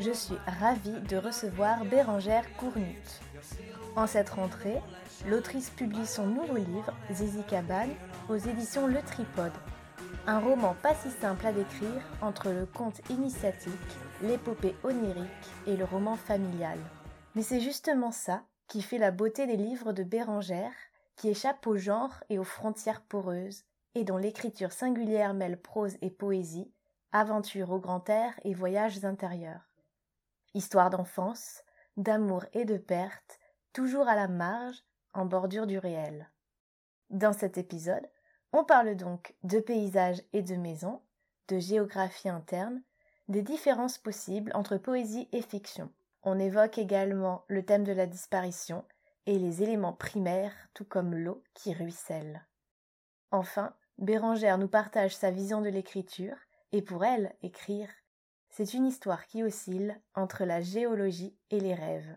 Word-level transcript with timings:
je 0.00 0.12
suis 0.12 0.36
ravie 0.46 1.00
de 1.08 1.16
recevoir 1.16 1.84
Bérangère 1.84 2.44
Cournut. 2.56 3.02
En 3.96 4.06
cette 4.06 4.30
rentrée, 4.30 4.80
l'autrice 5.26 5.70
publie 5.70 6.06
son 6.06 6.26
nouveau 6.26 6.56
livre, 6.56 6.92
Zizi 7.12 7.42
Cabane, 7.48 7.94
aux 8.28 8.36
éditions 8.36 8.86
Le 8.86 9.02
Tripode. 9.02 9.52
Un 10.26 10.38
roman 10.38 10.76
pas 10.82 10.94
si 10.94 11.10
simple 11.10 11.46
à 11.46 11.52
décrire 11.52 12.02
entre 12.20 12.50
le 12.50 12.66
conte 12.66 13.00
initiatique, 13.10 13.72
l'épopée 14.22 14.76
onirique 14.84 15.26
et 15.66 15.76
le 15.76 15.84
roman 15.84 16.16
familial. 16.16 16.78
Mais 17.34 17.42
c'est 17.42 17.60
justement 17.60 18.12
ça 18.12 18.42
qui 18.68 18.82
fait 18.82 18.98
la 18.98 19.10
beauté 19.10 19.46
des 19.46 19.56
livres 19.56 19.92
de 19.92 20.04
Bérangère, 20.04 20.72
qui 21.16 21.28
échappent 21.28 21.66
au 21.66 21.76
genre 21.76 22.22
et 22.28 22.38
aux 22.38 22.44
frontières 22.44 23.00
poreuses, 23.00 23.64
et 23.94 24.04
dont 24.04 24.18
l'écriture 24.18 24.72
singulière 24.72 25.34
mêle 25.34 25.60
prose 25.60 25.96
et 26.02 26.10
poésie, 26.10 26.70
aventure 27.10 27.72
au 27.72 27.80
grand 27.80 28.08
air 28.08 28.38
et 28.44 28.54
voyages 28.54 29.04
intérieurs. 29.04 29.67
Histoire 30.54 30.90
d'enfance, 30.90 31.62
d'amour 31.96 32.44
et 32.52 32.64
de 32.64 32.78
perte, 32.78 33.38
toujours 33.72 34.08
à 34.08 34.16
la 34.16 34.28
marge, 34.28 34.82
en 35.12 35.26
bordure 35.26 35.66
du 35.66 35.78
réel. 35.78 36.30
Dans 37.10 37.32
cet 37.32 37.58
épisode, 37.58 38.06
on 38.52 38.64
parle 38.64 38.96
donc 38.96 39.34
de 39.42 39.60
paysages 39.60 40.22
et 40.32 40.42
de 40.42 40.56
maisons, 40.56 41.02
de 41.48 41.58
géographie 41.58 42.28
interne, 42.28 42.82
des 43.28 43.42
différences 43.42 43.98
possibles 43.98 44.52
entre 44.54 44.78
poésie 44.78 45.28
et 45.32 45.42
fiction. 45.42 45.90
On 46.22 46.38
évoque 46.38 46.78
également 46.78 47.44
le 47.48 47.64
thème 47.64 47.84
de 47.84 47.92
la 47.92 48.06
disparition 48.06 48.84
et 49.26 49.38
les 49.38 49.62
éléments 49.62 49.92
primaires, 49.92 50.54
tout 50.72 50.84
comme 50.84 51.14
l'eau 51.14 51.42
qui 51.54 51.74
ruisselle. 51.74 52.46
Enfin, 53.30 53.74
Bérangère 53.98 54.56
nous 54.56 54.68
partage 54.68 55.14
sa 55.14 55.30
vision 55.30 55.60
de 55.60 55.68
l'écriture, 55.68 56.36
et 56.72 56.82
pour 56.82 57.04
elle, 57.04 57.34
écrire, 57.42 57.88
c'est 58.50 58.74
une 58.74 58.86
histoire 58.86 59.26
qui 59.26 59.42
oscille 59.42 60.00
entre 60.14 60.44
la 60.44 60.60
géologie 60.60 61.36
et 61.50 61.60
les 61.60 61.74
rêves. 61.74 62.16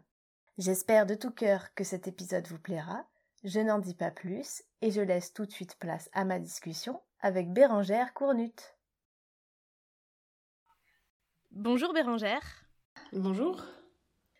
J'espère 0.57 1.05
de 1.05 1.15
tout 1.15 1.31
cœur 1.31 1.73
que 1.73 1.83
cet 1.83 2.07
épisode 2.07 2.47
vous 2.47 2.59
plaira. 2.59 3.05
Je 3.43 3.59
n'en 3.59 3.79
dis 3.79 3.95
pas 3.95 4.11
plus 4.11 4.63
et 4.81 4.91
je 4.91 5.01
laisse 5.01 5.33
tout 5.33 5.45
de 5.45 5.51
suite 5.51 5.75
place 5.79 6.09
à 6.13 6.25
ma 6.25 6.39
discussion 6.39 7.01
avec 7.19 7.51
Bérangère 7.51 8.13
Cournut. 8.13 8.75
Bonjour 11.51 11.93
Bérangère. 11.93 12.65
Bonjour. 13.13 13.63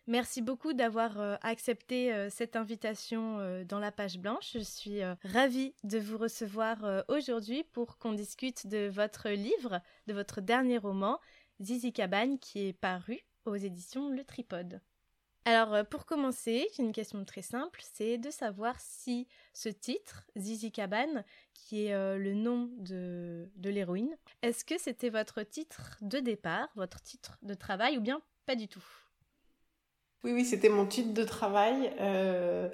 Merci 0.08 0.42
beaucoup 0.42 0.72
d'avoir 0.72 1.20
euh, 1.20 1.36
accepté 1.42 2.12
euh, 2.12 2.28
cette 2.28 2.56
invitation 2.56 3.38
euh, 3.38 3.64
dans 3.64 3.78
la 3.78 3.92
page 3.92 4.18
blanche. 4.18 4.50
Je 4.54 4.58
suis 4.58 5.00
ravie 5.22 5.74
de 5.84 5.98
vous 5.98 6.18
recevoir 6.18 7.04
aujourd'hui 7.08 7.64
pour 7.72 7.98
qu'on 7.98 8.12
discute 8.12 8.66
de 8.66 8.88
votre 8.88 9.28
livre, 9.28 9.80
de 10.08 10.12
votre 10.12 10.40
dernier 10.40 10.78
roman, 10.78 11.20
Zizi 11.62 11.92
Cabane, 11.92 12.38
qui 12.38 12.66
est 12.66 12.72
paru 12.72 13.20
aux 13.44 13.54
éditions 13.54 14.08
Le 14.08 14.24
Tripode. 14.24 14.80
Alors, 15.44 15.86
pour 15.86 16.06
commencer, 16.06 16.68
j'ai 16.76 16.82
une 16.82 16.92
question 16.92 17.24
très 17.24 17.42
simple, 17.42 17.80
c'est 17.94 18.18
de 18.18 18.30
savoir 18.30 18.78
si 18.78 19.26
ce 19.52 19.68
titre, 19.68 20.24
Zizi 20.36 20.70
Cabane, 20.70 21.24
qui 21.52 21.86
est 21.86 22.18
le 22.18 22.34
nom 22.34 22.70
de, 22.78 23.50
de 23.56 23.70
l'héroïne, 23.70 24.16
est-ce 24.42 24.64
que 24.64 24.78
c'était 24.78 25.10
votre 25.10 25.42
titre 25.42 25.98
de 26.00 26.18
départ, 26.18 26.68
votre 26.76 27.02
titre 27.02 27.38
de 27.42 27.54
travail, 27.54 27.98
ou 27.98 28.00
bien 28.00 28.22
pas 28.46 28.54
du 28.54 28.68
tout? 28.68 28.84
Oui, 30.24 30.32
oui, 30.32 30.44
c'était 30.44 30.68
mon 30.68 30.86
titre 30.86 31.12
de 31.12 31.24
travail. 31.24 31.92
Euh, 31.98 32.68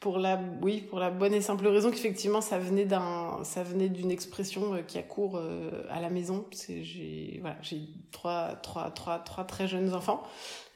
pour 0.00 0.18
la, 0.18 0.40
oui, 0.62 0.80
pour 0.80 1.00
la 1.00 1.10
bonne 1.10 1.34
et 1.34 1.40
simple 1.40 1.66
raison 1.66 1.90
qu'effectivement, 1.90 2.40
ça 2.40 2.58
venait 2.58 2.84
d'un, 2.84 3.40
ça 3.42 3.64
venait 3.64 3.88
d'une 3.88 4.10
expression 4.10 4.74
euh, 4.74 4.82
qui 4.82 4.96
a 4.98 5.02
cours 5.02 5.36
euh, 5.36 5.82
à 5.90 6.00
la 6.00 6.08
maison. 6.08 6.46
J'ai, 6.52 7.38
voilà, 7.40 7.56
j'ai 7.62 7.80
trois, 8.12 8.54
trois, 8.62 8.90
trois, 8.90 9.18
trois 9.18 9.44
très 9.44 9.66
jeunes 9.66 9.94
enfants. 9.94 10.22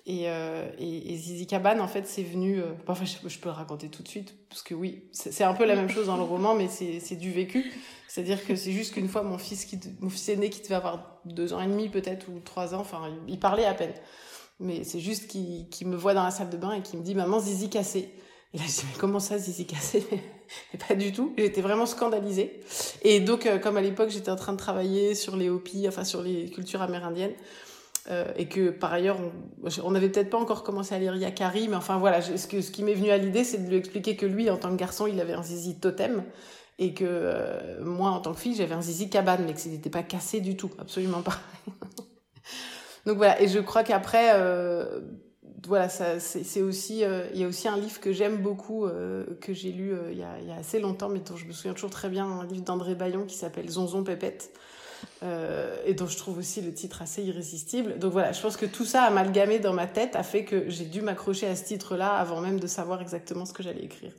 Et, 0.04 0.24
euh, 0.26 0.68
et, 0.80 1.16
Zizi 1.16 1.46
Cabane, 1.46 1.80
en 1.80 1.86
fait, 1.86 2.08
c'est 2.08 2.24
venu. 2.24 2.60
Enfin, 2.88 3.04
je, 3.04 3.38
peux 3.38 3.48
le 3.48 3.54
raconter 3.54 3.88
tout 3.88 4.02
de 4.02 4.08
suite, 4.08 4.34
parce 4.48 4.62
que 4.62 4.74
oui, 4.74 5.04
c'est 5.12 5.44
un 5.44 5.54
peu 5.54 5.64
la 5.64 5.76
même 5.76 5.88
chose 5.88 6.08
dans 6.08 6.16
le 6.16 6.24
roman, 6.24 6.56
mais 6.56 6.66
c'est 6.66 7.14
du 7.14 7.30
vécu. 7.30 7.72
C'est-à-dire 8.08 8.44
que 8.44 8.56
c'est 8.56 8.72
juste 8.72 8.94
qu'une 8.94 9.06
fois, 9.06 9.22
mon 9.22 9.38
fils, 9.38 9.64
qui, 9.64 9.78
mon 10.00 10.10
fils 10.10 10.30
aîné, 10.30 10.50
qui 10.50 10.60
devait 10.60 10.74
avoir 10.74 11.20
deux 11.24 11.52
ans 11.52 11.60
et 11.60 11.68
demi 11.68 11.88
peut-être, 11.88 12.26
ou 12.28 12.40
trois 12.40 12.74
ans, 12.74 12.80
enfin, 12.80 13.16
il 13.28 13.38
parlait 13.38 13.64
à 13.64 13.74
peine 13.74 13.94
mais 14.60 14.84
c'est 14.84 15.00
juste 15.00 15.28
qu'il 15.28 15.88
me 15.88 15.96
voit 15.96 16.14
dans 16.14 16.22
la 16.22 16.30
salle 16.30 16.48
de 16.48 16.56
bain 16.56 16.72
et 16.72 16.82
qu'il 16.82 17.00
me 17.00 17.04
dit 17.04 17.16
maman 17.16 17.40
zizi 17.40 17.68
cassé 17.68 18.14
et 18.54 18.58
là 18.58 18.64
je 18.66 18.80
dis 18.80 18.86
mais 18.90 18.98
comment 18.98 19.20
ça 19.20 19.38
zizi 19.38 19.66
cassé 19.66 20.06
pas 20.88 20.94
du 20.94 21.12
tout. 21.12 21.32
J'étais 21.38 21.62
vraiment 21.62 21.86
scandalisée 21.86 22.60
et 23.02 23.20
donc 23.20 23.46
euh, 23.46 23.58
comme 23.58 23.76
à 23.76 23.80
l'époque 23.80 24.10
j'étais 24.10 24.30
en 24.30 24.36
train 24.36 24.52
de 24.52 24.58
travailler 24.58 25.14
sur 25.14 25.36
les 25.36 25.48
Hopis 25.48 25.86
enfin 25.88 26.04
sur 26.04 26.22
les 26.22 26.50
cultures 26.50 26.82
amérindiennes 26.82 27.32
euh, 28.10 28.24
et 28.36 28.46
que 28.46 28.70
par 28.70 28.92
ailleurs 28.92 29.18
on 29.82 29.90
n'avait 29.92 30.08
peut-être 30.08 30.30
pas 30.30 30.38
encore 30.38 30.62
commencé 30.62 30.94
à 30.94 30.98
lire 30.98 31.16
Yakari 31.16 31.68
mais 31.68 31.76
enfin 31.76 31.98
voilà 31.98 32.20
ce, 32.20 32.36
ce 32.36 32.70
qui 32.70 32.82
m'est 32.82 32.94
venu 32.94 33.10
à 33.10 33.18
l'idée 33.18 33.44
c'est 33.44 33.58
de 33.58 33.68
lui 33.68 33.76
expliquer 33.76 34.16
que 34.16 34.26
lui 34.26 34.50
en 34.50 34.56
tant 34.56 34.70
que 34.70 34.76
garçon 34.76 35.06
il 35.06 35.18
avait 35.20 35.34
un 35.34 35.42
zizi 35.42 35.78
totem 35.78 36.22
et 36.78 36.94
que 36.94 37.04
euh, 37.06 37.82
moi 37.82 38.10
en 38.10 38.20
tant 38.20 38.32
que 38.32 38.40
fille 38.40 38.54
j'avais 38.54 38.74
un 38.74 38.82
zizi 38.82 39.08
cabane 39.08 39.44
mais 39.46 39.54
que 39.54 39.68
n'était 39.68 39.90
pas 39.90 40.02
cassé 40.02 40.40
du 40.40 40.56
tout 40.56 40.70
absolument 40.78 41.22
pas. 41.22 41.38
Donc 43.06 43.16
voilà, 43.16 43.40
et 43.42 43.48
je 43.48 43.58
crois 43.58 43.82
qu'après, 43.82 44.30
voilà, 45.66 45.88
c'est 45.88 46.62
aussi, 46.62 47.04
euh, 47.04 47.28
il 47.32 47.40
y 47.40 47.44
a 47.44 47.46
aussi 47.46 47.68
un 47.68 47.76
livre 47.76 48.00
que 48.00 48.12
j'aime 48.12 48.38
beaucoup, 48.38 48.86
euh, 48.86 49.24
que 49.40 49.52
j'ai 49.52 49.70
lu 49.70 49.94
il 50.10 50.18
y, 50.18 50.22
a, 50.22 50.38
il, 50.40 50.48
y 50.48 50.50
a, 50.50 50.56
assez 50.56 50.80
longtemps, 50.80 51.08
mais 51.08 51.20
dont 51.20 51.36
je 51.36 51.46
me 51.46 51.52
souviens 51.52 51.74
toujours 51.74 51.90
très 51.90 52.08
bien, 52.08 52.26
un 52.26 52.46
livre 52.46 52.64
d'André 52.64 52.94
Bayon 52.94 53.26
qui 53.26 53.36
s'appelle 53.36 53.68
Zonzon 53.68 54.02
Pépette. 54.02 54.52
et 55.22 55.94
dont 55.94 56.06
je 56.06 56.16
trouve 56.16 56.38
aussi 56.38 56.60
le 56.62 56.72
titre 56.72 57.02
assez 57.02 57.22
irrésistible. 57.22 57.98
Donc 57.98 58.12
voilà, 58.12 58.32
je 58.32 58.40
pense 58.40 58.56
que 58.56 58.66
tout 58.66 58.84
ça 58.84 59.02
amalgamé 59.02 59.58
dans 59.58 59.72
ma 59.72 59.86
tête 59.86 60.16
a 60.16 60.22
fait 60.22 60.44
que 60.44 60.68
j'ai 60.68 60.84
dû 60.84 61.00
m'accrocher 61.02 61.46
à 61.46 61.56
ce 61.56 61.64
titre-là 61.64 62.14
avant 62.14 62.40
même 62.40 62.58
de 62.58 62.66
savoir 62.66 63.00
exactement 63.02 63.44
ce 63.44 63.52
que 63.52 63.62
j'allais 63.62 63.84
écrire. 63.84 64.12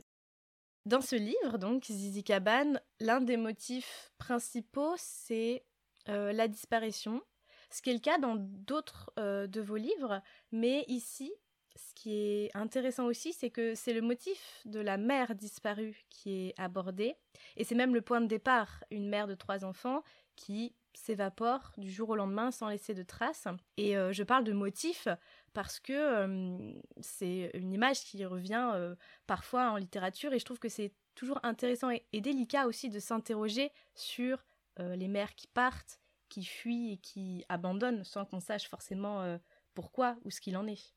Dans 0.86 1.00
ce 1.00 1.16
livre, 1.16 1.58
donc, 1.58 1.84
Zizi 1.84 2.22
Cabane, 2.22 2.80
l'un 3.00 3.20
des 3.20 3.38
motifs 3.38 4.12
principaux, 4.18 4.94
c'est 4.98 5.64
la 6.06 6.48
disparition, 6.48 7.22
ce 7.70 7.82
qui 7.82 7.90
est 7.90 7.94
le 7.94 8.00
cas 8.00 8.18
dans 8.18 8.36
d'autres 8.36 9.12
euh, 9.18 9.46
de 9.46 9.60
vos 9.60 9.76
livres, 9.76 10.22
mais 10.52 10.84
ici, 10.88 11.32
ce 11.76 11.94
qui 11.94 12.14
est 12.14 12.50
intéressant 12.56 13.06
aussi, 13.06 13.32
c'est 13.32 13.50
que 13.50 13.74
c'est 13.74 13.92
le 13.92 14.00
motif 14.00 14.60
de 14.64 14.80
la 14.80 14.96
mère 14.96 15.34
disparue 15.34 16.04
qui 16.08 16.48
est 16.48 16.54
abordé, 16.56 17.16
et 17.56 17.64
c'est 17.64 17.74
même 17.74 17.94
le 17.94 18.00
point 18.00 18.20
de 18.20 18.26
départ, 18.26 18.84
une 18.90 19.08
mère 19.08 19.26
de 19.26 19.34
trois 19.34 19.64
enfants 19.64 20.02
qui 20.36 20.74
s'évapore 20.92 21.72
du 21.76 21.90
jour 21.90 22.10
au 22.10 22.16
lendemain 22.16 22.52
sans 22.52 22.68
laisser 22.68 22.94
de 22.94 23.02
traces. 23.02 23.48
Et 23.76 23.96
euh, 23.96 24.12
je 24.12 24.22
parle 24.22 24.44
de 24.44 24.52
motif 24.52 25.08
parce 25.52 25.80
que 25.80 25.92
euh, 25.92 26.72
c'est 27.00 27.50
une 27.54 27.72
image 27.72 28.04
qui 28.04 28.24
revient 28.24 28.94
parfois 29.26 29.70
en 29.70 29.76
littérature, 29.76 30.32
et 30.32 30.38
je 30.38 30.44
trouve 30.44 30.60
que 30.60 30.68
c'est 30.68 30.92
toujours 31.16 31.40
intéressant 31.42 31.90
et 31.90 32.20
délicat 32.20 32.66
aussi 32.66 32.88
de 32.88 32.98
s'interroger 33.00 33.70
sur 33.94 34.44
les 34.78 35.06
mères 35.06 35.36
qui 35.36 35.46
partent, 35.46 36.00
qui 36.34 36.44
fuit 36.44 36.92
et 36.92 36.96
qui 36.96 37.44
abandonne 37.48 38.02
sans 38.02 38.24
qu'on 38.24 38.40
sache 38.40 38.68
forcément 38.68 39.22
euh, 39.22 39.38
pourquoi 39.72 40.16
ou 40.24 40.30
ce 40.30 40.40
qu'il 40.40 40.56
en 40.56 40.66
est. 40.66 40.92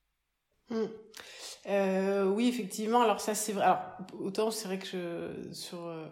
Hmm. 0.70 0.88
Euh, 1.68 2.26
oui, 2.26 2.48
effectivement. 2.48 3.02
Alors 3.02 3.22
ça, 3.22 3.36
c'est 3.36 3.54
vrai. 3.54 3.64
Alors 3.64 3.80
autant 4.20 4.50
c'est 4.50 4.68
vrai 4.68 4.80
que 4.80 4.88
je, 4.88 5.54
sur 5.54 5.86
euh, 5.86 6.10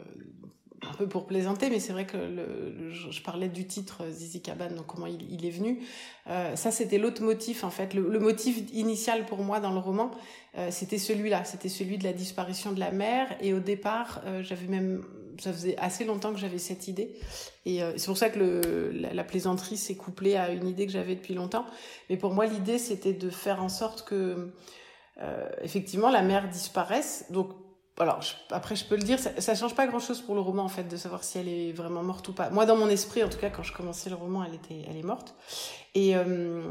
un 0.81 0.93
peu 0.93 1.07
pour 1.07 1.25
plaisanter, 1.25 1.69
mais 1.69 1.79
c'est 1.79 1.93
vrai 1.93 2.05
que 2.05 2.17
le, 2.17 2.91
je 2.91 3.21
parlais 3.21 3.49
du 3.49 3.65
titre 3.65 4.03
Zizi 4.11 4.41
Cabane, 4.41 4.75
donc 4.75 4.85
comment 4.87 5.07
il, 5.07 5.45
est 5.45 5.49
venu. 5.49 5.79
Euh, 6.27 6.55
ça, 6.55 6.71
c'était 6.71 6.97
l'autre 6.97 7.23
motif 7.23 7.63
en 7.63 7.69
fait. 7.69 7.93
Le, 7.93 8.09
le, 8.09 8.19
motif 8.19 8.61
initial 8.73 9.25
pour 9.25 9.39
moi 9.39 9.59
dans 9.59 9.71
le 9.71 9.79
roman, 9.79 10.11
euh, 10.57 10.69
c'était 10.71 10.97
celui-là. 10.97 11.43
C'était 11.45 11.69
celui 11.69 11.97
de 11.97 12.03
la 12.03 12.13
disparition 12.13 12.71
de 12.71 12.79
la 12.79 12.91
mère. 12.91 13.35
Et 13.41 13.53
au 13.53 13.59
départ, 13.59 14.21
j'avais 14.43 14.67
même 14.67 15.03
ça 15.41 15.53
faisait 15.53 15.77
assez 15.77 16.05
longtemps 16.05 16.33
que 16.33 16.39
j'avais 16.39 16.57
cette 16.57 16.87
idée. 16.87 17.15
Et 17.65 17.83
euh, 17.83 17.93
c'est 17.97 18.07
pour 18.07 18.17
ça 18.17 18.29
que 18.29 18.39
le, 18.39 18.91
la, 18.91 19.23
plaisanterie 19.23 19.77
s'est 19.77 19.95
couplée 19.95 20.35
à 20.35 20.51
une 20.51 20.67
idée 20.67 20.85
que 20.85 20.91
j'avais 20.91 21.15
depuis 21.15 21.33
longtemps. 21.33 21.65
Mais 22.09 22.17
pour 22.17 22.33
moi, 22.33 22.45
l'idée, 22.45 22.77
c'était 22.77 23.13
de 23.13 23.29
faire 23.29 23.61
en 23.63 23.69
sorte 23.69 24.07
que, 24.07 24.51
euh, 25.21 25.49
effectivement, 25.61 26.09
la 26.09 26.21
mère 26.21 26.49
disparaisse. 26.49 27.25
Donc, 27.29 27.49
alors 27.97 28.19
après 28.51 28.75
je 28.75 28.83
peux 28.83 28.97
le 28.97 29.03
dire, 29.03 29.19
ça, 29.19 29.29
ça 29.39 29.55
change 29.55 29.73
pas 29.73 29.87
grand 29.87 29.99
chose 29.99 30.21
pour 30.21 30.35
le 30.35 30.41
roman 30.41 30.63
en 30.63 30.69
fait 30.69 30.83
de 30.83 30.97
savoir 30.97 31.23
si 31.23 31.37
elle 31.37 31.47
est 31.47 31.71
vraiment 31.71 32.03
morte 32.03 32.27
ou 32.27 32.33
pas. 32.33 32.49
Moi 32.49 32.65
dans 32.65 32.75
mon 32.75 32.89
esprit 32.89 33.23
en 33.23 33.29
tout 33.29 33.37
cas 33.37 33.49
quand 33.49 33.63
je 33.63 33.71
commençais 33.71 34.09
le 34.09 34.17
roman 34.17 34.43
elle 34.43 34.55
était 34.55 34.85
elle 34.89 34.97
est 34.97 35.03
morte. 35.03 35.33
Et 35.93 36.17
euh, 36.17 36.61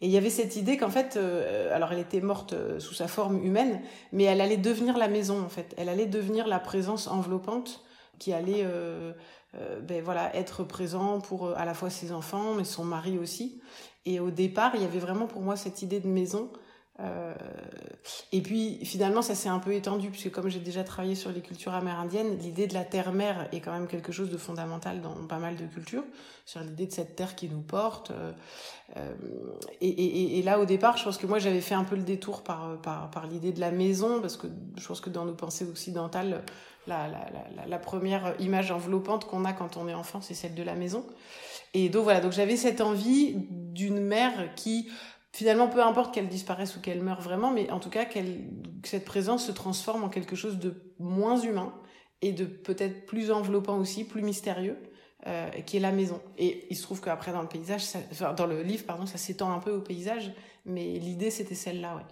il 0.00 0.08
y 0.08 0.16
avait 0.16 0.30
cette 0.30 0.56
idée 0.56 0.78
qu'en 0.78 0.88
fait 0.88 1.16
euh, 1.16 1.74
alors 1.76 1.92
elle 1.92 1.98
était 1.98 2.22
morte 2.22 2.54
euh, 2.54 2.80
sous 2.80 2.94
sa 2.94 3.06
forme 3.06 3.44
humaine 3.44 3.82
mais 4.12 4.24
elle 4.24 4.40
allait 4.40 4.56
devenir 4.56 4.96
la 4.96 5.08
maison 5.08 5.42
en 5.42 5.50
fait. 5.50 5.74
Elle 5.76 5.90
allait 5.90 6.06
devenir 6.06 6.46
la 6.46 6.58
présence 6.58 7.06
enveloppante 7.06 7.84
qui 8.18 8.32
allait 8.32 8.66
ben 9.82 10.02
voilà 10.02 10.34
être 10.36 10.64
présent 10.64 11.20
pour 11.20 11.50
à 11.56 11.64
la 11.64 11.74
fois 11.74 11.90
ses 11.90 12.12
enfants 12.12 12.54
mais 12.54 12.64
son 12.64 12.84
mari 12.84 13.18
aussi. 13.18 13.60
Et 14.06 14.20
au 14.20 14.30
départ 14.30 14.70
il 14.74 14.80
y 14.80 14.84
avait 14.84 15.00
vraiment 15.00 15.26
pour 15.26 15.42
moi 15.42 15.56
cette 15.56 15.82
idée 15.82 16.00
de 16.00 16.08
maison 16.08 16.50
euh, 17.02 17.34
et 18.30 18.40
puis 18.40 18.78
finalement, 18.84 19.22
ça 19.22 19.34
s'est 19.34 19.48
un 19.48 19.58
peu 19.58 19.74
étendu, 19.74 20.10
puisque 20.10 20.30
comme 20.30 20.48
j'ai 20.48 20.60
déjà 20.60 20.84
travaillé 20.84 21.14
sur 21.14 21.30
les 21.32 21.40
cultures 21.40 21.74
amérindiennes, 21.74 22.38
l'idée 22.38 22.66
de 22.66 22.74
la 22.74 22.84
terre-mère 22.84 23.48
est 23.52 23.60
quand 23.60 23.72
même 23.72 23.88
quelque 23.88 24.12
chose 24.12 24.30
de 24.30 24.36
fondamental 24.36 25.00
dans 25.00 25.14
pas 25.26 25.38
mal 25.38 25.56
de 25.56 25.66
cultures, 25.66 26.04
sur 26.44 26.60
l'idée 26.60 26.86
de 26.86 26.92
cette 26.92 27.16
terre 27.16 27.34
qui 27.34 27.48
nous 27.48 27.60
porte. 27.60 28.10
Euh, 28.10 28.32
euh, 28.96 29.14
et, 29.80 30.42
là, 30.42 30.60
au 30.60 30.64
départ, 30.64 30.96
je 30.96 31.04
pense 31.04 31.18
que 31.18 31.26
moi, 31.26 31.38
j'avais 31.38 31.60
fait 31.60 31.74
un 31.74 31.84
peu 31.84 31.96
le 31.96 32.02
détour 32.02 32.42
par, 32.42 32.80
par, 32.80 33.26
l'idée 33.26 33.52
de 33.52 33.60
la 33.60 33.70
maison, 33.70 34.20
parce 34.20 34.36
que 34.36 34.46
je 34.76 34.86
pense 34.86 35.00
que 35.00 35.10
dans 35.10 35.24
nos 35.24 35.34
pensées 35.34 35.68
occidentales, 35.68 36.42
la, 36.86 37.08
la 37.66 37.78
première 37.78 38.34
image 38.40 38.70
enveloppante 38.70 39.24
qu'on 39.24 39.44
a 39.44 39.52
quand 39.52 39.76
on 39.76 39.88
est 39.88 39.94
enfant, 39.94 40.20
c'est 40.20 40.34
celle 40.34 40.54
de 40.54 40.62
la 40.62 40.74
maison. 40.74 41.04
Et 41.74 41.88
donc 41.88 42.04
voilà, 42.04 42.20
donc 42.20 42.32
j'avais 42.32 42.56
cette 42.56 42.80
envie 42.80 43.34
d'une 43.50 44.00
mère 44.00 44.54
qui 44.56 44.90
finalement, 45.32 45.68
peu 45.68 45.82
importe 45.82 46.14
qu'elle 46.14 46.28
disparaisse 46.28 46.76
ou 46.76 46.80
qu'elle 46.80 47.02
meure 47.02 47.20
vraiment, 47.20 47.50
mais 47.50 47.70
en 47.70 47.80
tout 47.80 47.90
cas, 47.90 48.04
que 48.04 48.18
cette 48.84 49.04
présence 49.04 49.46
se 49.46 49.52
transforme 49.52 50.04
en 50.04 50.08
quelque 50.08 50.36
chose 50.36 50.58
de 50.58 50.94
moins 50.98 51.38
humain 51.40 51.74
et 52.20 52.32
de 52.32 52.44
peut-être 52.44 53.06
plus 53.06 53.30
enveloppant 53.30 53.78
aussi, 53.78 54.04
plus 54.04 54.22
mystérieux, 54.22 54.78
euh, 55.26 55.48
qui 55.50 55.76
est 55.76 55.80
la 55.80 55.92
maison. 55.92 56.20
Et 56.38 56.66
il 56.70 56.76
se 56.76 56.82
trouve 56.82 57.00
qu'après, 57.00 57.32
dans 57.32 57.42
le 57.42 57.48
paysage, 57.48 57.84
dans 58.36 58.46
le 58.46 58.62
livre, 58.62 58.84
pardon, 58.84 59.06
ça 59.06 59.18
s'étend 59.18 59.52
un 59.52 59.58
peu 59.58 59.70
au 59.70 59.80
paysage, 59.80 60.32
mais 60.64 60.98
l'idée, 60.98 61.30
c'était 61.30 61.54
celle-là, 61.54 61.96
ouais. 61.96 62.02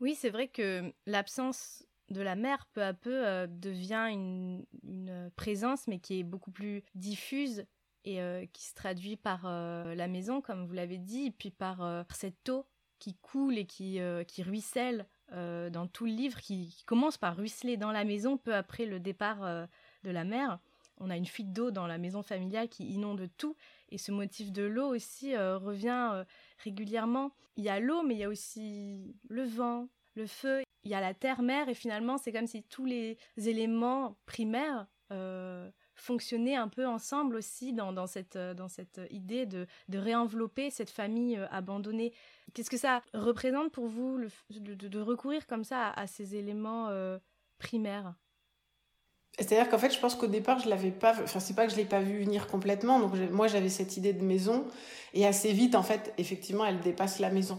Oui, 0.00 0.14
c'est 0.14 0.30
vrai 0.30 0.48
que 0.48 0.92
l'absence 1.06 1.86
de 2.10 2.20
la 2.20 2.34
mère 2.34 2.66
peu 2.72 2.82
à 2.82 2.92
peu 2.92 3.26
euh, 3.26 3.46
devient 3.48 4.08
une, 4.10 5.30
présence, 5.36 5.86
mais 5.86 5.98
qui 5.98 6.20
est 6.20 6.24
beaucoup 6.24 6.50
plus 6.50 6.82
diffuse 6.94 7.64
et 8.04 8.20
euh, 8.20 8.44
qui 8.52 8.64
se 8.64 8.74
traduit 8.74 9.16
par 9.16 9.42
euh, 9.44 9.94
la 9.94 10.08
maison, 10.08 10.40
comme 10.40 10.64
vous 10.66 10.72
l'avez 10.72 10.98
dit, 10.98 11.26
et 11.26 11.30
puis 11.30 11.50
par 11.50 11.82
euh, 11.82 12.02
cette 12.14 12.48
eau 12.48 12.66
qui 12.98 13.14
coule 13.14 13.58
et 13.58 13.66
qui, 13.66 13.98
qui 14.28 14.44
ruisselle 14.44 15.08
dans 15.32 15.88
tout 15.92 16.04
le 16.04 16.12
livre, 16.12 16.38
qui, 16.40 16.84
commence 16.86 17.18
par 17.18 17.36
ruisseler 17.36 17.76
dans 17.76 17.90
la 17.90 18.04
maison 18.04 18.36
peu 18.36 18.54
après 18.54 18.86
le 18.86 19.00
départ 19.00 19.40
de 20.04 20.10
la 20.12 20.22
mère. 20.22 20.60
On 20.98 21.10
a 21.10 21.16
une 21.16 21.26
fuite 21.26 21.52
d'eau 21.52 21.72
dans 21.72 21.88
la 21.88 21.98
maison 21.98 22.22
familiale 22.22 22.68
qui 22.68 22.86
inonde 22.86 23.28
tout, 23.38 23.56
et 23.88 23.98
ce 23.98 24.12
motif 24.12 24.52
de 24.52 24.62
l'eau 24.62 24.94
aussi 24.94 25.36
revient 25.36 26.24
régulièrement. 26.58 27.32
Il 27.56 27.64
y 27.64 27.70
a 27.70 27.80
l'eau, 27.80 28.04
mais 28.04 28.14
il 28.14 28.20
y 28.20 28.24
a 28.24 28.28
aussi 28.28 29.16
le 29.28 29.42
vent, 29.42 29.88
le 30.14 30.28
feu, 30.28 30.62
il 30.84 30.92
y 30.92 30.94
a 30.94 31.00
la 31.00 31.12
terre-mère, 31.12 31.68
et 31.68 31.74
finalement 31.74 32.18
c'est 32.18 32.30
comme 32.30 32.46
si 32.46 32.62
tous 32.62 32.84
les 32.84 33.18
éléments 33.36 34.16
primaires 34.26 34.86
fonctionner 36.02 36.56
un 36.56 36.68
peu 36.68 36.86
ensemble 36.86 37.36
aussi 37.36 37.72
dans, 37.72 37.92
dans, 37.92 38.06
cette, 38.06 38.36
euh, 38.36 38.54
dans 38.54 38.68
cette 38.68 39.00
idée 39.10 39.46
de, 39.46 39.66
de 39.88 39.98
réenvelopper 39.98 40.70
cette 40.70 40.90
famille 40.90 41.38
euh, 41.38 41.46
abandonnée. 41.50 42.12
Qu'est-ce 42.52 42.70
que 42.70 42.76
ça 42.76 43.02
représente 43.14 43.70
pour 43.70 43.86
vous 43.86 44.20
de, 44.50 45.00
recourir 45.00 45.46
comme 45.46 45.64
ça 45.64 45.90
à, 45.90 46.06
ces 46.06 46.34
éléments 46.34 46.88
euh, 46.88 47.18
primaires? 47.58 48.14
C'est-à-dire 49.38 49.70
qu'en 49.70 49.78
fait, 49.78 49.90
je 49.90 49.98
pense 49.98 50.14
qu'au 50.14 50.26
départ, 50.26 50.58
je 50.58 50.68
l'avais 50.68 50.90
pas. 50.90 51.14
Enfin, 51.22 51.40
c'est 51.40 51.54
pas 51.54 51.66
que 51.66 51.72
je 51.72 51.76
l'ai 51.76 51.86
pas 51.86 52.00
vu 52.00 52.18
venir 52.18 52.46
complètement. 52.48 53.00
Donc, 53.00 53.14
moi, 53.30 53.48
j'avais 53.48 53.70
cette 53.70 53.96
idée 53.96 54.12
de 54.12 54.22
maison, 54.22 54.66
et 55.14 55.26
assez 55.26 55.52
vite, 55.52 55.74
en 55.74 55.82
fait, 55.82 56.12
effectivement, 56.18 56.66
elle 56.66 56.80
dépasse 56.80 57.18
la 57.18 57.30
maison. 57.30 57.58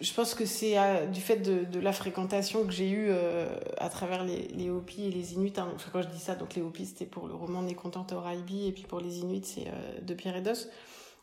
Je 0.00 0.12
pense 0.12 0.34
que 0.34 0.44
c'est 0.44 0.78
euh, 0.78 1.06
du 1.06 1.20
fait 1.20 1.36
de, 1.36 1.64
de, 1.64 1.80
la 1.80 1.92
fréquentation 1.92 2.64
que 2.64 2.72
j'ai 2.72 2.88
eue 2.88 3.08
euh, 3.10 3.48
à 3.78 3.88
travers 3.88 4.24
les, 4.24 4.48
les 4.48 4.70
Hopis 4.70 5.06
et 5.06 5.10
les 5.10 5.34
Inuits. 5.34 5.54
Hein. 5.56 5.68
Enfin, 5.74 5.90
quand 5.92 6.02
je 6.02 6.08
dis 6.08 6.20
ça, 6.20 6.34
donc 6.34 6.54
les 6.54 6.62
Hopis, 6.62 6.86
c'était 6.86 7.06
pour 7.06 7.26
le 7.26 7.34
roman 7.34 7.62
Né 7.62 7.74
contente 7.74 8.12
Oraibi, 8.12 8.68
et 8.68 8.72
puis 8.72 8.84
pour 8.84 9.00
les 9.00 9.18
Inuits, 9.18 9.42
c'est 9.44 9.66
euh, 9.66 10.00
de 10.00 10.14
Pierre 10.14 10.36
et. 10.36 10.68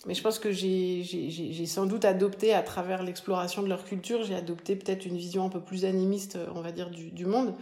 Mais 0.05 0.13
je 0.13 0.21
pense 0.21 0.37
que 0.37 0.51
j'ai 0.51 1.65
sans 1.65 1.85
doute 1.85 2.05
adopté, 2.05 2.53
à 2.53 2.61
travers 2.61 3.01
l'exploration 3.01 3.63
de 3.63 3.67
leur 3.67 3.85
culture, 3.85 4.23
j'ai 4.23 4.35
adopté 4.35 4.75
peut-être 4.75 5.05
une 5.05 5.17
vision 5.17 5.45
un 5.45 5.49
peu 5.49 5.61
plus 5.61 5.83
animiste, 5.83 6.37
on 6.53 6.61
va 6.61 6.71
dire, 6.71 6.91
du, 6.91 7.09
du 7.11 7.25
monde. 7.25 7.55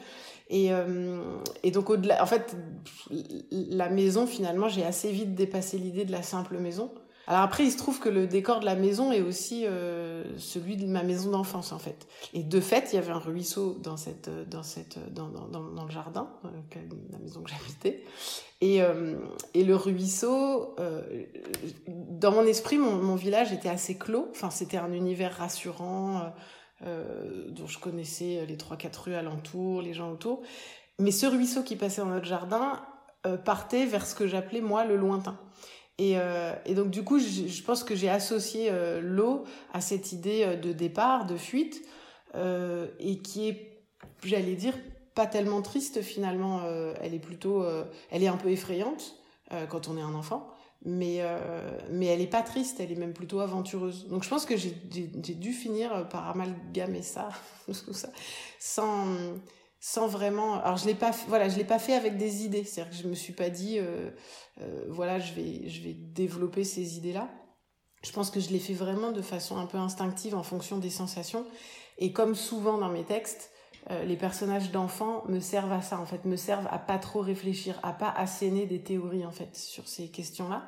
Et, 0.50 0.74
euh, 0.74 1.40
et 1.64 1.72
donc, 1.72 1.90
au-delà, 1.90 2.22
en 2.22 2.26
fait, 2.26 2.56
la 3.52 3.90
maison, 3.90 4.28
finalement, 4.28 4.68
j'ai 4.68 4.84
assez 4.84 5.12
vite 5.12 5.36
dépassé 5.36 5.78
l'idée 5.78 6.06
de 6.06 6.12
la 6.12 6.22
simple 6.22 6.58
maison. 6.58 6.92
Alors 7.28 7.42
après, 7.42 7.64
il 7.64 7.72
se 7.72 7.78
trouve 7.78 8.00
que 8.00 8.10
le 8.10 8.28
décor 8.28 8.60
de 8.60 8.66
la 8.66 8.76
maison 8.76 9.12
est 9.12 9.22
aussi 9.22 9.66
euh, 9.66 10.26
celui 10.38 10.76
de 10.76 10.86
ma 10.86 11.04
maison 11.04 11.32
d'enfance, 11.32 11.72
en 11.72 11.80
fait. 11.80 12.08
Et 12.34 12.44
de 12.44 12.60
fait, 12.60 12.90
il 12.92 12.96
y 12.96 13.00
avait 13.00 13.12
un 13.12 13.20
ruisseau 13.20 13.78
dans, 13.82 13.96
cette, 13.96 14.30
dans, 14.50 14.64
cette, 14.64 15.00
dans, 15.14 15.30
dans, 15.30 15.48
dans 15.48 15.86
le 15.86 15.92
jardin, 15.92 16.30
euh, 16.46 16.50
la 17.12 17.20
maison 17.20 17.42
que 17.42 17.50
j'habitais. 17.50 18.04
Et, 18.60 18.82
euh, 18.82 19.16
et 19.54 19.64
le 19.64 19.76
ruisseau, 19.76 20.76
euh, 20.80 21.02
dans 21.88 22.32
mon 22.32 22.44
esprit, 22.44 22.78
mon, 22.78 22.96
mon 22.96 23.16
village 23.16 23.54
était 23.54 23.70
assez 23.70 23.98
clos. 23.98 24.28
Enfin, 24.32 24.50
c'était 24.50 24.78
un 24.78 24.92
univers 24.92 25.38
rassurant 25.38 26.34
euh, 26.86 27.50
dont 27.52 27.68
je 27.68 27.80
connaissais 27.80 28.46
les 28.46 28.58
trois 28.58 28.76
quatre 28.76 29.04
rues 29.04 29.16
alentour, 29.16 29.82
les 29.82 29.94
gens 29.94 30.12
autour. 30.12 30.42
Mais 31.00 31.12
ce 31.12 31.26
ruisseau 31.26 31.64
qui 31.64 31.76
passait 31.76 32.02
dans 32.02 32.08
notre 32.08 32.26
jardin 32.26 32.82
euh, 33.26 33.38
partait 33.38 33.86
vers 33.86 34.06
ce 34.06 34.14
que 34.14 34.28
j'appelais 34.28 34.62
moi 34.62 34.84
le 34.86 34.98
lointain. 34.98 35.40
Et, 36.00 36.14
euh, 36.18 36.54
et, 36.66 36.74
donc 36.74 36.90
du 36.90 37.04
coup, 37.04 37.20
je, 37.20 37.62
pense 37.62 37.84
que 37.84 37.96
j'ai 37.96 38.10
associé 38.10 38.70
euh, 38.72 39.00
l'eau 39.00 39.44
à 39.74 39.82
cette 39.82 40.12
idée 40.12 40.44
euh, 40.44 40.56
de 40.56 40.72
départ, 40.72 41.26
de 41.26 41.38
fuite, 41.38 41.82
et 43.00 43.20
qui 43.20 43.48
est, 43.48 43.84
j'allais 44.24 44.56
dire, 44.56 44.74
pas 45.14 45.28
tellement 45.28 45.62
triste 45.62 46.02
finalement. 46.02 46.62
elle 47.00 47.14
est 47.14 47.20
plutôt, 47.20 47.64
elle 48.10 48.24
est 48.24 48.28
un 48.28 48.38
peu 48.38 48.50
effrayante 48.50 49.16
quand 49.70 49.88
on 49.88 49.98
est 49.98 50.02
un 50.02 50.16
enfant 50.16 50.50
mais 50.84 51.22
mais 51.92 52.08
elle 52.08 52.22
est 52.22 52.28
pas 52.28 52.42
triste, 52.42 52.80
elle 52.80 52.92
est 52.92 52.96
même 52.96 53.14
plutôt 53.14 53.40
aventureuse. 53.40 54.08
Donc 54.08 54.24
je 54.24 54.30
pense 54.30 54.48
que 54.48 54.58
j'ai 54.58 54.72
dû 54.72 55.54
finir 55.54 56.10
par 56.10 56.28
amalgamer 56.28 57.04
ça, 57.04 57.30
ça 57.72 58.10
sans 58.58 59.06
sans 59.86 60.08
vraiment. 60.08 60.64
Alors 60.64 60.78
je 60.78 60.86
l'ai 60.86 60.96
pas 60.96 61.12
voilà 61.28 61.50
je 61.50 61.58
l'ai 61.58 61.66
pas 61.66 61.78
fait 61.78 61.94
avec 61.94 62.16
des 62.18 62.46
idées, 62.46 62.64
c'est-à-dire 62.64 62.96
que 62.96 63.04
je 63.04 63.06
me 63.06 63.16
suis 63.16 63.34
pas 63.34 63.50
dit 63.50 63.80
euh, 63.80 64.12
euh, 64.62 64.86
voilà 64.88 65.20
je 65.20 65.34
vais 65.34 65.68
je 65.68 65.82
vais 65.82 65.94
développer 65.94 66.64
ces 66.64 66.96
idées 66.98 67.12
là. 67.12 67.30
Je 68.02 68.12
pense 68.14 68.32
que 68.32 68.40
je 68.40 68.50
l'ai 68.50 68.60
fait 68.60 68.74
vraiment 68.74 69.12
de 69.12 69.22
façon 69.22 69.58
un 69.58 69.66
peu 69.66 69.78
instinctive 69.78 70.36
en 70.36 70.44
fonction 70.44 70.78
des 70.78 70.90
sensations 70.90 71.46
et 71.98 72.14
comme 72.14 72.34
souvent 72.34 72.78
dans 72.78 72.88
mes 72.88 73.04
textes 73.04 73.52
euh, 73.92 74.06
les 74.06 74.16
personnages 74.16 74.72
d'enfants 74.72 75.26
me 75.28 75.42
servent 75.42 75.74
à 75.74 75.82
ça 75.82 76.00
en 76.00 76.06
fait, 76.06 76.24
me 76.24 76.38
servent 76.38 76.70
à 76.72 76.80
pas 76.80 76.98
trop 76.98 77.20
réfléchir, 77.20 77.78
à 77.84 77.92
pas 77.92 78.10
asséner 78.10 78.66
des 78.66 78.82
théories 78.82 79.26
en 79.26 79.32
fait 79.32 79.54
sur 79.58 79.90
ces 79.90 80.08
questions-là, 80.08 80.64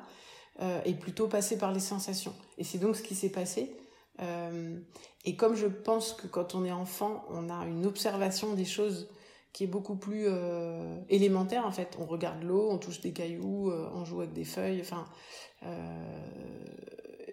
euh, 0.60 0.80
et 0.84 0.92
plutôt 0.92 1.26
passer 1.26 1.56
par 1.56 1.72
les 1.72 1.80
sensations. 1.80 2.34
Et 2.58 2.64
c'est 2.64 2.76
donc 2.76 2.96
ce 2.96 3.02
qui 3.02 3.14
s'est 3.14 3.30
passé. 3.30 3.74
Euh, 4.20 4.78
et 5.24 5.36
comme 5.36 5.54
je 5.54 5.66
pense 5.66 6.12
que 6.12 6.26
quand 6.26 6.54
on 6.54 6.64
est 6.64 6.72
enfant, 6.72 7.24
on 7.30 7.50
a 7.50 7.66
une 7.66 7.86
observation 7.86 8.54
des 8.54 8.64
choses 8.64 9.08
qui 9.52 9.64
est 9.64 9.68
beaucoup 9.68 9.96
plus 9.96 10.24
euh, 10.26 11.00
élémentaire 11.08 11.66
en 11.66 11.72
fait. 11.72 11.96
On 11.98 12.06
regarde 12.06 12.42
l'eau, 12.42 12.68
on 12.70 12.78
touche 12.78 13.00
des 13.00 13.12
cailloux, 13.12 13.70
euh, 13.70 13.88
on 13.94 14.04
joue 14.04 14.20
avec 14.20 14.32
des 14.32 14.44
feuilles, 14.44 14.80
enfin 14.80 15.06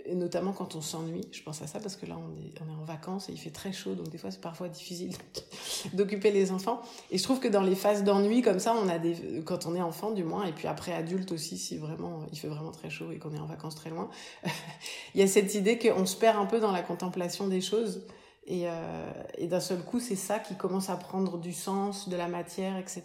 et 0.05 0.15
notamment 0.15 0.51
quand 0.51 0.75
on 0.75 0.81
s'ennuie. 0.81 1.27
Je 1.31 1.41
pense 1.43 1.61
à 1.61 1.67
ça 1.67 1.79
parce 1.79 1.95
que 1.95 2.05
là, 2.05 2.15
on 2.17 2.35
est, 2.37 2.53
on 2.61 2.69
est 2.69 2.75
en 2.75 2.83
vacances 2.83 3.29
et 3.29 3.31
il 3.31 3.37
fait 3.37 3.51
très 3.51 3.71
chaud, 3.71 3.95
donc 3.95 4.09
des 4.09 4.17
fois, 4.17 4.31
c'est 4.31 4.41
parfois 4.41 4.67
difficile 4.67 5.15
d'occuper 5.93 6.31
les 6.31 6.51
enfants. 6.51 6.81
Et 7.11 7.17
je 7.17 7.23
trouve 7.23 7.39
que 7.39 7.47
dans 7.47 7.61
les 7.61 7.75
phases 7.75 8.03
d'ennui, 8.03 8.41
comme 8.41 8.59
ça, 8.59 8.75
on 8.75 8.89
a 8.89 8.99
des, 8.99 9.43
quand 9.45 9.65
on 9.65 9.75
est 9.75 9.81
enfant, 9.81 10.11
du 10.11 10.23
moins, 10.23 10.45
et 10.45 10.51
puis 10.51 10.67
après 10.67 10.93
adulte 10.93 11.31
aussi, 11.31 11.57
si 11.57 11.77
vraiment, 11.77 12.25
il 12.31 12.39
fait 12.39 12.49
vraiment 12.49 12.71
très 12.71 12.89
chaud 12.89 13.11
et 13.11 13.17
qu'on 13.17 13.33
est 13.33 13.39
en 13.39 13.45
vacances 13.45 13.75
très 13.75 13.89
loin, 13.89 14.09
il 15.15 15.21
y 15.21 15.23
a 15.23 15.27
cette 15.27 15.55
idée 15.55 15.77
qu'on 15.79 16.05
se 16.05 16.17
perd 16.17 16.37
un 16.37 16.45
peu 16.45 16.59
dans 16.59 16.71
la 16.71 16.81
contemplation 16.81 17.47
des 17.47 17.61
choses. 17.61 18.05
Et, 18.45 18.67
euh, 18.67 19.11
et 19.37 19.47
d'un 19.47 19.61
seul 19.61 19.81
coup, 19.85 20.01
c'est 20.01 20.17
ça 20.17 20.37
qui 20.37 20.55
commence 20.55 20.89
à 20.89 20.97
prendre 20.97 21.37
du 21.37 21.53
sens, 21.53 22.09
de 22.09 22.17
la 22.17 22.27
matière, 22.27 22.77
etc. 22.77 23.03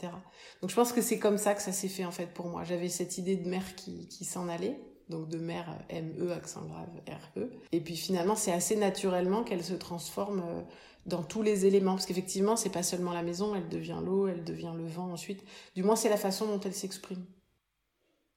Donc 0.60 0.70
je 0.70 0.74
pense 0.74 0.92
que 0.92 1.00
c'est 1.00 1.20
comme 1.20 1.38
ça 1.38 1.54
que 1.54 1.62
ça 1.62 1.70
s'est 1.70 1.86
fait 1.86 2.04
en 2.04 2.10
fait 2.10 2.26
pour 2.26 2.46
moi. 2.46 2.64
J'avais 2.64 2.88
cette 2.88 3.18
idée 3.18 3.36
de 3.36 3.48
mère 3.48 3.76
qui, 3.76 4.08
qui 4.08 4.24
s'en 4.24 4.48
allait 4.48 4.80
donc 5.08 5.28
de 5.28 5.38
mère 5.38 5.78
M-E, 5.88 6.32
accent 6.32 6.64
grave, 6.64 6.88
R-E. 7.06 7.50
Et 7.72 7.80
puis 7.80 7.96
finalement, 7.96 8.36
c'est 8.36 8.52
assez 8.52 8.76
naturellement 8.76 9.42
qu'elle 9.42 9.64
se 9.64 9.74
transforme 9.74 10.40
euh, 10.40 10.62
dans 11.06 11.22
tous 11.22 11.42
les 11.42 11.66
éléments, 11.66 11.92
parce 11.92 12.06
qu'effectivement, 12.06 12.56
c'est 12.56 12.70
pas 12.70 12.82
seulement 12.82 13.12
la 13.12 13.22
maison, 13.22 13.54
elle 13.54 13.68
devient 13.68 14.00
l'eau, 14.04 14.28
elle 14.28 14.44
devient 14.44 14.72
le 14.76 14.86
vent 14.86 15.10
ensuite. 15.10 15.42
Du 15.74 15.82
moins, 15.82 15.96
c'est 15.96 16.10
la 16.10 16.16
façon 16.16 16.46
dont 16.46 16.60
elle 16.60 16.74
s'exprime. 16.74 17.24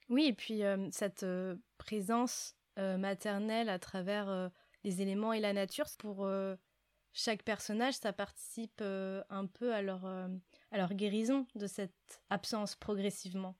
Oui, 0.10 0.26
et 0.28 0.34
puis 0.34 0.64
euh, 0.64 0.90
cette 0.92 1.24
euh, 1.24 1.56
présence 1.78 2.56
maternelle 2.78 3.70
à 3.70 3.78
travers 3.78 4.50
les 4.84 5.04
éléments 5.04 5.34
et 5.34 5.40
la 5.40 5.54
nature, 5.54 5.86
pour 6.00 6.28
chaque 7.14 7.44
personnage, 7.44 7.94
ça 7.96 8.12
participe 8.12 8.82
un 8.82 9.46
peu 9.46 9.72
à 9.72 9.84
leur, 9.84 10.06
à 10.06 10.78
leur 10.78 10.96
guérison 10.96 11.46
de 11.54 11.68
cette 11.68 12.24
absence 12.32 12.76
progressivement. 12.76 13.56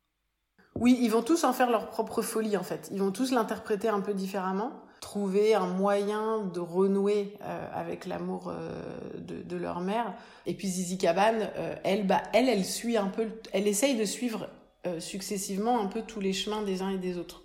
Oui, 0.76 0.98
ils 1.02 1.12
vont 1.12 1.22
tous 1.22 1.44
en 1.44 1.54
faire 1.54 1.70
leur 1.70 1.90
propre 1.90 2.22
folie 2.22 2.56
en 2.56 2.64
fait. 2.64 2.90
Ils 2.92 3.00
vont 3.00 3.12
tous 3.12 3.32
l'interpréter 3.32 3.90
un 3.90 4.00
peu 4.00 4.14
différemment, 4.14 4.72
trouver 5.02 5.54
un 5.54 5.68
moyen 5.68 6.46
de 6.46 6.60
renouer 6.60 7.38
euh, 7.44 7.68
avec 7.74 8.06
l'amour 8.06 8.48
euh, 8.48 8.72
de, 9.18 9.58
leur 9.58 9.82
mère. 9.82 10.14
Et 10.46 10.54
puis 10.54 10.70
Zizi 10.70 10.98
Cabane, 10.98 11.50
euh, 11.58 11.76
elle, 11.84 12.08
bah, 12.08 12.24
elle, 12.34 12.48
elle 12.48 12.64
suit 12.64 12.96
un 12.96 13.08
peu, 13.08 13.28
elle 13.52 13.68
essaye 13.68 13.96
de 13.96 14.06
suivre 14.06 14.50
successivement 14.98 15.80
un 15.80 15.86
peu 15.86 16.02
tous 16.02 16.20
les 16.20 16.34
chemins 16.34 16.64
des 16.64 16.82
uns 16.82 16.90
et 16.90 16.98
des 16.98 17.20
autres. 17.20 17.44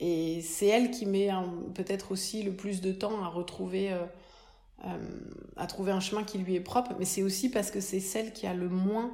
Et 0.00 0.40
c'est 0.42 0.66
elle 0.66 0.90
qui 0.90 1.06
met 1.06 1.30
peut-être 1.72 2.10
aussi 2.10 2.42
le 2.42 2.50
plus 2.50 2.80
de 2.80 2.90
temps 2.90 3.22
à 3.22 3.28
retrouver, 3.28 3.96
à 5.56 5.66
trouver 5.68 5.92
un 5.92 6.00
chemin 6.00 6.24
qui 6.24 6.36
lui 6.36 6.56
est 6.56 6.60
propre. 6.60 6.90
Mais 6.98 7.04
c'est 7.04 7.22
aussi 7.22 7.48
parce 7.48 7.70
que 7.70 7.78
c'est 7.78 8.00
celle 8.00 8.32
qui 8.32 8.48
a 8.48 8.54
le 8.54 8.68
moins 8.68 9.12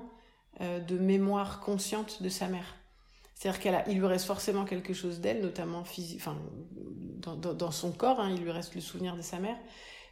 de 0.59 0.97
mémoire 0.97 1.61
consciente 1.61 2.23
de 2.23 2.31
sa 2.31 2.49
mère. 2.49 2.80
C'est-à-dire 3.41 3.85
qu'il 3.87 3.99
lui 3.99 4.07
reste 4.07 4.27
forcément 4.27 4.67
quelque 4.67 4.93
chose 4.93 5.21
d'elle, 5.21 5.41
notamment 5.41 5.79
enfin, 5.79 6.37
dans, 7.21 7.71
son 7.71 7.91
corps, 7.91 8.21
hein, 8.21 8.35
il 8.37 8.43
lui 8.43 8.51
reste 8.51 8.75
le 8.75 8.83
souvenir 8.83 9.17
de 9.17 9.23
sa 9.23 9.39
mère, 9.39 9.57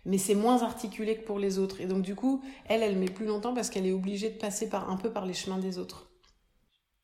mais 0.06 0.16
c'est 0.16 0.34
moins 0.34 0.62
articulé 0.62 1.18
que 1.18 1.26
pour 1.26 1.38
les 1.38 1.58
autres. 1.58 1.82
Et 1.82 1.86
donc, 1.86 2.00
du 2.00 2.14
coup, 2.14 2.42
elle, 2.64 2.82
elle 2.82 2.96
met 2.96 3.10
plus 3.10 3.26
longtemps 3.26 3.52
parce 3.52 3.68
qu'elle 3.68 3.84
est 3.84 3.92
obligée 3.92 4.30
de 4.30 4.38
passer 4.38 4.70
par, 4.70 4.88
un 4.88 4.96
peu 4.96 5.12
par 5.12 5.26
les 5.26 5.34
chemins 5.34 5.58
des 5.58 5.76
autres. 5.76 6.10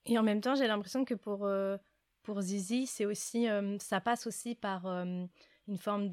Et 0.06 0.16
en 0.18 0.22
même 0.22 0.40
temps, 0.40 0.54
j'ai 0.54 0.66
l'impression 0.66 1.04
que 1.04 1.12
pour, 1.12 1.44
euh, 1.44 1.76
pour 2.22 2.40
Zizi, 2.40 2.88
aussi, 3.04 3.46
euh, 3.46 3.76
ça 3.78 4.00
passe 4.00 4.26
aussi 4.26 4.54
par 4.54 4.86
euh, 4.86 5.26
une 5.68 5.78
forme 5.78 6.08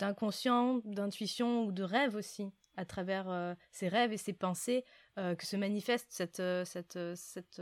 d'inconscient, 0.00 0.80
d'intuition 0.86 1.64
ou 1.64 1.72
de 1.72 1.82
rêve 1.82 2.14
aussi, 2.14 2.50
à 2.78 2.86
travers 2.86 3.56
ses 3.72 3.88
rêves 3.88 4.14
et 4.14 4.16
ses 4.16 4.32
pensées, 4.32 4.84
que 5.16 5.44
se 5.44 5.56
manifeste 5.56 6.06
cette, 6.08 6.40
cette 6.64 7.60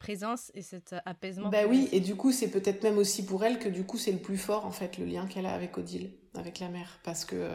présence 0.00 0.50
et 0.54 0.62
cet 0.62 0.96
apaisement. 1.04 1.50
Ben 1.50 1.68
oui, 1.68 1.88
et 1.92 2.00
du 2.00 2.16
coup, 2.16 2.32
c'est 2.32 2.48
peut-être 2.48 2.82
même 2.82 2.98
aussi 2.98 3.24
pour 3.24 3.44
elle 3.44 3.60
que 3.60 3.68
du 3.68 3.84
coup, 3.84 3.98
c'est 3.98 4.10
le 4.10 4.18
plus 4.18 4.38
fort 4.38 4.66
en 4.66 4.72
fait, 4.72 4.98
le 4.98 5.04
lien 5.04 5.26
qu'elle 5.26 5.46
a 5.46 5.52
avec 5.52 5.78
Odile, 5.78 6.10
avec 6.34 6.58
la 6.58 6.68
mère, 6.68 6.98
parce 7.04 7.24
que 7.24 7.48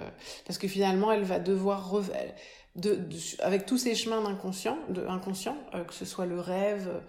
parce 0.45 0.57
que 0.57 0.69
finalement, 0.69 1.11
elle 1.11 1.23
va 1.23 1.39
devoir 1.39 2.01
de, 2.75 2.99
avec 3.39 3.65
tous 3.65 3.77
ces 3.77 3.95
chemins 3.95 4.21
d'inconscient, 4.21 4.77
de 4.89 5.05
inconscient, 5.05 5.57
euh, 5.73 5.83
que 5.83 5.93
ce 5.93 6.05
soit 6.05 6.25
le 6.25 6.39
rêve. 6.39 7.01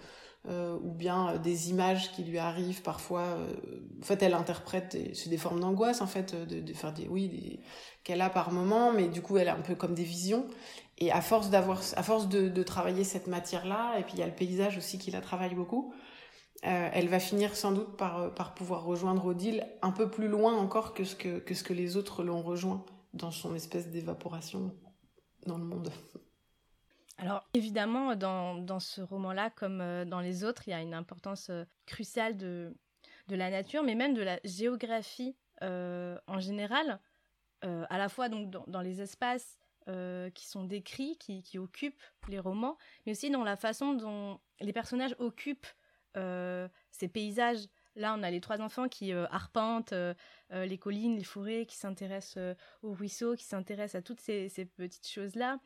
Euh, 0.49 0.79
ou 0.81 0.93
bien 0.93 1.31
euh, 1.31 1.39
des 1.39 1.71
images 1.71 2.13
qui 2.13 2.23
lui 2.23 2.39
arrivent 2.39 2.83
parfois. 2.83 3.37
en 4.01 4.05
fait, 4.05 4.23
elle 4.23 4.33
interprète, 4.33 4.97
c'est 5.13 5.29
des 5.29 5.39
formes 5.39 5.59
d'angoisse 5.59 6.01
en 6.01 6.07
fait, 6.07 6.37
de, 6.37 6.61
de 6.61 6.73
faire 6.73 6.93
des, 6.93 7.09
oui, 7.09 7.59
qu'elle 8.05 8.21
a 8.21 8.31
par 8.31 8.53
moment, 8.53 8.93
mais 8.93 9.09
du 9.09 9.23
coup, 9.23 9.39
elle 9.39 9.49
a 9.49 9.57
un 9.57 9.61
peu 9.61 9.75
comme 9.75 9.95
des 9.95 10.05
visions. 10.05 10.47
Et 10.99 11.13
à 11.13 11.21
force 11.21 11.51
d'avoir, 11.51 11.81
à 11.97 12.03
force 12.03 12.29
de, 12.29 12.63
travailler 12.63 13.05
cette 13.05 13.27
matière-là, 13.27 13.99
et 13.99 14.03
puis 14.03 14.15
il 14.15 14.21
y 14.21 14.23
a 14.23 14.27
le 14.27 14.35
paysage 14.35 14.79
aussi 14.79 14.99
qui 14.99 15.11
la 15.11 15.21
travaille 15.21 15.55
beaucoup, 15.55 15.93
euh, 16.65 16.89
elle 16.93 17.09
va 17.09 17.21
finir 17.21 17.55
sans 17.55 17.73
doute 17.73 17.97
par, 17.99 18.19
euh, 18.19 18.31
par 18.31 18.55
pouvoir 18.55 18.85
rejoindre 18.85 19.27
Odile 19.27 19.67
un 19.83 19.93
peu 19.93 20.11
plus 20.11 20.27
loin 20.27 20.55
encore 20.55 20.95
que 20.95 21.05
ce 21.05 21.15
que, 21.15 21.73
les 21.75 21.99
autres 21.99 22.25
l'ont 22.25 22.41
rejoint 22.41 22.85
dans 23.13 23.31
son 23.31 23.55
espèce 23.55 23.91
d'évaporation 23.91 24.75
dans 25.45 25.59
le 25.59 25.65
monde. 25.65 25.93
Alors 27.19 27.47
évidemment, 27.53 28.17
dans, 28.17 28.81
ce 28.81 29.03
roman-là, 29.03 29.51
comme 29.51 29.83
euh, 29.83 30.07
dans 30.07 30.21
les 30.21 30.45
autres, 30.45 30.67
il 30.67 30.71
y 30.71 30.75
a 30.75 30.81
une 30.81 30.95
importance 30.95 31.51
cruciale 31.85 32.39
de, 32.39 32.75
de 33.29 33.37
la 33.37 33.51
nature, 33.51 33.83
mais 33.83 33.95
même 33.95 34.15
de 34.15 34.23
la 34.23 34.41
géographie 34.45 35.37
en 35.63 36.39
général, 36.39 37.01
à 37.63 37.99
la 37.99 38.09
fois 38.11 38.29
donc 38.29 38.51
dans 38.69 38.83
les 38.83 39.01
espaces 39.01 39.59
euh, 39.89 40.31
qui 40.31 40.47
sont 40.47 40.65
décrits, 40.65 41.17
qui, 41.19 41.45
qui, 41.45 41.59
occupent 41.59 42.03
les 42.27 42.41
romans, 42.41 42.77
mais 43.05 43.13
aussi 43.13 43.31
dans 43.31 43.45
la 43.45 43.55
façon 43.55 43.95
dont 43.95 44.41
les 44.61 44.73
personnages 44.73 45.15
occupent 45.21 45.69
euh, 46.17 46.67
ces 46.91 47.07
paysages. 47.07 47.69
Là, 47.95 48.17
on 48.19 48.25
a 48.25 48.31
les 48.33 48.41
trois 48.41 48.61
enfants 48.61 48.89
qui 48.89 49.13
euh, 49.13 49.27
arpentent 49.31 49.95
les 50.51 50.79
collines, 50.79 51.17
les 51.17 51.23
forêts, 51.23 51.67
qui 51.67 51.77
s'intéressent 51.77 52.57
aux 52.83 52.95
ruisseaux, 52.95 53.37
qui 53.37 53.45
s'intéressent 53.45 54.01
à 54.01 54.03
toutes 54.03 54.21
ces, 54.21 54.49
ces 54.49 54.65
petites 54.65 55.09
choses-là. 55.09 55.61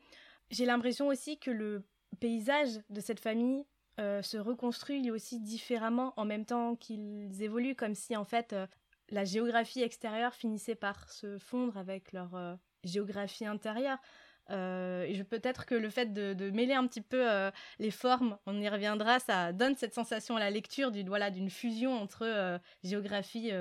J'ai 0.51 0.65
l'impression 0.65 1.07
aussi 1.07 1.39
que 1.39 1.49
le 1.49 1.83
paysage 2.19 2.79
de 2.91 3.01
cette 3.01 3.19
famille 3.19 3.65
se 3.97 4.37
reconstruit 4.37 5.01
lui 5.01 5.11
aussi 5.11 5.39
différemment 5.39 6.13
en 6.15 6.25
même 6.25 6.45
temps 6.45 6.75
qu'ils 6.75 7.41
évoluent, 7.41 7.75
comme 7.75 7.95
si 7.95 8.15
en 8.15 8.25
fait 8.25 8.55
la 9.11 9.25
géographie 9.25 9.81
extérieure 9.81 10.33
finissait 10.33 10.75
par 10.75 11.09
se 11.09 11.37
fondre 11.37 11.77
avec 11.77 12.11
leur 12.13 12.57
géographie 12.83 13.45
intérieure. 13.45 13.99
Euh, 14.49 15.05
et 15.07 15.23
peut-être 15.23 15.65
que 15.65 15.75
le 15.75 15.89
fait 15.89 16.13
de, 16.13 16.49
mêler 16.51 16.73
un 16.73 16.85
petit 16.87 17.01
peu 17.01 17.29
euh, 17.29 17.51
les 17.79 17.91
formes, 17.91 18.37
on 18.45 18.59
y 18.59 18.67
reviendra, 18.67 19.19
ça 19.19 19.53
donne 19.53 19.75
cette 19.75 19.93
sensation 19.93 20.35
à 20.35 20.39
la 20.39 20.49
lecture 20.49 20.91
d'une 20.91 21.07
voilà, 21.07 21.31
fusion 21.49 21.93
entre 21.93 22.23
euh, 22.25 22.57
géographie 22.83 23.51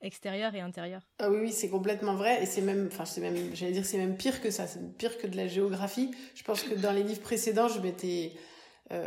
extérieure 0.00 0.54
et 0.54 0.60
intérieure. 0.60 1.02
Ah 1.20 1.30
oui, 1.30 1.38
oui, 1.42 1.52
c'est 1.52 1.68
complètement 1.68 2.14
vrai. 2.14 2.42
Et 2.42 2.46
c'est 2.46 2.60
même, 2.60 2.88
enfin, 2.90 3.04
c'est 3.04 3.20
même, 3.20 3.54
j'allais 3.54 3.72
dire, 3.72 3.84
c'est 3.84 3.98
même 3.98 4.16
pire 4.16 4.40
que 4.40 4.50
ça. 4.50 4.66
C'est 4.66 4.96
pire 4.96 5.16
que 5.18 5.26
de 5.26 5.36
la 5.36 5.46
géographie. 5.46 6.10
Je 6.34 6.42
pense 6.42 6.62
que 6.62 6.74
dans 6.74 6.92
les 6.92 7.04
livres 7.04 7.22
précédents, 7.22 7.68
je 7.68 7.80
m'étais 7.80 8.32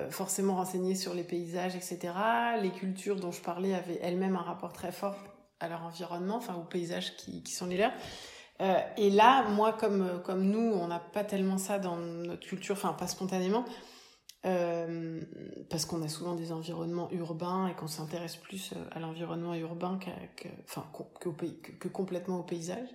forcément 0.10 0.56
renseignée 0.56 0.96
sur 0.96 1.14
les 1.14 1.24
paysages, 1.24 1.75
etc. 1.75 2.12
Les 2.60 2.72
cultures 2.72 3.18
dont 3.18 3.32
je 3.32 3.40
parlais 3.40 3.75
avaient 3.75 4.00
elles-mêmes 4.02 4.36
un 4.36 4.42
rapport 4.42 4.74
très 4.74 4.92
fort 4.92 5.35
à 5.65 5.69
leur 5.69 5.84
environnement, 5.84 6.38
enfin, 6.38 6.55
aux 6.55 6.63
paysages 6.63 7.15
qui, 7.17 7.43
qui 7.43 7.53
sont 7.53 7.65
les 7.65 7.77
leurs. 7.77 7.93
Euh, 8.62 8.79
et 8.98 9.10
là, 9.10 9.48
moi, 9.50 9.74
comme, 9.74 10.22
comme 10.24 10.43
nous, 10.43 10.60
on 10.74 10.88
n'a 10.88 11.00
pas 11.00 11.24
tellement 11.24 11.57
ça 11.57 11.79
dans 11.79 11.98
notre 11.98 12.48
culture, 12.48 12.75
enfin 12.75 12.93
pas 12.93 13.07
spontanément, 13.07 13.65
euh, 14.45 15.19
parce 15.69 15.86
qu'on 15.86 16.01
a 16.03 16.07
souvent 16.07 16.36
des 16.36 16.51
environnements 16.51 17.12
urbains 17.12 17.67
et 17.67 17.74
qu'on 17.74 17.88
s'intéresse 17.88 18.38
plus 18.38 18.72
euh, 18.74 18.75
à 18.91 19.00
l'environnement 19.00 19.55
urbain 19.55 20.00
que, 20.38 21.88
complètement 21.88 22.39
au 22.39 22.43
paysage. 22.43 22.88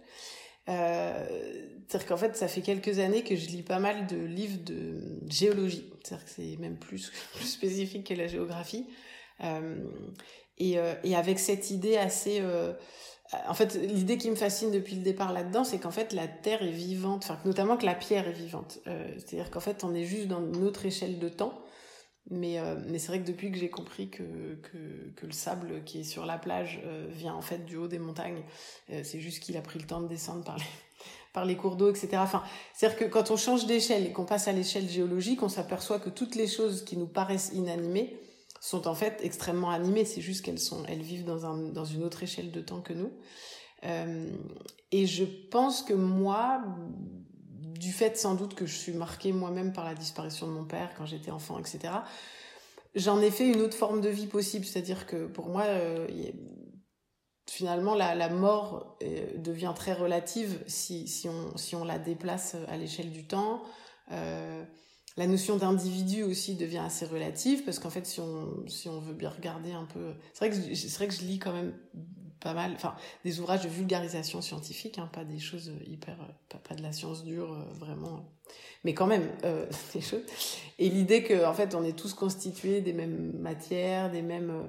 C'est-à-dire 0.66 2.06
qu'en 2.06 2.16
fait, 2.16 2.36
ça 2.36 2.46
fait 2.46 2.60
quelques 2.60 3.00
années 3.00 3.24
que 3.24 3.34
je 3.34 3.48
lis 3.48 3.64
pas 3.64 3.80
mal 3.80 4.06
de 4.06 4.16
livres 4.16 4.62
de 4.64 5.18
géologie. 5.28 5.92
C'est-à-dire 6.04 6.24
que 6.24 6.30
c'est 6.30 6.56
même 6.58 6.78
plus, 6.78 7.10
spécifique 7.40 8.06
que 8.06 8.14
la 8.14 8.28
géographie. 8.28 8.86
Et, 10.60 10.78
et 11.02 11.16
avec 11.16 11.38
cette 11.38 11.70
idée 11.70 11.96
assez 11.96 12.40
en 13.46 13.54
fait, 13.54 13.74
l'idée 13.74 14.18
qui 14.18 14.30
me 14.30 14.34
fascine 14.34 14.70
depuis 14.70 14.96
le 14.96 15.02
départ 15.02 15.32
là-dedans, 15.32 15.62
c'est 15.62 15.78
qu'en 15.78 15.92
fait, 15.92 16.12
la 16.12 16.26
Terre 16.26 16.62
est 16.62 16.72
vivante, 16.72 17.24
enfin, 17.24 17.38
notamment 17.44 17.76
que 17.76 17.86
la 17.86 17.94
pierre 17.94 18.26
est 18.26 18.32
vivante. 18.32 18.80
Euh, 18.86 19.12
c'est-à-dire 19.16 19.50
qu'en 19.50 19.60
fait, 19.60 19.84
on 19.84 19.94
est 19.94 20.04
juste 20.04 20.26
dans 20.26 20.40
une 20.40 20.64
autre 20.64 20.84
échelle 20.84 21.18
de 21.18 21.28
temps. 21.28 21.62
Mais, 22.28 22.58
euh, 22.58 22.76
mais 22.86 22.98
c'est 22.98 23.08
vrai 23.08 23.20
que 23.20 23.26
depuis 23.26 23.50
que 23.50 23.58
j'ai 23.58 23.70
compris 23.70 24.08
que, 24.10 24.54
que, 24.62 25.26
le 25.26 25.32
sable 25.32 25.82
qui 25.84 26.00
est 26.00 26.04
sur 26.04 26.26
la 26.26 26.38
plage 26.38 26.80
euh, 26.84 27.06
vient 27.10 27.34
en 27.34 27.40
fait 27.40 27.64
du 27.64 27.76
haut 27.76 27.88
des 27.88 27.98
montagnes, 27.98 28.42
c'est 29.02 29.20
juste 29.20 29.42
qu'il 29.42 29.56
a 29.56 29.62
pris 29.62 29.78
le 29.78 29.86
temps 29.86 30.00
de 30.00 30.06
descendre 30.06 30.44
par 30.44 30.56
les, 30.56 30.64
par 31.32 31.44
les 31.44 31.56
cours 31.56 31.76
d'eau, 31.76 31.90
etc. 31.90 32.08
Enfin, 32.16 32.42
c'est-à-dire 32.74 32.98
que 32.98 33.04
quand 33.04 33.30
on 33.30 33.36
change 33.36 33.66
d'échelle 33.66 34.06
et 34.06 34.12
qu'on 34.12 34.26
passe 34.26 34.48
à 34.48 34.52
l'échelle 34.52 34.88
géologique, 34.88 35.42
on 35.42 35.48
s'aperçoit 35.48 35.98
que 35.98 36.10
toutes 36.10 36.34
les 36.34 36.46
choses 36.46 36.84
qui 36.84 36.96
nous 36.96 37.08
paraissent 37.08 37.50
inanimées, 37.54 38.20
sont 38.60 38.86
en 38.86 38.94
fait 38.94 39.20
extrêmement 39.22 39.70
animées. 39.70 40.04
C'est 40.04 40.20
juste 40.20 40.44
qu'elles 40.44 40.60
sont, 40.60 40.84
elles 40.86 41.02
vivent 41.02 41.24
dans, 41.24 41.46
un, 41.46 41.56
dans 41.56 41.86
une 41.86 42.04
autre 42.04 42.22
échelle 42.22 42.52
de 42.52 42.60
temps 42.60 42.82
que 42.82 42.92
nous. 42.92 43.12
Euh, 43.84 44.30
et 44.92 45.06
je 45.06 45.24
pense 45.24 45.82
que 45.82 45.94
moi, 45.94 46.62
du 47.58 47.92
fait 47.92 48.16
sans 48.16 48.34
doute 48.34 48.54
que 48.54 48.66
je 48.66 48.76
suis 48.76 48.92
marquée 48.92 49.32
moi-même 49.32 49.72
par 49.72 49.84
la 49.84 49.94
disparition 49.94 50.46
de 50.46 50.52
mon 50.52 50.64
père 50.64 50.90
quand 50.96 51.06
j'étais 51.06 51.30
enfant, 51.30 51.58
etc., 51.58 51.94
j'en 52.94 53.20
ai 53.20 53.30
fait 53.30 53.48
une 53.48 53.62
autre 53.62 53.76
forme 53.76 54.02
de 54.02 54.10
vie 54.10 54.26
possible. 54.26 54.66
C'est-à-dire 54.66 55.06
que 55.06 55.26
pour 55.26 55.48
moi, 55.48 55.64
euh, 55.64 56.06
finalement, 57.48 57.94
la, 57.94 58.14
la 58.14 58.28
mort 58.28 58.98
euh, 59.02 59.38
devient 59.38 59.72
très 59.74 59.94
relative 59.94 60.62
si, 60.66 61.08
si, 61.08 61.28
on, 61.28 61.56
si 61.56 61.74
on 61.74 61.84
la 61.84 61.98
déplace 61.98 62.56
à 62.68 62.76
l'échelle 62.76 63.10
du 63.10 63.26
temps. 63.26 63.62
La 65.16 65.26
notion 65.26 65.56
d'individu 65.56 66.22
aussi 66.22 66.54
devient 66.54 66.78
assez 66.78 67.04
relative 67.04 67.64
parce 67.64 67.78
qu'en 67.78 67.90
fait 67.90 68.06
si 68.06 68.20
on 68.20 68.64
si 68.68 68.88
on 68.88 69.00
veut 69.00 69.14
bien 69.14 69.30
regarder 69.30 69.72
un 69.72 69.84
peu 69.84 70.14
c'est 70.32 70.46
vrai 70.46 70.50
que 70.50 70.74
c'est 70.74 70.94
vrai 70.94 71.08
que 71.08 71.14
je 71.14 71.22
lis 71.22 71.38
quand 71.38 71.52
même 71.52 71.72
pas 72.38 72.54
mal 72.54 72.72
enfin 72.74 72.94
des 73.24 73.40
ouvrages 73.40 73.62
de 73.62 73.68
vulgarisation 73.68 74.40
scientifique 74.40 74.98
hein, 74.98 75.08
pas 75.12 75.24
des 75.24 75.38
choses 75.38 75.72
hyper 75.86 76.16
pas, 76.48 76.74
de 76.74 76.82
la 76.82 76.92
science 76.92 77.24
dure 77.24 77.52
euh, 77.52 77.64
vraiment. 77.74 78.24
Mais 78.84 78.94
quand 78.94 79.06
même 79.06 79.28
euh, 79.44 79.66
des 79.94 80.00
choses. 80.00 80.22
Et 80.78 80.88
l'idée 80.88 81.22
que 81.22 81.44
en 81.44 81.54
fait 81.54 81.74
on 81.74 81.84
est 81.84 81.98
tous 81.98 82.14
constitués 82.14 82.80
des 82.80 82.92
mêmes 82.92 83.32
matières 83.38 84.10
des 84.10 84.22
mêmes 84.22 84.68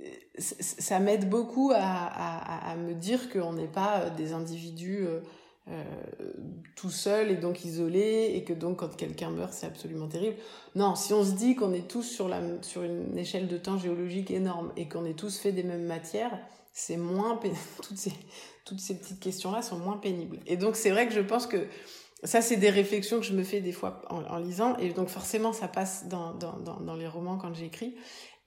euh, 0.00 0.12
ça 0.38 1.00
m'aide 1.00 1.30
beaucoup 1.30 1.72
à, 1.74 1.78
à, 1.78 2.70
à, 2.72 2.76
me 2.76 2.94
dire 2.94 3.30
qu'on 3.30 3.54
n'est 3.54 3.66
pas 3.66 4.10
des 4.10 4.34
individus 4.34 5.06
euh, 5.68 5.84
tout 6.76 6.90
seul 6.90 7.30
et 7.30 7.36
donc 7.36 7.64
isolé 7.64 8.32
et 8.34 8.44
que 8.44 8.52
donc 8.52 8.78
quand 8.78 8.94
quelqu'un 8.96 9.30
meurt 9.30 9.52
c'est 9.52 9.66
absolument 9.66 10.06
terrible. 10.06 10.36
Non, 10.74 10.94
si 10.94 11.12
on 11.12 11.24
se 11.24 11.32
dit 11.32 11.56
qu'on 11.56 11.72
est 11.72 11.88
tous 11.88 12.04
sur, 12.04 12.28
la, 12.28 12.40
sur 12.62 12.82
une 12.82 13.16
échelle 13.18 13.48
de 13.48 13.58
temps 13.58 13.78
géologique 13.78 14.30
énorme 14.30 14.72
et 14.76 14.88
qu'on 14.88 15.04
est 15.04 15.18
tous 15.18 15.38
fait 15.38 15.52
des 15.52 15.62
mêmes 15.62 15.86
matières, 15.86 16.38
c'est 16.72 16.96
moins 16.96 17.40
toutes 17.82 17.98
ces 17.98 18.12
toutes 18.64 18.80
ces 18.80 18.98
petites 18.98 19.20
questions 19.20 19.52
là 19.52 19.62
sont 19.62 19.78
moins 19.78 19.96
pénibles. 19.96 20.38
Et 20.46 20.56
donc 20.56 20.76
c'est 20.76 20.90
vrai 20.90 21.06
que 21.06 21.14
je 21.14 21.20
pense 21.20 21.46
que 21.46 21.66
ça, 22.24 22.40
c'est 22.40 22.56
des 22.56 22.70
réflexions 22.70 23.20
que 23.20 23.26
je 23.26 23.34
me 23.34 23.44
fais 23.44 23.60
des 23.60 23.72
fois 23.72 24.02
en, 24.08 24.38
lisant, 24.38 24.76
et 24.78 24.90
donc 24.90 25.08
forcément, 25.08 25.52
ça 25.52 25.68
passe 25.68 26.08
dans, 26.08 26.32
dans, 26.32 26.58
dans, 26.58 26.80
dans 26.80 26.96
les 26.96 27.06
romans 27.06 27.36
quand 27.36 27.54
j'écris. 27.54 27.94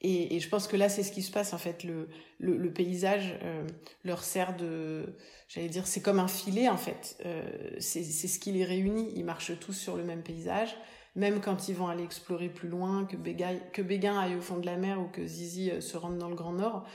Et, 0.02 0.40
je 0.40 0.48
pense 0.48 0.68
que 0.68 0.78
là, 0.78 0.88
c'est 0.88 1.04
ce 1.04 1.12
qui 1.12 1.22
se 1.22 1.32
passe 1.32 1.54
en 1.54 1.58
fait. 1.58 1.84
Le, 1.84 2.74
paysage 2.74 3.38
euh, 3.44 3.68
leur 4.04 4.24
sert 4.24 4.56
de, 4.56 5.16
j'allais 5.50 5.68
dire, 5.68 5.88
c'est 5.88 6.02
comme 6.02 6.20
un 6.20 6.28
filet 6.28 6.70
en 6.70 6.78
fait. 6.78 7.18
Euh, 7.26 7.44
c'est 7.80 8.04
ce 8.04 8.40
qui 8.40 8.52
les 8.52 8.64
réunit. 8.64 9.12
Ils 9.16 9.26
marchent 9.26 9.58
tous 9.60 9.74
sur 9.74 9.98
le 9.98 10.04
même 10.04 10.24
paysage, 10.24 10.76
même 11.16 11.42
quand 11.42 11.68
ils 11.68 11.76
vont 11.76 11.88
aller 11.88 12.04
explorer 12.04 12.48
plus 12.48 12.70
loin, 12.70 13.06
que 13.06 13.18
Béguin, 13.18 13.58
que 13.74 13.82
Béguin 13.82 14.18
aille 14.18 14.36
au 14.36 14.42
fond 14.42 14.58
de 14.58 14.66
la 14.66 14.78
mer 14.78 15.02
ou 15.02 15.08
que 15.08 15.26
Zizi 15.26 15.72
euh, 15.72 15.82
se 15.82 15.98
rende 15.98 16.18
dans 16.18 16.30
le 16.30 16.36
Grand 16.36 16.54
Nord. 16.54 16.88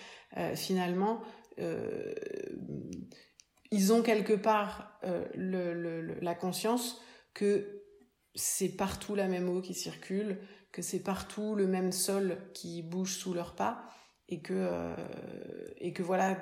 Finalement, 0.57 1.23
ils 3.71 3.93
ont 3.93 4.03
quelque 4.03 4.33
part 4.33 4.99
la 5.37 6.35
conscience 6.35 7.01
que 7.35 7.85
c'est 8.35 8.71
partout 8.71 9.15
la 9.15 9.29
même 9.29 9.49
eau 9.49 9.61
qui 9.61 9.75
circule, 9.75 10.41
que 10.75 10.83
c'est 10.83 10.99
partout 10.99 11.55
le 11.55 11.69
même 11.69 11.93
sol 11.93 12.37
qui 12.53 12.83
bouge 12.83 13.17
sous 13.17 13.33
leurs 13.33 13.55
pas 13.55 13.89
et 14.29 14.41
que 14.43 14.55
euh, 14.55 14.97
et 15.79 15.93
que 15.93 16.03
voilà 16.03 16.37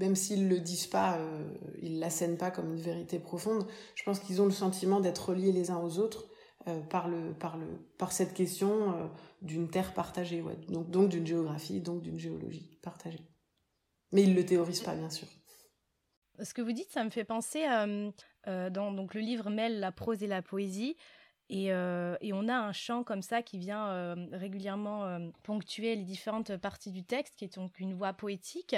même 0.00 0.16
s'ils 0.16 0.48
le 0.48 0.58
disent 0.58 0.88
pas 0.88 1.18
euh, 1.18 1.48
ils 1.80 2.00
l'assènent 2.00 2.36
pas 2.36 2.50
comme 2.50 2.74
une 2.74 2.80
vérité 2.80 3.20
profonde 3.20 3.64
je 3.94 4.02
pense 4.02 4.18
qu'ils 4.18 4.42
ont 4.42 4.44
le 4.44 4.50
sentiment 4.50 4.98
d'être 4.98 5.34
liés 5.34 5.52
les 5.52 5.70
uns 5.70 5.78
aux 5.78 6.00
autres 6.00 6.26
euh, 6.66 6.80
par 6.80 7.06
le 7.06 7.32
par 7.32 7.56
le 7.58 7.66
par 7.96 8.10
cette 8.10 8.34
question 8.34 8.92
euh, 8.92 9.06
d'une 9.40 9.70
terre 9.70 9.94
partagée 9.94 10.42
donc 10.68 10.90
donc 10.90 11.08
d'une 11.08 11.26
géographie 11.26 11.80
donc 11.80 12.02
d'une 12.02 12.18
géologie 12.18 12.80
partagée. 12.82 13.24
Mais 14.10 14.24
ils 14.24 14.34
le 14.34 14.44
théorisent 14.44 14.82
pas 14.82 14.96
bien 14.96 15.10
sûr. 15.10 15.28
Ce 16.42 16.54
que 16.54 16.62
vous 16.62 16.72
dites 16.72 16.90
ça 16.90 17.04
me 17.04 17.10
fait 17.10 17.24
penser 17.24 17.66
dans 18.46 18.92
donc 18.92 19.14
le 19.14 19.20
livre 19.20 19.48
mêle 19.50 19.78
la 19.78 19.92
prose 19.92 20.24
et 20.24 20.26
la 20.26 20.42
poésie 20.42 20.96
et, 21.50 21.72
euh, 21.72 22.16
et, 22.20 22.32
on 22.32 22.46
a 22.48 22.54
un 22.54 22.72
chant 22.72 23.04
comme 23.04 23.22
ça 23.22 23.42
qui 23.42 23.58
vient 23.58 23.88
euh, 23.88 24.14
régulièrement 24.32 25.06
euh, 25.06 25.18
ponctuer 25.42 25.96
les 25.96 26.04
différentes 26.04 26.56
parties 26.56 26.92
du 26.92 27.04
texte, 27.04 27.36
qui 27.36 27.44
est 27.44 27.54
donc 27.56 27.80
une 27.80 27.94
voix 27.94 28.12
poétique. 28.12 28.76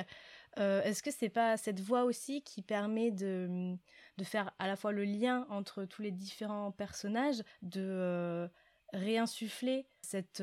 Est-ce 0.56 1.02
que 1.02 1.10
c'est 1.10 1.28
pas 1.28 1.56
cette 1.56 1.80
voix 1.80 2.04
aussi 2.04 2.42
qui 2.42 2.60
permet 2.60 3.12
de, 3.12 3.76
de 4.18 4.24
faire 4.24 4.52
à 4.58 4.66
la 4.66 4.76
fois 4.76 4.90
le 4.90 5.04
lien 5.04 5.46
entre 5.48 5.84
tous 5.84 6.02
les 6.02 6.10
différents 6.10 6.72
personnages, 6.72 7.42
de 7.62 8.50
réinsuffler 8.92 9.86
cette 10.02 10.42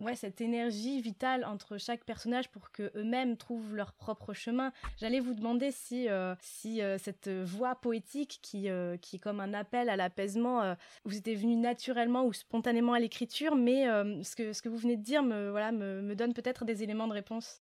ouais, 0.00 0.16
cette 0.16 0.40
énergie 0.40 1.00
vitale 1.00 1.44
entre 1.44 1.78
chaque 1.78 2.04
personnage 2.04 2.48
pour 2.50 2.70
que 2.72 2.90
eux-mêmes 2.96 3.36
trouvent 3.36 3.74
leur 3.74 3.92
propre 3.92 4.32
chemin. 4.32 4.72
J'allais 4.98 5.20
vous 5.20 5.34
demander 5.34 5.70
si, 5.70 6.08
euh, 6.08 6.34
si 6.40 6.82
euh, 6.82 6.98
cette 6.98 7.28
voix 7.28 7.74
poétique 7.76 8.40
qui, 8.42 8.68
euh, 8.68 8.96
qui 8.96 9.16
est 9.16 9.18
comme 9.18 9.40
un 9.40 9.54
appel 9.54 9.88
à 9.88 9.96
l'apaisement 9.96 10.74
vous 11.04 11.16
était 11.16 11.34
venue 11.34 11.56
naturellement 11.56 12.24
ou 12.24 12.32
spontanément 12.32 12.92
à 12.92 13.00
l'écriture, 13.00 13.54
mais 13.56 13.84
ce, 14.22 14.36
que, 14.36 14.52
ce 14.52 14.62
que 14.62 14.68
vous 14.68 14.76
venez 14.76 14.96
de 14.96 15.02
dire 15.02 15.22
me, 15.22 15.50
voilà, 15.50 15.72
me, 15.72 16.00
me 16.02 16.14
donne 16.14 16.32
peut-être 16.32 16.64
des 16.64 16.82
éléments 16.82 17.08
de 17.08 17.12
réponse. 17.12 17.60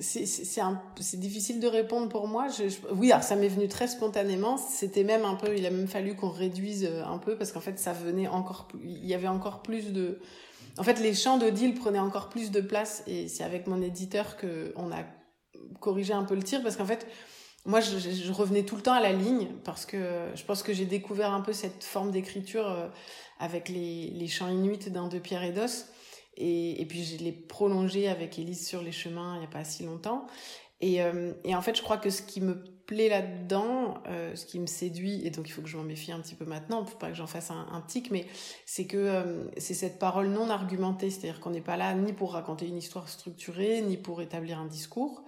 C'est 0.00 1.20
difficile 1.20 1.60
de 1.60 1.68
répondre 1.68 2.08
pour 2.08 2.26
moi. 2.26 2.48
Oui, 2.92 3.12
alors 3.12 3.22
ça 3.22 3.36
m'est 3.36 3.48
venu 3.48 3.68
très 3.68 3.86
spontanément. 3.86 4.56
C'était 4.56 5.04
même 5.04 5.24
un 5.24 5.36
peu, 5.36 5.56
il 5.56 5.64
a 5.66 5.70
même 5.70 5.86
fallu 5.86 6.16
qu'on 6.16 6.30
réduise 6.30 6.90
un 7.06 7.18
peu 7.18 7.36
parce 7.36 7.52
qu'en 7.52 7.60
fait, 7.60 7.78
ça 7.78 7.92
venait 7.92 8.26
encore, 8.26 8.68
il 8.82 9.06
y 9.06 9.14
avait 9.14 9.28
encore 9.28 9.62
plus 9.62 9.92
de, 9.92 10.18
en 10.76 10.82
fait, 10.82 11.00
les 11.00 11.14
chants 11.14 11.38
d'Odile 11.38 11.74
prenaient 11.74 11.98
encore 11.98 12.28
plus 12.28 12.50
de 12.50 12.60
place 12.60 13.02
et 13.06 13.28
c'est 13.28 13.44
avec 13.44 13.66
mon 13.66 13.80
éditeur 13.80 14.36
que 14.36 14.72
on 14.76 14.90
a 14.90 15.04
corrigé 15.80 16.12
un 16.12 16.24
peu 16.24 16.34
le 16.34 16.42
tir 16.42 16.62
parce 16.62 16.76
qu'en 16.76 16.86
fait, 16.86 17.06
moi, 17.66 17.80
je, 17.80 18.30
revenais 18.32 18.64
tout 18.64 18.76
le 18.76 18.82
temps 18.82 18.92
à 18.92 19.00
la 19.00 19.12
ligne 19.12 19.48
parce 19.64 19.86
que 19.86 20.28
je 20.34 20.44
pense 20.44 20.62
que 20.62 20.74
j'ai 20.74 20.84
découvert 20.84 21.32
un 21.32 21.40
peu 21.40 21.52
cette 21.54 21.82
forme 21.82 22.10
d'écriture 22.10 22.68
euh, 22.68 22.88
avec 23.38 23.70
les, 23.70 24.26
chants 24.28 24.50
inuits 24.50 24.78
d'un 24.90 25.08
de 25.08 25.18
Pierre 25.18 25.42
et 25.44 25.52
d'Os. 25.52 25.86
Et, 26.36 26.82
et, 26.82 26.84
puis, 26.84 27.04
je 27.04 27.16
l'ai 27.22 27.32
prolongé 27.32 28.08
avec 28.08 28.38
Élise 28.38 28.66
sur 28.66 28.82
les 28.82 28.92
chemins 28.92 29.36
il 29.36 29.38
n'y 29.38 29.44
a 29.46 29.48
pas 29.48 29.64
si 29.64 29.84
longtemps. 29.84 30.26
Et, 30.84 31.00
euh, 31.00 31.32
et, 31.44 31.56
en 31.56 31.62
fait, 31.62 31.74
je 31.74 31.82
crois 31.82 31.96
que 31.96 32.10
ce 32.10 32.20
qui 32.20 32.42
me 32.42 32.62
plaît 32.84 33.08
là-dedans, 33.08 33.94
euh, 34.06 34.36
ce 34.36 34.44
qui 34.44 34.60
me 34.60 34.66
séduit, 34.66 35.26
et 35.26 35.30
donc 35.30 35.48
il 35.48 35.52
faut 35.52 35.62
que 35.62 35.68
je 35.68 35.78
m'en 35.78 35.82
méfie 35.82 36.12
un 36.12 36.20
petit 36.20 36.34
peu 36.34 36.44
maintenant, 36.44 36.84
pour 36.84 36.98
pas 36.98 37.08
que 37.08 37.14
j'en 37.14 37.26
fasse 37.26 37.50
un, 37.50 37.66
un, 37.72 37.80
tic, 37.80 38.10
mais 38.10 38.26
c'est 38.66 38.86
que 38.86 38.98
euh, 38.98 39.44
c'est 39.56 39.72
cette 39.72 39.98
parole 39.98 40.28
non 40.28 40.50
argumentée, 40.50 41.08
c'est-à-dire 41.08 41.40
qu'on 41.40 41.48
n'est 41.48 41.62
pas 41.62 41.78
là 41.78 41.94
ni 41.94 42.12
pour 42.12 42.34
raconter 42.34 42.66
une 42.66 42.76
histoire 42.76 43.08
structurée, 43.08 43.80
ni 43.80 43.96
pour 43.96 44.20
établir 44.20 44.58
un 44.58 44.66
discours, 44.66 45.24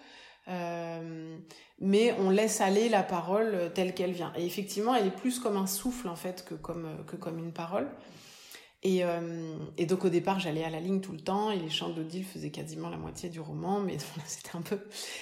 mais 1.80 2.14
on 2.20 2.30
laisse 2.30 2.60
aller 2.60 2.90
la 2.90 3.02
parole 3.02 3.72
telle 3.74 3.94
qu'elle 3.94 4.12
vient. 4.12 4.32
Et 4.36 4.44
effectivement, 4.44 4.94
elle 4.94 5.06
est 5.06 5.16
plus 5.16 5.40
comme 5.40 5.56
un 5.56 5.66
souffle 5.66 6.06
en 6.08 6.14
fait 6.14 6.44
que 6.44 6.54
comme 6.54 6.86
que 7.06 7.16
comme 7.16 7.38
une 7.38 7.52
parole. 7.52 7.88
Et, 8.86 9.02
euh, 9.02 9.56
et, 9.78 9.84
donc 9.84 10.04
au 10.04 10.08
départ, 10.08 10.38
j'allais 10.38 10.62
à 10.62 10.70
la 10.70 10.78
ligne 10.78 11.00
tout 11.00 11.10
le 11.10 11.18
temps 11.18 11.50
et 11.50 11.58
les 11.58 11.70
chants 11.70 11.88
d'Odile 11.88 12.24
faisaient 12.24 12.52
quasiment 12.52 12.88
la 12.88 12.96
moitié 12.96 13.28
du 13.28 13.40
roman, 13.40 13.80
mais 13.80 13.96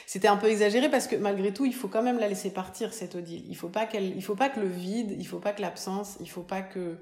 c'était 0.07 0.29
un 0.29 0.37
peu, 0.37 0.51
exagéré 0.51 0.91
parce 0.91 1.07
que 1.07 1.17
malgré 1.17 1.51
tout, 1.55 1.65
il 1.65 1.73
faut 1.73 1.89
quand 1.89 2.03
même 2.03 2.19
la 2.19 2.29
laisser 2.29 2.51
partir 2.51 2.93
cette 2.93 3.15
Odile. 3.15 3.43
Il 3.49 3.57
faut 3.57 3.71
pas 3.71 3.87
qu'elle, 3.87 4.15
il 4.15 4.23
faut 4.23 4.35
pas 4.35 4.51
que 4.51 4.61
le 4.61 4.69
vide, 4.69 5.17
il 5.19 5.27
faut 5.27 5.39
pas 5.39 5.55
que 5.55 5.63
l'absence, 5.63 6.19
il 6.21 6.29
faut 6.29 6.43
pas 6.43 6.61
que 6.61 6.99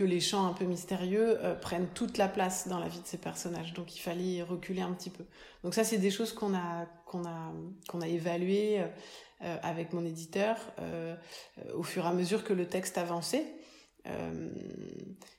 les 0.00 0.20
chants 0.20 0.46
un 0.46 0.52
peu 0.52 0.66
mystérieux 0.66 1.38
euh, 1.42 1.54
prennent 1.54 1.88
toute 1.94 2.18
la 2.18 2.28
place 2.28 2.68
dans 2.68 2.78
la 2.78 2.88
vie 2.88 3.00
de 3.00 3.06
ces 3.06 3.16
personnages. 3.16 3.72
Donc 3.72 3.96
il 3.96 4.00
fallait 4.00 4.42
reculer 4.42 4.82
un 4.82 4.92
petit 4.92 5.10
peu. 5.10 5.24
Donc 5.64 5.72
ça, 5.72 5.84
c'est 5.84 5.96
des 5.96 6.10
choses 6.10 6.34
qu'on 6.34 6.54
a 6.54 6.86
évaluées 8.06 8.82
euh, 9.40 9.56
avec 9.62 9.94
mon 9.94 10.04
éditeur 10.04 10.58
au 11.74 11.82
fur 11.82 12.04
et 12.04 12.08
à 12.08 12.12
mesure 12.12 12.44
que 12.44 12.52
le 12.52 12.66
texte 12.66 12.98
avançait. 12.98 13.46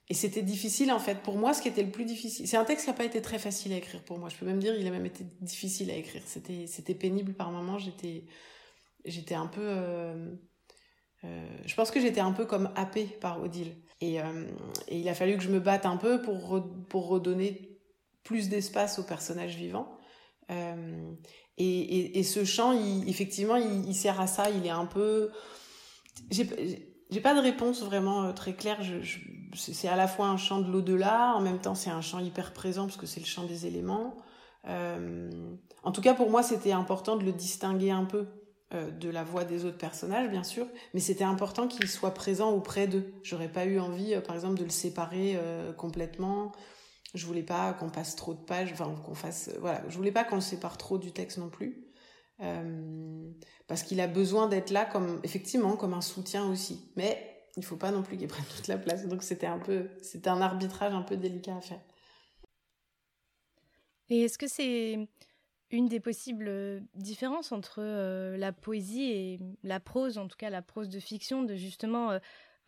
Et 0.09 0.15
c'était 0.15 0.41
difficile 0.41 0.91
en 0.91 0.99
fait 0.99 1.21
pour 1.21 1.37
moi. 1.37 1.53
Ce 1.53 1.61
qui 1.61 1.67
était 1.67 1.83
le 1.83 1.91
plus 1.91 2.05
difficile, 2.05 2.47
c'est 2.47 2.57
un 2.57 2.65
texte 2.65 2.85
qui 2.85 2.91
n'a 2.91 2.97
pas 2.97 3.05
été 3.05 3.21
très 3.21 3.37
facile 3.37 3.73
à 3.73 3.77
écrire 3.77 4.03
pour 4.03 4.17
moi. 4.17 4.29
Je 4.29 4.35
peux 4.35 4.45
même 4.45 4.59
dire, 4.59 4.75
il 4.75 4.87
a 4.87 4.91
même 4.91 5.05
été 5.05 5.23
difficile 5.39 5.91
à 5.91 5.95
écrire. 5.95 6.23
C'était 6.25 6.95
pénible 6.95 7.33
par 7.33 7.51
moments. 7.51 7.77
J'étais 7.77 9.35
un 9.35 9.45
peu 9.45 9.61
euh, 9.61 10.31
euh, 11.25 11.47
je 11.63 11.75
pense 11.75 11.91
que 11.91 11.99
j'étais 11.99 12.21
un 12.21 12.31
peu 12.31 12.45
comme 12.45 12.71
happée 12.75 13.05
par 13.05 13.39
Odile. 13.41 13.75
Et, 14.01 14.19
euh, 14.19 14.47
il 14.89 15.07
a 15.09 15.13
fallu 15.13 15.37
que 15.37 15.43
je 15.43 15.49
me 15.49 15.59
batte 15.59 15.85
un 15.85 15.97
peu 15.97 16.21
pour, 16.21 16.49
re, 16.49 16.85
pour 16.87 17.07
redonner 17.07 17.77
plus 18.23 18.49
d'espace 18.49 18.97
aux 18.97 19.03
personnages 19.03 19.55
vivants. 19.55 19.95
Et, 21.59 22.23
ce 22.23 22.45
chant, 22.45 22.73
effectivement, 23.05 23.57
il, 23.57 23.93
sert 23.93 24.19
à 24.19 24.25
ça. 24.25 24.49
Il 24.49 24.65
est 24.65 24.71
un 24.71 24.87
peu. 24.87 25.29
J'ai 26.31 27.21
pas 27.21 27.35
de 27.35 27.41
réponse 27.41 27.83
vraiment 27.83 28.33
très 28.33 28.55
claire. 28.55 28.81
C'est 29.53 29.87
à 29.87 29.95
la 29.95 30.07
fois 30.07 30.27
un 30.27 30.37
chant 30.37 30.59
de 30.59 30.71
l'au-delà, 30.71 31.33
en 31.35 31.41
même 31.41 31.59
temps 31.59 31.75
c'est 31.75 31.89
un 31.89 32.01
chant 32.01 32.19
hyper 32.19 32.53
présent 32.53 32.85
parce 32.85 32.97
que 32.97 33.05
c'est 33.05 33.19
le 33.19 33.25
chant 33.25 33.43
des 33.43 33.65
éléments. 33.65 34.15
Euh, 34.67 35.29
en 35.83 35.91
tout 35.91 36.01
cas, 36.01 36.13
pour 36.13 36.29
moi, 36.29 36.43
c'était 36.43 36.71
important 36.71 37.15
de 37.15 37.23
le 37.23 37.31
distinguer 37.31 37.91
un 37.91 38.05
peu 38.05 38.27
euh, 38.73 38.91
de 38.91 39.09
la 39.09 39.23
voix 39.23 39.45
des 39.45 39.65
autres 39.65 39.77
personnages, 39.77 40.29
bien 40.29 40.43
sûr, 40.43 40.67
mais 40.93 40.99
c'était 40.99 41.23
important 41.23 41.67
qu'il 41.67 41.87
soit 41.87 42.13
présent 42.13 42.51
auprès 42.51 42.87
d'eux. 42.87 43.13
J'aurais 43.23 43.47
pas 43.49 43.65
eu 43.65 43.79
envie, 43.79 44.13
euh, 44.13 44.21
par 44.21 44.35
exemple, 44.35 44.59
de 44.59 44.63
le 44.63 44.69
séparer 44.69 45.39
complètement. 45.77 46.51
Je 47.15 47.25
voulais 47.25 47.43
pas 47.43 47.73
qu'on 47.73 47.89
passe 47.89 48.15
trop 48.15 48.33
de 48.33 48.39
pages, 48.39 48.71
enfin 48.71 48.93
qu'on 49.03 49.15
fasse, 49.15 49.49
voilà, 49.59 49.81
je 49.89 49.97
voulais 49.97 50.11
pas 50.11 50.23
qu'on 50.23 50.35
le 50.35 50.41
sépare 50.41 50.77
trop 50.77 50.97
du 50.97 51.11
texte 51.11 51.39
non 51.39 51.49
plus. 51.49 51.85
Parce 53.67 53.83
qu'il 53.83 53.99
a 53.99 54.07
besoin 54.07 54.47
d'être 54.47 54.69
là 54.69 54.85
comme 54.85 55.19
effectivement 55.23 55.75
comme 55.75 55.93
un 55.93 56.01
soutien 56.01 56.49
aussi 56.49 56.89
mais 56.95 57.28
il 57.59 57.65
faut 57.65 57.77
pas 57.77 57.91
non 57.91 58.01
plus 58.01 58.17
qu'il 58.17 58.27
prenne 58.27 58.45
toute 58.55 58.67
la 58.67 58.77
place. 58.77 59.07
Donc 59.07 59.23
c'était 59.23 59.47
un 59.47 59.59
peu 59.59 59.87
c'était 60.01 60.29
un 60.29 60.41
arbitrage 60.41 60.93
un 60.93 61.01
peu 61.01 61.17
délicat 61.17 61.55
à 61.55 61.61
faire. 61.61 61.81
Et 64.09 64.21
est-ce 64.21 64.37
que 64.37 64.47
c'est 64.47 65.07
une 65.71 65.87
des 65.87 65.99
possibles 65.99 66.81
différences 66.95 67.51
entre 67.51 67.79
euh, 67.79 68.37
la 68.37 68.51
poésie 68.51 69.03
et 69.03 69.39
la 69.63 69.79
prose 69.79 70.17
en 70.17 70.27
tout 70.27 70.37
cas 70.37 70.49
la 70.49 70.63
prose 70.63 70.89
de 70.89 70.99
fiction 70.99 71.43
de 71.43 71.55
justement 71.55 72.09
euh, 72.09 72.19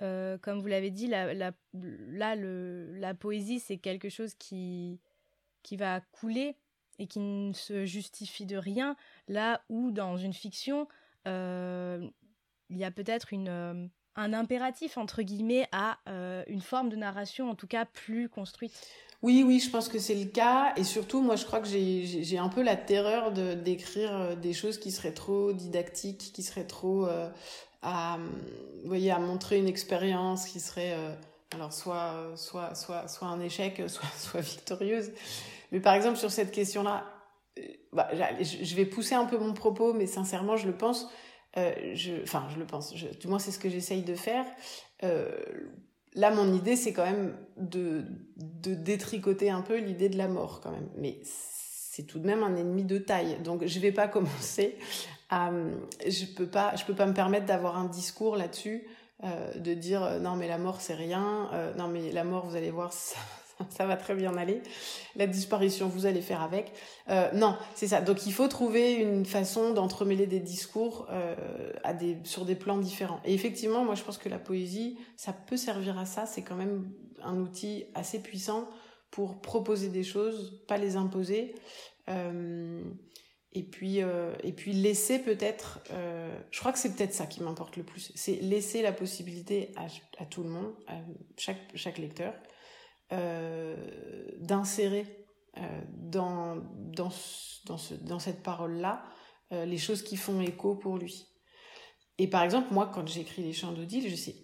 euh, 0.03 0.37
comme 0.37 0.59
vous 0.59 0.67
l'avez 0.67 0.91
dit 0.91 1.07
la, 1.07 1.33
la, 1.33 1.51
là 1.73 2.35
la 2.35 3.13
poésie 3.15 3.59
c'est 3.59 3.77
quelque 3.77 4.09
chose 4.09 4.35
qui 4.35 4.99
qui 5.63 5.77
va 5.77 6.01
couler 6.11 6.55
et 7.01 7.07
qui 7.07 7.19
ne 7.19 7.51
se 7.53 7.85
justifie 7.85 8.45
de 8.45 8.57
rien, 8.57 8.95
là 9.27 9.63
où 9.69 9.91
dans 9.91 10.17
une 10.17 10.33
fiction, 10.33 10.87
euh, 11.27 12.07
il 12.69 12.77
y 12.77 12.83
a 12.83 12.91
peut-être 12.91 13.33
une, 13.33 13.49
euh, 13.49 13.87
un 14.15 14.33
impératif, 14.33 14.97
entre 14.97 15.21
guillemets, 15.21 15.67
à 15.71 15.97
euh, 16.09 16.43
une 16.47 16.61
forme 16.61 16.89
de 16.89 16.95
narration, 16.95 17.49
en 17.49 17.55
tout 17.55 17.67
cas 17.67 17.85
plus 17.85 18.29
construite. 18.29 18.73
Oui, 19.21 19.43
oui, 19.45 19.59
je 19.59 19.69
pense 19.69 19.87
que 19.87 19.99
c'est 19.99 20.15
le 20.15 20.25
cas. 20.25 20.73
Et 20.77 20.83
surtout, 20.83 21.21
moi, 21.21 21.35
je 21.35 21.45
crois 21.45 21.59
que 21.59 21.67
j'ai 21.67 22.37
un 22.37 22.49
peu 22.49 22.63
la 22.63 22.75
terreur 22.75 23.31
d'écrire 23.31 24.29
de, 24.29 24.35
des 24.35 24.53
choses 24.53 24.79
qui 24.79 24.91
seraient 24.91 25.13
trop 25.13 25.53
didactiques, 25.53 26.31
qui 26.33 26.41
seraient 26.41 26.65
trop 26.65 27.05
euh, 27.05 27.29
à, 27.83 28.17
voyez, 28.83 29.11
à 29.11 29.19
montrer 29.19 29.59
une 29.59 29.67
expérience 29.67 30.47
qui 30.47 30.59
serait, 30.59 30.93
euh, 30.93 31.13
alors, 31.53 31.71
soit, 31.71 32.31
soit, 32.35 32.73
soit, 32.73 33.07
soit 33.07 33.27
un 33.27 33.39
échec, 33.39 33.81
soit, 33.87 34.09
soit 34.17 34.41
victorieuse. 34.41 35.11
Mais 35.71 35.79
par 35.79 35.93
exemple, 35.93 36.17
sur 36.17 36.31
cette 36.31 36.51
question-là, 36.51 37.05
bah, 37.93 38.09
je 38.41 38.75
vais 38.75 38.85
pousser 38.85 39.13
un 39.13 39.25
peu 39.25 39.37
mon 39.37 39.53
propos, 39.53 39.93
mais 39.93 40.07
sincèrement, 40.07 40.57
je 40.57 40.65
le 40.65 40.75
pense. 40.75 41.07
Je, 41.55 42.21
enfin, 42.23 42.47
je 42.53 42.59
le 42.59 42.65
pense. 42.65 42.93
du 42.93 43.27
moins, 43.27 43.39
c'est 43.39 43.51
ce 43.51 43.59
que 43.59 43.69
j'essaye 43.69 44.03
de 44.03 44.15
faire. 44.15 44.45
là, 45.01 46.31
mon 46.31 46.53
idée, 46.53 46.75
c'est 46.75 46.93
quand 46.93 47.05
même 47.05 47.35
de, 47.57 48.05
détricoter 48.35 49.49
un 49.49 49.61
peu 49.61 49.77
l'idée 49.77 50.09
de 50.09 50.17
la 50.17 50.27
mort, 50.27 50.61
quand 50.61 50.71
même. 50.71 50.89
Mais 50.97 51.19
c'est 51.23 52.03
tout 52.03 52.19
de 52.19 52.25
même 52.25 52.43
un 52.43 52.55
ennemi 52.55 52.83
de 52.83 52.97
taille. 52.97 53.37
Donc, 53.43 53.65
je 53.65 53.79
vais 53.79 53.91
pas 53.91 54.07
commencer 54.09 54.77
à, 55.29 55.51
je 56.05 56.25
peux 56.25 56.49
je 56.75 56.85
peux 56.85 56.95
pas 56.95 57.05
me 57.05 57.13
permettre 57.13 57.45
d'avoir 57.45 57.77
un 57.77 57.85
discours 57.85 58.35
là-dessus 58.35 58.87
euh, 59.23 59.53
de 59.53 59.75
dire 59.75 60.03
euh, 60.03 60.19
non 60.19 60.35
mais 60.35 60.47
la 60.47 60.57
mort 60.57 60.81
c'est 60.81 60.95
rien, 60.95 61.47
euh, 61.53 61.75
non 61.75 61.87
mais 61.87 62.11
la 62.11 62.23
mort 62.23 62.47
vous 62.47 62.55
allez 62.55 62.71
voir 62.71 62.91
ça, 62.93 63.19
ça, 63.69 63.85
va 63.85 63.97
très 63.97 64.15
bien 64.15 64.35
aller, 64.37 64.61
la 65.15 65.27
disparition 65.27 65.87
vous 65.87 66.05
allez 66.05 66.21
faire 66.21 66.41
avec. 66.41 66.71
non, 67.33 67.55
c'est 67.75 67.87
ça. 67.87 68.01
Donc 68.01 68.25
il 68.25 68.33
faut 68.33 68.47
trouver 68.47 68.93
une 68.93 69.25
façon 69.25 69.73
d'entremêler 69.73 70.27
des 70.27 70.39
discours 70.39 71.07
des, 71.99 72.17
sur 72.23 72.45
des 72.45 72.55
plans 72.55 72.77
différents. 72.77 73.19
Et 73.25 73.33
effectivement, 73.33 73.83
moi 73.83 73.95
je 73.95 74.03
pense 74.03 74.17
que 74.17 74.29
la 74.29 74.39
poésie, 74.39 74.97
ça 75.17 75.33
peut 75.33 75.57
servir 75.57 75.97
à 75.99 76.05
ça. 76.05 76.25
C'est 76.25 76.41
quand 76.41 76.55
même 76.55 76.91
un 77.23 77.37
outil 77.37 77.85
assez 77.93 78.19
puissant 78.19 78.69
pour 79.09 79.41
proposer 79.41 79.89
des 79.89 80.03
choses, 80.03 80.63
pas 80.67 80.77
les 80.77 80.95
imposer 80.95 81.55
et 83.53 83.63
puis 83.63 84.01
euh, 84.01 84.33
et 84.43 84.53
puis 84.53 84.73
laisser 84.73 85.19
peut-être 85.19 85.79
euh, 85.91 86.33
je 86.51 86.59
crois 86.59 86.71
que 86.71 86.79
c'est 86.79 86.95
peut-être 86.95 87.13
ça 87.13 87.25
qui 87.25 87.43
m'importe 87.43 87.75
le 87.77 87.83
plus 87.83 88.11
c'est 88.15 88.35
laisser 88.35 88.81
la 88.81 88.93
possibilité 88.93 89.71
à, 89.75 89.87
à, 90.21 90.25
tout 90.25 90.43
le 90.43 90.49
monde 90.49 90.73
à 90.87 90.95
chaque 91.37 91.59
chaque 91.75 91.97
lecteur 91.97 92.33
euh, 92.33 92.50
d'insérer 93.11 95.05
euh, 95.57 95.81
dans 95.97 96.55
dans 96.75 97.11
dans 97.65 97.77
ce 97.77 97.93
dans 97.95 98.19
cette 98.19 98.41
parole 98.41 98.75
là 98.77 99.03
euh, 99.51 99.65
les 99.65 99.77
choses 99.77 100.01
qui 100.01 100.15
font 100.15 100.39
écho 100.39 100.75
pour 100.75 100.97
lui 100.97 101.27
et 102.17 102.27
par 102.27 102.43
exemple 102.43 102.73
moi 102.73 102.89
quand 102.93 103.05
j'écris 103.07 103.43
les 103.43 103.51
chants 103.51 103.73
d'Odile 103.73 104.09
je 104.09 104.15
sais 104.15 104.35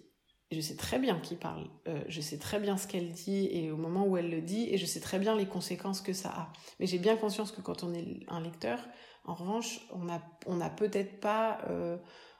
je 0.50 0.60
sais 0.60 0.76
très 0.76 0.98
bien 0.98 1.20
qui 1.20 1.34
parle, 1.34 1.68
euh, 1.88 2.02
je 2.08 2.20
sais 2.20 2.38
très 2.38 2.58
bien 2.58 2.78
ce 2.78 2.86
qu'elle 2.86 3.12
dit 3.12 3.48
et 3.52 3.70
au 3.70 3.76
moment 3.76 4.06
où 4.06 4.16
elle 4.16 4.30
le 4.30 4.40
dit, 4.40 4.66
et 4.70 4.78
je 4.78 4.86
sais 4.86 5.00
très 5.00 5.18
bien 5.18 5.36
les 5.36 5.46
conséquences 5.46 6.00
que 6.00 6.14
ça 6.14 6.30
a. 6.30 6.52
Mais 6.80 6.86
j'ai 6.86 6.98
bien 6.98 7.16
conscience 7.16 7.52
que 7.52 7.60
quand 7.60 7.84
on 7.84 7.92
est 7.92 8.20
un 8.28 8.40
lecteur, 8.40 8.80
en 9.24 9.34
revanche, 9.34 9.80
on 9.92 10.08
a, 10.08 10.22
on 10.46 10.60
a 10.62 10.70
peut-être 10.70 11.20
pas, 11.20 11.58
euh, 11.68 11.98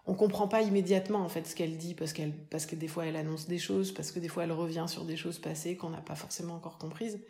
on 0.09 0.15
comprend 0.15 0.49
pas 0.49 0.63
immédiatement 0.63 1.21
en 1.21 1.29
fait 1.29 1.47
ce 1.47 1.55
qu'elle 1.55 1.77
dit 1.77 1.95
parce 1.95 2.13
qu'elle, 2.13 2.33
parce 2.33 2.67
que 2.67 2.75
des 2.75 2.89
fois 2.89 3.07
elle 3.07 3.17
annonce 3.17 3.47
des 3.47 3.59
choses, 3.59 3.93
parce 3.93 4.11
que 4.11 4.19
des 4.19 4.29
fois 4.29 4.45
elle 4.45 4.53
revient 4.53 4.87
sur 4.89 5.05
des 5.05 5.17
choses 5.17 5.39
passées 5.39 5.77
qu'on 5.77 5.91
n'a 5.91 6.01
pas 6.01 6.17
forcément 6.17 6.55
encore 6.55 6.79
comprises. 6.79 7.21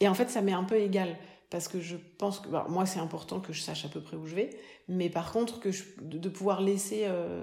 Et 0.00 0.08
en 0.08 0.14
fait, 0.14 0.28
ça 0.28 0.42
m'est 0.42 0.52
un 0.52 0.64
peu 0.64 0.80
égal 0.80 1.16
parce 1.48 1.68
que 1.68 1.80
je 1.80 1.96
pense 2.18 2.40
que 2.40 2.48
moi 2.68 2.86
c'est 2.86 2.98
important 2.98 3.38
que 3.38 3.52
je 3.52 3.60
sache 3.60 3.84
à 3.84 3.88
peu 3.88 4.00
près 4.00 4.16
où 4.16 4.26
je 4.26 4.34
vais, 4.34 4.50
mais 4.88 5.10
par 5.10 5.30
contre 5.30 5.60
que 5.60 5.68
de, 6.00 6.28
pouvoir 6.28 6.60
laisser 6.60 7.02
euh, 7.04 7.42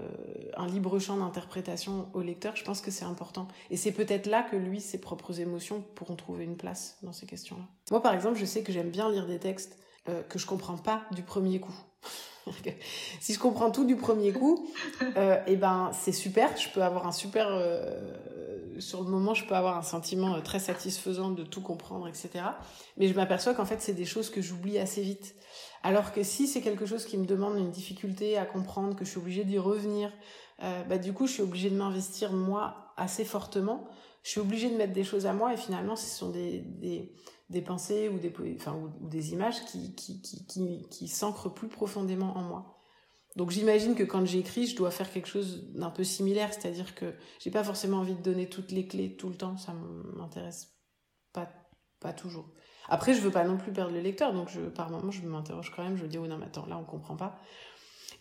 un 0.58 0.68
libre 0.68 1.00
champ 1.00 1.16
d'interprétation 1.16 2.10
au 2.14 2.22
lecteur, 2.22 2.56
je 2.56 2.66
pense 2.66 2.82
que 2.82 2.92
c'est 2.92 3.06
important. 3.06 3.48
Et 3.70 3.78
c'est 3.78 3.94
peut-être 3.94 4.26
là 4.26 4.44
que 4.44 4.58
lui, 4.58 4.82
ses 4.82 5.00
propres 5.00 5.40
émotions 5.40 5.86
pourront 5.96 6.16
trouver 6.16 6.44
une 6.44 6.58
place 6.58 6.98
dans 7.02 7.14
ces 7.14 7.28
questions-là. 7.28 7.64
Moi, 7.92 8.02
par 8.02 8.14
exemple, 8.14 8.38
je 8.38 8.46
sais 8.46 8.64
que 8.64 8.74
j'aime 8.74 8.90
bien 8.90 9.10
lire 9.10 9.28
des 9.28 9.40
textes 9.40 9.78
euh, 10.10 10.22
que 10.24 10.38
je 10.38 10.48
comprends 10.48 10.78
pas 10.78 11.04
du 11.12 11.22
premier 11.22 11.60
coup. 11.60 11.76
Si 13.20 13.34
je 13.34 13.40
comprends 13.40 13.72
tout 13.72 13.86
du 13.86 13.96
premier 13.96 14.32
coup, 14.32 14.68
euh, 15.18 15.38
et 15.46 15.54
eh 15.54 15.56
ben 15.56 15.92
c'est 15.94 16.12
super. 16.12 16.56
Je 16.58 16.70
peux 16.70 16.84
avoir 16.84 17.08
un 17.08 17.12
super 17.12 17.48
euh, 17.50 18.00
sur 18.80 19.04
le 19.04 19.10
moment, 19.10 19.34
je 19.34 19.46
peux 19.46 19.56
avoir 19.56 19.78
un 19.78 19.84
sentiment 19.84 20.36
euh, 20.36 20.42
très 20.42 20.60
satisfaisant 20.60 21.32
de 21.32 21.44
tout 21.44 21.62
comprendre, 21.62 22.08
etc. 22.08 22.30
Mais 22.98 23.08
je 23.08 23.14
m'aperçois 23.14 23.54
qu'en 23.54 23.66
fait 23.66 23.82
c'est 23.82 23.94
des 23.94 24.06
choses 24.06 24.30
que 24.30 24.42
j'oublie 24.42 24.80
assez 24.80 25.02
vite. 25.02 25.36
Alors 25.84 26.12
que 26.12 26.24
si 26.24 26.48
c'est 26.48 26.62
quelque 26.62 26.86
chose 26.86 27.06
qui 27.06 27.18
me 27.18 27.26
demande 27.26 27.58
une 27.58 27.72
difficulté 27.72 28.38
à 28.38 28.46
comprendre, 28.46 28.96
que 28.96 29.06
je 29.06 29.12
suis 29.12 29.20
obligée 29.20 29.44
d'y 29.44 29.58
revenir, 29.58 30.12
euh, 30.64 30.84
bah 30.84 30.98
du 30.98 31.14
coup 31.14 31.28
je 31.28 31.34
suis 31.34 31.44
obligée 31.44 31.70
de 31.70 31.76
m'investir 31.76 32.34
moi 32.34 32.94
assez 32.98 33.26
fortement. 33.26 33.88
Je 34.24 34.32
suis 34.32 34.42
obligée 34.42 34.70
de 34.70 34.76
mettre 34.76 34.94
des 34.94 35.06
choses 35.06 35.26
à 35.26 35.34
moi 35.34 35.54
et 35.54 35.58
finalement 35.58 35.96
ce 35.96 36.08
sont 36.08 36.30
des 36.30 37.14
des 37.50 37.62
pensées 37.62 38.10
ou 38.10 38.20
des, 38.20 39.34
images 39.34 39.66
qui, 39.66 41.08
s'ancrent 41.08 41.54
plus 41.54 41.68
profondément 41.68 42.38
en 42.38 42.42
moi. 42.42 42.76
Donc 43.36 43.52
j'imagine 43.52 43.96
que 43.96 44.04
quand 44.04 44.26
j'écris, 44.26 44.68
je 44.68 44.76
dois 44.76 44.92
faire 44.92 45.12
quelque 45.12 45.28
chose 45.28 45.72
d'un 45.74 45.90
peu 45.90 46.04
similaire, 46.04 46.54
c'est-à-dire 46.54 46.94
que 46.96 47.14
j'ai 47.40 47.52
pas 47.52 47.64
forcément 47.64 47.98
envie 47.98 48.16
de 48.16 48.22
donner 48.22 48.48
toutes 48.50 48.72
les 48.72 48.88
clés 48.88 49.16
tout 49.16 49.30
le 49.30 49.36
temps, 49.36 49.58
ça 49.58 49.74
m'intéresse 50.16 50.76
pas, 51.34 52.14
toujours. 52.14 52.46
Après, 52.88 53.14
je 53.14 53.20
veux 53.20 53.30
pas 53.30 53.44
non 53.44 53.58
plus 53.58 53.74
perdre 53.74 53.94
le 53.94 54.00
lecteur, 54.00 54.34
donc 54.34 54.50
par 54.74 54.90
moment, 54.90 55.12
je 55.12 55.22
m'interroge 55.22 55.72
quand 55.76 55.84
même, 55.84 55.98
je 55.98 56.04
me 56.04 56.08
dis, 56.08 56.18
oh 56.18 56.28
non, 56.28 56.38
mais 56.38 56.46
attends, 56.46 56.66
là, 56.66 56.78
on 56.78 56.86
comprend 56.86 57.18
pas. 57.18 57.40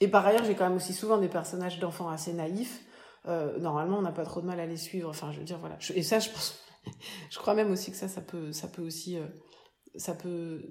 Et 0.00 0.08
par 0.08 0.26
ailleurs, 0.26 0.44
j'ai 0.44 0.54
quand 0.54 0.68
même 0.68 0.76
aussi 0.76 0.92
souvent 0.92 1.18
des 1.18 1.28
personnages 1.28 1.78
d'enfants 1.78 2.08
assez 2.08 2.32
naïfs. 2.32 2.80
Euh, 3.26 3.58
normalement, 3.58 3.98
on 3.98 4.02
n'a 4.02 4.12
pas 4.12 4.24
trop 4.24 4.40
de 4.40 4.46
mal 4.46 4.60
à 4.60 4.66
les 4.66 4.76
suivre. 4.76 5.08
Enfin, 5.08 5.32
je 5.32 5.38
veux 5.38 5.44
dire, 5.44 5.58
voilà. 5.58 5.78
Et 5.94 6.02
ça, 6.02 6.18
je 6.18 6.30
pense, 6.30 6.60
je 7.30 7.38
crois 7.38 7.54
même 7.54 7.70
aussi 7.70 7.90
que 7.90 7.96
ça, 7.96 8.08
ça 8.08 8.20
peut, 8.20 8.52
ça 8.52 8.68
peut 8.68 8.82
aussi, 8.82 9.16
euh, 9.16 9.26
ça 9.96 10.14
peut 10.14 10.62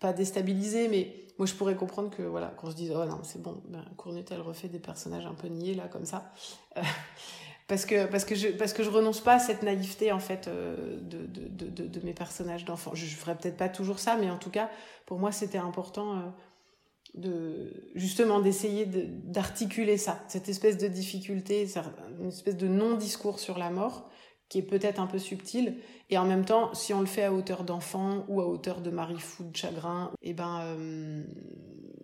pas 0.00 0.12
déstabiliser, 0.12 0.88
mais 0.88 1.26
moi 1.38 1.46
je 1.46 1.54
pourrais 1.54 1.76
comprendre 1.76 2.10
que 2.10 2.22
voilà, 2.22 2.48
qu'on 2.48 2.70
se 2.70 2.76
dise 2.76 2.92
oh 2.94 3.04
non 3.04 3.20
c'est 3.22 3.42
bon, 3.42 3.62
ben, 3.68 3.84
elle 4.30 4.40
refait 4.40 4.68
des 4.68 4.78
personnages 4.78 5.26
un 5.26 5.34
peu 5.34 5.48
niais 5.48 5.74
là 5.74 5.88
comme 5.88 6.04
ça, 6.04 6.32
euh, 6.76 6.82
parce 7.66 7.84
que 7.84 8.06
parce 8.06 8.24
que 8.24 8.34
je 8.34 8.48
parce 8.48 8.72
que 8.72 8.82
je 8.82 8.90
renonce 8.90 9.20
pas 9.20 9.34
à 9.34 9.38
cette 9.38 9.62
naïveté 9.62 10.12
en 10.12 10.20
fait 10.20 10.48
euh, 10.48 10.98
de, 11.00 11.26
de, 11.26 11.68
de, 11.68 11.86
de, 11.86 12.00
mes 12.04 12.14
personnages 12.14 12.64
d'enfants. 12.64 12.94
Je, 12.94 13.06
je 13.06 13.16
ferais 13.16 13.36
peut-être 13.36 13.56
pas 13.56 13.68
toujours 13.68 13.98
ça, 13.98 14.16
mais 14.16 14.30
en 14.30 14.38
tout 14.38 14.50
cas 14.50 14.70
pour 15.06 15.18
moi 15.18 15.32
c'était 15.32 15.58
important 15.58 16.32
de 17.14 17.72
justement 17.94 18.40
d'essayer 18.40 18.86
d'articuler 18.86 19.96
ça, 19.96 20.22
cette 20.28 20.48
espèce 20.48 20.78
de 20.78 20.88
difficulté, 20.88 21.66
une 22.20 22.28
espèce 22.28 22.56
de 22.56 22.68
non 22.68 22.96
discours 22.96 23.38
sur 23.40 23.58
la 23.58 23.70
mort 23.70 24.08
qui 24.48 24.58
est 24.58 24.62
peut-être 24.62 25.00
un 25.00 25.06
peu 25.06 25.18
subtil. 25.18 25.76
Et 26.10 26.18
en 26.18 26.24
même 26.24 26.44
temps, 26.44 26.72
si 26.74 26.94
on 26.94 27.00
le 27.00 27.06
fait 27.06 27.24
à 27.24 27.32
hauteur 27.32 27.64
d'enfant 27.64 28.24
ou 28.28 28.40
à 28.40 28.46
hauteur 28.46 28.80
de 28.80 28.90
mari 28.90 29.18
fou 29.18 29.44
de 29.44 29.56
chagrin, 29.56 30.10
et 30.22 30.30
eh 30.30 30.34
ben, 30.34 30.60
euh, 30.62 31.22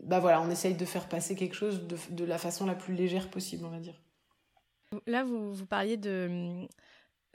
bah 0.03 0.21
voilà, 0.21 0.43
on 0.43 0.51
essaye 0.51 0.75
de 0.75 0.85
faire 0.85 1.09
passer 1.09 1.35
quelque 1.35 1.55
chose 1.55 1.87
de, 1.87 1.97
de, 2.11 2.25
la 2.25 2.39
façon 2.39 2.67
la 2.67 2.75
plus 2.75 2.95
légère 2.95 3.31
possible, 3.31 3.65
on 3.65 3.71
va 3.71 3.79
dire. 3.79 4.01
Là, 5.07 5.25
vous, 5.25 5.55
vous 5.55 5.67
parliez 5.67 5.97
de, 5.97 6.67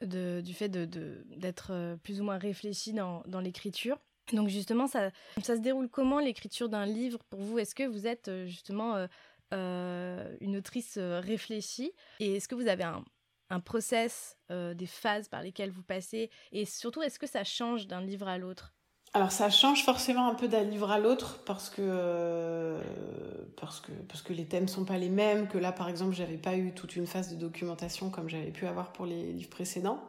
de 0.01 0.41
du 0.41 0.53
fait 0.53 0.69
d'être 0.69 1.71
de, 1.71 1.73
euh, 1.73 1.97
plus 1.97 2.21
ou 2.21 2.23
moins 2.23 2.37
réfléchi 2.37 2.93
dans, 2.93 3.23
dans 3.27 3.41
l'écriture. 3.41 3.97
Donc 4.31 4.47
justement, 4.49 4.85
ça, 4.85 5.09
ça 5.41 5.55
se 5.55 5.61
déroule 5.61 5.89
comment 5.89 6.19
l'écriture 6.19 6.69
d'un 6.69 6.85
livre 6.85 7.19
pour 7.31 7.41
vous? 7.41 7.57
Est-ce 7.57 7.73
que 7.73 7.83
vous 7.83 8.05
êtes 8.05 8.27
euh, 8.27 8.45
justement 8.45 9.07
euh, 9.53 10.37
une 10.39 10.57
autrice 10.57 10.99
réfléchie? 10.99 11.91
Et 12.19 12.35
est-ce 12.35 12.47
que 12.47 12.53
vous 12.53 12.67
avez 12.67 12.83
un, 12.83 13.03
un 13.49 13.59
process, 13.59 14.37
euh, 14.51 14.73
des 14.73 14.85
phases 14.85 15.27
par 15.27 15.41
lesquelles 15.41 15.71
vous 15.71 15.83
passez 15.83 16.29
Et 16.51 16.65
surtout, 16.65 17.01
est-ce 17.01 17.19
que 17.19 17.27
ça 17.27 17.43
change 17.43 17.87
d'un 17.87 18.01
livre 18.01 18.27
à 18.27 18.37
l'autre? 18.37 18.73
Alors 19.13 19.31
ça 19.31 19.49
change 19.49 19.83
forcément 19.83 20.29
un 20.29 20.35
peu 20.35 20.47
d'un 20.47 20.63
livre 20.63 20.91
à 20.91 20.99
l'autre 20.99 21.43
parce 21.43 21.71
que 21.71 21.81
euh, 21.81 22.79
parce 23.59 23.79
que 23.79 23.91
parce 24.07 24.21
que 24.21 24.33
les 24.33 24.45
thèmes 24.45 24.67
sont 24.67 24.85
pas 24.85 24.99
les 24.99 25.09
mêmes 25.09 25.47
que 25.47 25.57
là 25.57 25.71
par 25.71 25.89
exemple 25.89 26.13
j'avais 26.13 26.37
pas 26.37 26.55
eu 26.55 26.73
toute 26.75 26.95
une 26.95 27.07
phase 27.07 27.31
de 27.31 27.35
documentation 27.35 28.11
comme 28.11 28.29
j'avais 28.29 28.51
pu 28.51 28.67
avoir 28.67 28.93
pour 28.93 29.07
les 29.07 29.33
livres 29.33 29.49
précédents. 29.49 29.99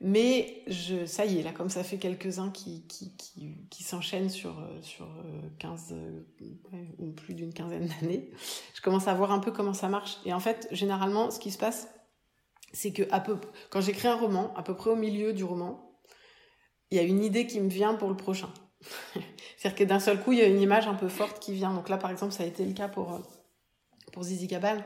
Mais 0.00 0.62
je 0.68 1.04
ça 1.04 1.26
y 1.26 1.38
est 1.38 1.42
là 1.42 1.52
comme 1.52 1.68
ça 1.68 1.84
fait 1.84 1.98
quelques-uns 1.98 2.50
qui 2.50 2.86
qui 2.86 3.14
qui, 3.18 3.58
qui 3.68 3.82
s'enchaînent 3.82 4.30
sur 4.30 4.66
sur 4.80 5.06
15 5.58 5.96
ou 6.98 7.10
plus 7.10 7.34
d'une 7.34 7.52
quinzaine 7.52 7.88
d'années 7.88 8.30
je 8.72 8.80
commence 8.80 9.06
à 9.06 9.12
voir 9.12 9.32
un 9.32 9.40
peu 9.40 9.52
comment 9.52 9.74
ça 9.74 9.90
marche. 9.90 10.16
Et 10.24 10.32
en 10.32 10.40
fait 10.40 10.66
généralement 10.70 11.30
ce 11.30 11.38
qui 11.38 11.50
se 11.50 11.58
passe 11.58 11.88
c'est 12.72 12.92
que 12.92 13.02
quand 13.70 13.80
j'écris 13.80 14.08
un 14.08 14.16
roman, 14.16 14.54
à 14.56 14.62
peu 14.62 14.74
près 14.74 14.90
au 14.90 14.96
milieu 14.96 15.32
du 15.32 15.44
roman, 15.44 15.98
il 16.90 16.96
y 16.96 17.00
a 17.00 17.02
une 17.02 17.22
idée 17.22 17.46
qui 17.46 17.60
me 17.60 17.68
vient 17.68 17.94
pour 17.94 18.08
le 18.08 18.16
prochain. 18.16 18.50
C'est-à-dire 19.56 19.78
que 19.78 19.84
d'un 19.84 20.00
seul 20.00 20.20
coup, 20.20 20.32
il 20.32 20.38
y 20.38 20.42
a 20.42 20.46
une 20.46 20.60
image 20.60 20.88
un 20.88 20.94
peu 20.94 21.08
forte 21.08 21.38
qui 21.38 21.52
vient. 21.52 21.72
Donc 21.72 21.88
là, 21.88 21.98
par 21.98 22.10
exemple, 22.10 22.32
ça 22.32 22.42
a 22.42 22.46
été 22.46 22.64
le 22.64 22.72
cas 22.72 22.88
pour, 22.88 23.14
euh, 23.14 24.22
Zizi 24.22 24.48
Cabane. 24.48 24.82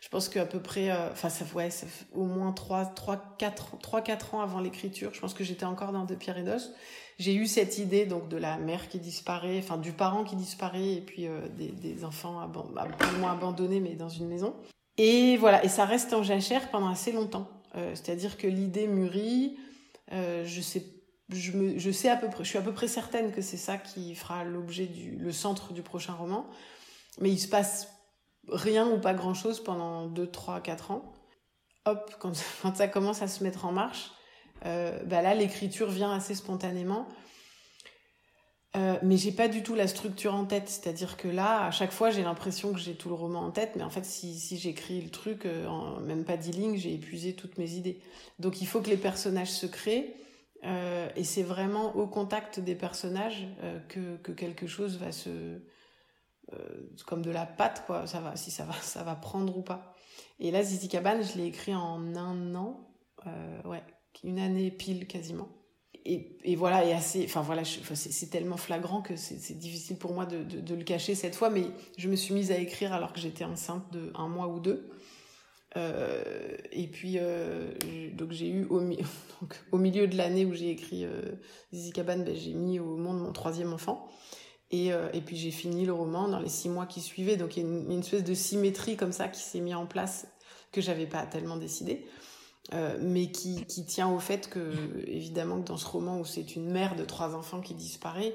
Je 0.00 0.08
pense 0.08 0.28
qu'à 0.28 0.44
peu 0.44 0.60
près, 0.60 0.90
euh, 0.90 1.10
enfin, 1.10 1.28
ça, 1.28 1.44
fait 1.44 2.06
au 2.12 2.24
moins 2.24 2.52
3, 2.52 2.86
3, 2.86 3.36
4, 3.38 3.78
3, 3.78 4.00
4 4.02 4.34
ans 4.34 4.40
avant 4.40 4.60
l'écriture, 4.60 5.12
je 5.14 5.20
pense 5.20 5.34
que 5.34 5.42
j'étais 5.42 5.64
encore 5.64 5.92
dans 5.92 6.04
De 6.04 6.14
Pierre 6.14 6.38
et 6.38 6.42
d'Os. 6.42 6.72
J'ai 7.18 7.34
eu 7.34 7.46
cette 7.46 7.78
idée 7.78 8.04
donc 8.04 8.28
de 8.28 8.36
la 8.36 8.58
mère 8.58 8.88
qui 8.88 8.98
disparaît, 8.98 9.58
enfin 9.58 9.78
du 9.78 9.92
parent 9.92 10.22
qui 10.22 10.36
disparaît 10.36 10.92
et 10.92 11.00
puis 11.00 11.26
euh, 11.26 11.48
des, 11.48 12.04
enfants 12.04 12.40
abandonnés 12.40 13.80
mais 13.80 13.94
dans 13.94 14.10
une 14.10 14.28
maison. 14.28 14.54
Et 14.98 15.36
voilà, 15.36 15.64
et 15.64 15.68
ça 15.68 15.84
reste 15.84 16.12
en 16.12 16.22
jachère 16.22 16.70
pendant 16.70 16.88
assez 16.88 17.12
longtemps. 17.12 17.48
Euh, 17.74 17.94
C'est-à-dire 17.94 18.36
que 18.36 18.46
l'idée 18.46 18.86
mûrit, 18.86 19.58
euh, 20.12 20.44
je 20.44 20.60
sais, 20.60 20.84
je, 21.28 21.90
suis 21.90 22.08
à 22.08 22.16
peu 22.16 22.72
près 22.72 22.88
certaine 22.88 23.32
que 23.32 23.42
c'est 23.42 23.56
ça 23.56 23.76
qui 23.76 24.14
fera 24.14 24.44
l'objet 24.44 24.86
du, 24.86 25.16
le 25.16 25.32
centre 25.32 25.72
du 25.72 25.82
prochain 25.82 26.14
roman. 26.14 26.46
Mais 27.20 27.30
il 27.30 27.38
se 27.38 27.48
passe 27.48 27.88
rien 28.48 28.88
ou 28.88 28.98
pas 29.00 29.14
grand 29.14 29.34
chose 29.34 29.62
pendant 29.62 30.06
2, 30.06 30.30
3, 30.30 30.60
4 30.60 30.90
ans. 30.90 31.12
Hop, 31.84 32.14
quand, 32.18 32.32
quand 32.62 32.76
ça 32.76 32.88
commence 32.88 33.22
à 33.22 33.28
se 33.28 33.42
mettre 33.44 33.64
en 33.64 33.72
marche, 33.72 34.12
euh, 34.64 35.02
bah 35.04 35.20
là, 35.20 35.34
l'écriture 35.34 35.90
vient 35.90 36.12
assez 36.12 36.34
spontanément. 36.34 37.06
Euh, 38.76 38.98
mais 39.02 39.16
j'ai 39.16 39.32
pas 39.32 39.48
du 39.48 39.62
tout 39.62 39.74
la 39.74 39.86
structure 39.86 40.34
en 40.34 40.44
tête, 40.44 40.68
c'est-à-dire 40.68 41.16
que 41.16 41.28
là, 41.28 41.66
à 41.66 41.70
chaque 41.70 41.92
fois, 41.92 42.10
j'ai 42.10 42.22
l'impression 42.22 42.72
que 42.72 42.78
j'ai 42.78 42.94
tout 42.94 43.08
le 43.08 43.14
roman 43.14 43.40
en 43.40 43.50
tête, 43.50 43.72
mais 43.76 43.82
en 43.82 43.90
fait, 43.90 44.04
si, 44.04 44.58
j'écris 44.58 45.00
le 45.00 45.08
truc, 45.08 45.46
euh, 45.46 45.98
même 46.00 46.24
pas 46.24 46.36
dix 46.36 46.52
lignes, 46.52 46.76
j'ai 46.76 46.92
épuisé 46.92 47.34
toutes 47.34 47.56
mes 47.56 47.72
idées. 47.72 48.00
Donc, 48.38 48.60
il 48.60 48.66
faut 48.66 48.82
que 48.82 48.90
les 48.90 48.98
personnages 48.98 49.50
se 49.50 49.66
créent, 49.66 50.14
euh, 50.64 51.08
et 51.16 51.24
c'est 51.24 51.42
vraiment 51.42 51.96
au 51.96 52.06
contact 52.06 52.60
des 52.60 52.74
personnages 52.74 53.46
que, 53.88 54.16
que, 54.18 54.32
quelque 54.32 54.66
chose 54.66 54.98
va 54.98 55.10
se, 55.10 55.62
comme 57.06 57.22
de 57.22 57.30
la 57.30 57.46
pâte, 57.46 57.84
quoi. 57.86 58.06
Ça 58.06 58.20
va, 58.20 58.36
si 58.36 58.50
ça 58.50 58.64
va, 58.64 58.74
ça 58.82 59.02
va 59.04 59.14
prendre 59.14 59.56
ou 59.56 59.62
pas. 59.62 59.94
Et 60.38 60.50
là, 60.50 60.62
Zizi 60.62 60.88
Cabane, 60.88 61.22
je 61.22 61.38
l'ai 61.38 61.46
écrit 61.46 61.74
en 61.74 62.14
un 62.14 62.54
an, 62.54 62.90
ouais, 63.64 63.82
une 64.22 64.38
année 64.38 64.70
pile 64.70 65.06
quasiment 65.06 65.55
et, 66.44 66.56
voilà, 66.56 66.84
et 66.84 66.92
assez, 66.92 67.24
enfin 67.24 67.42
voilà, 67.42 67.62
c'est 67.64 68.30
tellement 68.30 68.56
flagrant 68.56 69.02
que 69.02 69.16
c'est 69.16 69.58
difficile 69.58 69.96
pour 69.96 70.12
moi 70.12 70.26
de, 70.26 70.74
le 70.74 70.84
cacher 70.84 71.14
cette 71.14 71.34
fois, 71.34 71.50
mais 71.50 71.64
je 71.98 72.08
me 72.08 72.16
suis 72.16 72.34
mise 72.34 72.52
à 72.52 72.58
écrire 72.58 72.92
alors 72.92 73.12
que 73.12 73.20
j'étais 73.20 73.44
enceinte 73.44 73.84
de 73.92 74.12
un 74.14 74.28
mois 74.28 74.48
ou 74.48 74.60
deux. 74.60 74.88
Euh, 75.76 76.56
et 76.72 76.86
puis, 76.86 77.16
euh, 77.18 77.72
donc 78.14 78.32
j'ai 78.32 78.48
eu 78.48 78.66
au, 79.72 79.78
milieu 79.78 80.06
de 80.06 80.16
l'année 80.16 80.46
où 80.46 80.54
j'ai 80.54 80.70
écrit 80.70 81.04
euh, 81.04 81.20
Zizi 81.74 81.92
Cabane, 81.92 82.24
ben, 82.24 82.34
j'ai 82.34 82.54
mis 82.54 82.78
au 82.78 82.96
monde 82.96 83.20
mon 83.20 83.32
troisième 83.32 83.72
enfant. 83.72 84.08
Et, 84.70 84.92
euh, 84.92 85.08
et 85.12 85.20
puis 85.20 85.36
j'ai 85.36 85.50
fini 85.50 85.86
le 85.86 85.92
roman 85.92 86.28
dans 86.28 86.40
les 86.40 86.48
six 86.48 86.68
mois 86.68 86.86
qui 86.86 87.00
suivaient. 87.00 87.36
Donc 87.36 87.56
il 87.56 87.62
y 87.62 87.66
a 87.66 87.68
une, 87.68 88.00
espèce 88.00 88.24
de 88.24 88.34
symétrie 88.34 88.96
comme 88.96 89.12
ça 89.12 89.28
qui 89.28 89.40
s'est 89.40 89.60
mis 89.60 89.74
en 89.74 89.86
place 89.86 90.26
que 90.72 90.80
j'avais 90.80 91.06
pas 91.06 91.24
tellement 91.26 91.56
décidé. 91.56 92.06
Euh, 92.74 92.96
mais 93.00 93.30
qui, 93.30 93.64
qui, 93.66 93.84
tient 93.84 94.08
au 94.08 94.18
fait 94.18 94.50
que, 94.50 94.72
évidemment, 95.06 95.60
que 95.60 95.68
dans 95.68 95.76
ce 95.76 95.86
roman 95.86 96.18
où 96.18 96.24
c'est 96.24 96.56
une 96.56 96.68
mère 96.68 96.96
de 96.96 97.04
trois 97.04 97.36
enfants 97.36 97.60
qui 97.60 97.74
disparaît, 97.74 98.34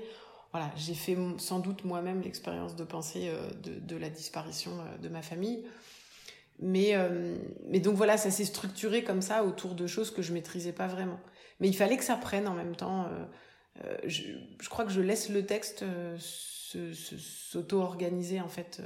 voilà, 0.52 0.72
j'ai 0.78 0.94
fait 0.94 1.18
sans 1.38 1.60
doute 1.60 1.84
moi-même 1.84 2.22
l'expérience 2.22 2.78
de 2.78 2.86
penser 2.86 3.30
euh, 3.30 3.50
de, 3.64 3.98
la 3.98 4.10
disparition 4.10 4.72
euh, 4.72 4.98
de 5.00 5.10
ma 5.10 5.22
famille. 5.22 5.66
Mais, 6.60 6.94
mais 7.66 7.80
donc 7.80 7.96
voilà, 7.96 8.18
ça 8.18 8.30
s'est 8.30 8.46
structuré 8.46 9.04
comme 9.04 9.24
ça 9.24 9.44
autour 9.44 9.74
de 9.74 9.88
choses 9.88 10.12
que 10.12 10.22
je 10.22 10.32
maîtrisais 10.32 10.74
pas 10.74 10.86
vraiment. 10.86 11.20
Mais 11.60 11.68
il 11.68 11.76
fallait 11.76 11.98
que 11.98 12.04
ça 12.04 12.16
prenne 12.16 12.48
en 12.48 12.54
même 12.54 12.76
temps. 12.76 13.10
Je, 14.06 14.36
crois 14.70 14.86
que 14.86 14.92
je 14.92 15.02
laisse 15.02 15.30
le 15.30 15.44
texte 15.44 15.84
s'auto-organiser 16.70 18.42
en 18.42 18.48
fait 18.48 18.80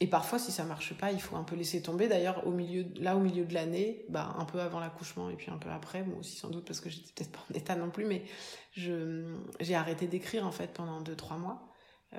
et 0.00 0.06
parfois, 0.06 0.38
si 0.38 0.50
ça 0.50 0.64
marche 0.64 0.94
pas, 0.94 1.12
il 1.12 1.20
faut 1.20 1.36
un 1.36 1.44
peu 1.44 1.54
laisser 1.54 1.80
tomber. 1.80 2.08
D'ailleurs, 2.08 2.46
au 2.46 2.50
milieu, 2.50 2.84
là, 2.96 3.16
au 3.16 3.20
milieu 3.20 3.44
de 3.44 3.54
l'année, 3.54 4.04
bah, 4.08 4.34
un 4.38 4.44
peu 4.44 4.60
avant 4.60 4.80
l'accouchement 4.80 5.30
et 5.30 5.34
puis 5.34 5.50
un 5.50 5.58
peu 5.58 5.70
après, 5.70 6.02
moi 6.02 6.18
aussi 6.18 6.36
sans 6.36 6.50
doute 6.50 6.64
parce 6.64 6.80
que 6.80 6.90
j'étais 6.90 7.12
peut-être 7.14 7.32
pas 7.32 7.44
en 7.50 7.54
état 7.54 7.76
non 7.76 7.90
plus, 7.90 8.04
mais 8.04 8.24
je, 8.72 9.24
j'ai 9.60 9.74
arrêté 9.74 10.06
d'écrire 10.06 10.46
en 10.46 10.52
fait 10.52 10.72
pendant 10.72 11.00
deux 11.00 11.14
trois 11.14 11.36
mois. 11.36 11.68
Euh, 12.14 12.18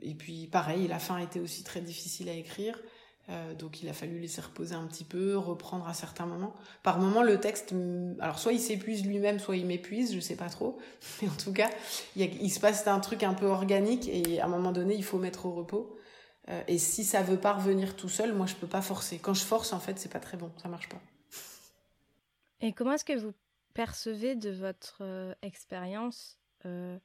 et 0.00 0.14
puis 0.14 0.46
pareil, 0.46 0.88
la 0.88 0.98
fin 0.98 1.18
était 1.18 1.40
aussi 1.40 1.64
très 1.64 1.80
difficile 1.80 2.28
à 2.28 2.34
écrire. 2.34 2.78
Euh, 3.28 3.54
donc 3.54 3.82
il 3.82 3.88
a 3.88 3.92
fallu 3.92 4.20
laisser 4.20 4.40
reposer 4.40 4.74
un 4.74 4.86
petit 4.86 5.04
peu, 5.04 5.36
reprendre 5.36 5.86
à 5.86 5.92
certains 5.92 6.26
moments. 6.26 6.54
Par 6.82 6.98
moments, 6.98 7.22
le 7.22 7.38
texte, 7.40 7.74
alors 8.20 8.38
soit 8.38 8.52
il 8.52 8.60
s'épuise 8.60 9.04
lui-même, 9.04 9.38
soit 9.38 9.56
il 9.56 9.66
m'épuise, 9.66 10.14
je 10.14 10.20
sais 10.20 10.36
pas 10.36 10.48
trop. 10.48 10.78
Mais 11.22 11.28
en 11.28 11.34
tout 11.34 11.52
cas, 11.52 11.68
il, 12.14 12.22
il 12.42 12.50
se 12.50 12.60
passe 12.60 12.86
un 12.86 13.00
truc 13.00 13.22
un 13.22 13.34
peu 13.34 13.46
organique 13.46 14.08
et 14.08 14.40
à 14.40 14.46
un 14.46 14.48
moment 14.48 14.72
donné, 14.72 14.94
il 14.94 15.04
faut 15.04 15.18
mettre 15.18 15.44
au 15.44 15.52
repos. 15.52 15.98
Euh, 16.48 16.62
et 16.68 16.78
si 16.78 17.04
ça 17.04 17.22
veut 17.22 17.40
pas 17.40 17.54
revenir 17.54 17.96
tout 17.96 18.08
seul, 18.08 18.32
moi 18.32 18.46
je 18.46 18.54
peux 18.54 18.66
pas 18.66 18.82
forcer. 18.82 19.18
Quand 19.18 19.34
je 19.34 19.44
force, 19.44 19.72
en 19.72 19.80
fait, 19.80 19.98
c'est 19.98 20.12
pas 20.12 20.20
très 20.20 20.36
bon, 20.36 20.50
ça 20.62 20.68
marche 20.68 20.88
pas. 20.88 21.00
Et 22.60 22.72
comment 22.72 22.92
est-ce 22.92 23.04
que 23.04 23.18
vous 23.18 23.34
percevez 23.74 24.36
de 24.36 24.50
votre 24.50 24.98
euh, 25.00 25.34
expérience 25.42 26.38
euh, 26.64 26.98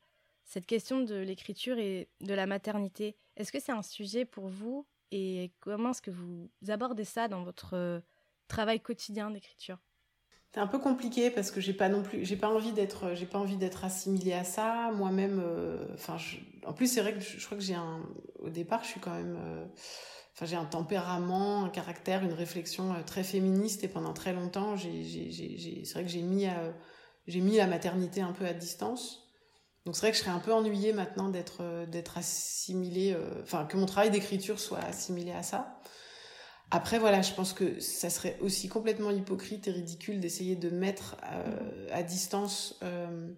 cette 0.46 0.66
question 0.66 1.02
de 1.02 1.16
l'écriture 1.16 1.78
et 1.80 2.10
de 2.22 2.34
la 2.34 2.46
maternité? 2.46 3.18
Est-ce 3.36 3.52
que 3.52 3.60
c'est 3.60 3.72
un 3.72 3.82
sujet 3.84 4.26
pour 4.26 4.48
vous? 4.48 4.86
Et 5.12 5.52
comment 5.60 5.92
est-ce 5.92 6.02
que 6.02 6.12
vous 6.12 6.50
abordez 6.70 7.04
ça 7.04 7.28
dans 7.28 7.44
votre 7.44 8.02
travail 8.48 8.80
quotidien 8.80 9.30
d'écriture? 9.32 9.78
C'est 10.54 10.60
un 10.60 10.68
peu 10.68 10.80
compliqué 10.80 11.32
parce 11.32 11.50
que 11.50 11.62
j'ai 11.62 11.74
pas 11.74 11.88
non 11.88 12.04
plus 12.04 12.26
j'ai 12.26 12.36
pas 12.36 12.50
envie 12.50 12.74
d'être 12.74 13.14
j'ai 13.16 13.26
pas 13.26 13.40
envie 13.40 13.56
d'être 13.56 13.86
assimilée 13.86 14.34
à 14.34 14.44
ça. 14.44 14.92
Moi-même 14.94 15.42
enfin 15.94 16.16
euh, 16.18 16.68
en 16.68 16.74
plus 16.74 16.88
c'est 16.88 17.02
vrai 17.02 17.14
que 17.14 17.22
je, 17.22 17.44
crois 17.46 17.58
que 17.58 17.64
j'ai 17.64 17.76
un 17.76 18.02
au 18.40 18.50
départ 18.50 18.84
je 18.84 18.90
suis 18.90 19.00
quand 19.00 19.16
même 19.16 19.38
euh, 19.42 19.66
enfin 20.34 20.46
j'ai 20.46 20.58
un 20.58 20.66
tempérament 20.66 21.64
un 21.64 21.70
caractère 21.70 22.24
une 22.24 22.34
réflexion 22.34 22.92
euh, 22.94 23.02
très 23.06 23.24
féministe 23.24 23.86
et 23.86 23.88
pendant 23.88 24.14
très 24.14 24.34
longtemps 24.34 24.76
c'est 24.78 25.94
vrai 25.94 26.04
que 26.04 26.10
j'ai 26.10 26.22
mis 26.22 26.48
j'ai 27.28 27.40
mis 27.40 27.56
la 27.56 27.68
maternité 27.68 28.22
un 28.22 28.34
peu 28.34 28.46
à 28.46 28.54
distance. 28.54 29.20
Donc 29.86 29.96
c'est 29.96 30.02
vrai 30.02 30.12
que 30.12 30.18
je 30.18 30.22
serais 30.22 30.32
un 30.32 30.40
peu 30.40 30.54
ennuyée 30.54 30.92
maintenant 30.92 31.30
d'être 31.30 31.86
d'être 31.88 32.18
assimilée 32.18 33.16
enfin 33.42 33.66
que 33.66 33.78
mon 33.78 33.86
travail 33.86 34.12
d'écriture 34.12 34.60
soit 34.60 34.80
assimilé 34.80 35.32
à 35.32 35.44
ça 35.44 35.80
après, 36.72 37.00
voilà, 37.00 37.22
je 37.22 37.34
pense 37.34 37.52
que 37.52 37.80
ça 37.82 38.10
serait 38.10 38.38
aussi 38.40 38.70
complètement 38.70 39.12
hypocrite 39.12 39.68
et 39.68 39.72
ridicule 39.72 40.22
d'essayer 40.22 40.56
de 40.56 40.70
mettre 40.70 41.18
euh, 41.26 41.88
à 41.92 42.02
distance 42.02 42.80
euh, 42.82 43.30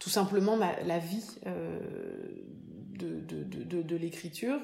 tout 0.00 0.10
simplement 0.10 0.56
la 0.56 0.98
vie 0.98 1.24
euh, 1.46 1.78
de, 2.98 3.20
de, 3.20 3.44
de, 3.44 3.82
de 3.82 3.96
l'écriture. 3.96 4.58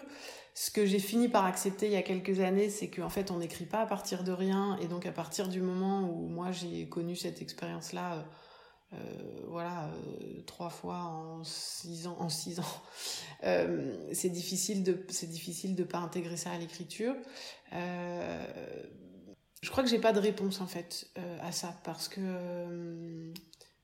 Ce 0.55 0.73
que 0.73 0.85
j'ai 0.87 0.99
fini 0.99 1.29
par 1.29 1.45
accepter 1.45 1.87
il 1.87 1.93
y 1.93 1.97
a 1.97 2.03
quelques 2.03 2.41
années, 2.41 2.69
c'est 2.69 2.91
qu'en 2.91 3.09
fait, 3.09 3.31
on 3.31 3.39
n'écrit 3.39 3.67
pas 3.67 3.83
à 3.83 3.87
partir 3.87 4.25
de 4.25 4.33
rien. 4.33 4.77
Et 4.83 4.89
donc, 4.89 5.07
à 5.07 5.13
partir 5.13 5.49
du 5.49 5.63
moment 5.63 6.01
où 6.11 6.27
moi, 6.27 6.51
j'ai 6.51 6.89
connu 6.89 7.15
cette 7.15 7.41
expérience-là, 7.41 8.27
euh, 8.95 8.97
voilà, 9.49 9.85
euh, 9.85 10.41
trois 10.47 10.71
fois 10.71 10.97
en 10.97 11.45
six 11.45 12.07
ans, 12.07 12.17
en 12.21 12.31
six 12.31 12.59
ans, 12.59 12.83
euh, 13.45 13.95
c'est 14.13 14.31
difficile 14.31 14.83
de, 14.83 15.05
c'est 15.11 15.29
difficile 15.29 15.75
de 15.75 15.85
pas 15.85 15.99
intégrer 15.99 16.39
ça 16.39 16.53
à 16.53 16.59
l'écriture. 16.59 17.15
je 17.71 19.71
crois 19.71 19.85
que 19.85 19.91
j'ai 19.91 19.99
pas 19.99 20.13
de 20.13 20.21
réponse 20.21 20.63
en 20.63 20.67
fait 20.67 21.11
à 21.43 21.53
ça 21.53 21.79
parce 21.85 22.09
que 22.09 23.33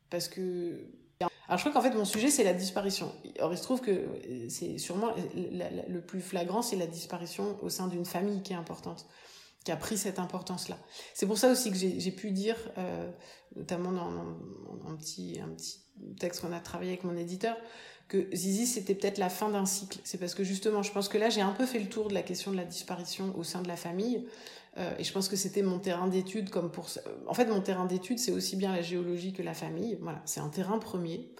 parce 0.08 0.28
que 0.28 0.88
alors 1.48 1.58
je 1.58 1.68
crois 1.68 1.72
qu'en 1.72 1.82
fait 1.82 1.94
mon 1.94 2.06
sujet 2.06 2.30
c'est 2.30 2.44
la 2.44 2.54
disparition. 2.54 3.12
Or 3.40 3.52
il 3.52 3.58
se 3.58 3.62
trouve 3.62 3.82
que 3.82 4.06
c'est 4.48 4.78
sûrement 4.78 5.14
le 5.34 6.00
plus 6.00 6.22
flagrant 6.22 6.62
c'est 6.62 6.76
la 6.76 6.86
disparition 6.86 7.58
au 7.62 7.68
sein 7.68 7.88
d'une 7.88 8.06
famille 8.06 8.42
qui 8.42 8.54
est 8.54 8.56
importante 8.56 9.06
qui 9.64 9.72
a 9.72 9.76
pris 9.76 9.96
cette 9.96 10.18
importance-là. 10.18 10.78
C'est 11.14 11.26
pour 11.26 11.38
ça 11.38 11.50
aussi 11.50 11.70
que 11.70 11.76
j'ai 11.76 12.10
pu 12.10 12.30
dire, 12.30 12.56
euh, 12.78 13.10
notamment 13.56 13.92
dans, 13.92 14.10
un, 14.90 14.94
petit, 14.96 15.40
un 15.42 15.48
petit 15.48 15.80
texte 16.18 16.42
qu'on 16.42 16.52
a 16.52 16.60
travaillé 16.60 16.92
avec 16.92 17.04
mon 17.04 17.16
éditeur, 17.16 17.56
que 18.08 18.28
Zizi, 18.34 18.66
c'était 18.66 18.94
peut-être 18.94 19.16
la 19.16 19.30
fin 19.30 19.48
d'un 19.48 19.64
cycle. 19.64 19.98
C'est 20.04 20.18
parce 20.18 20.34
que 20.34 20.44
justement, 20.44 20.82
je 20.82 20.92
pense 20.92 21.08
que 21.08 21.16
là, 21.16 21.30
j'ai 21.30 21.40
un 21.40 21.52
peu 21.52 21.64
fait 21.64 21.78
le 21.78 21.88
tour 21.88 22.08
de 22.08 22.14
la 22.14 22.22
question 22.22 22.50
de 22.50 22.56
la 22.56 22.64
disparition 22.64 23.34
au 23.36 23.42
sein 23.42 23.62
de 23.62 23.68
la 23.68 23.76
famille. 23.76 24.26
Euh, 24.76 24.90
et 24.98 25.04
je 25.04 25.12
pense 25.12 25.28
que 25.28 25.36
c'était 25.36 25.62
mon 25.62 25.78
terrain 25.78 26.08
d'étude 26.08 26.50
comme 26.50 26.70
pour... 26.70 26.88
En 27.26 27.32
fait, 27.32 27.46
mon 27.46 27.62
terrain 27.62 27.86
d'étude, 27.86 28.18
c'est 28.18 28.32
aussi 28.32 28.56
bien 28.56 28.72
la 28.72 28.82
géologie 28.82 29.32
que 29.32 29.42
la 29.42 29.54
famille. 29.54 29.96
Voilà, 30.02 30.20
c'est 30.26 30.40
un 30.40 30.50
terrain 30.50 30.78
premier. 30.78 31.30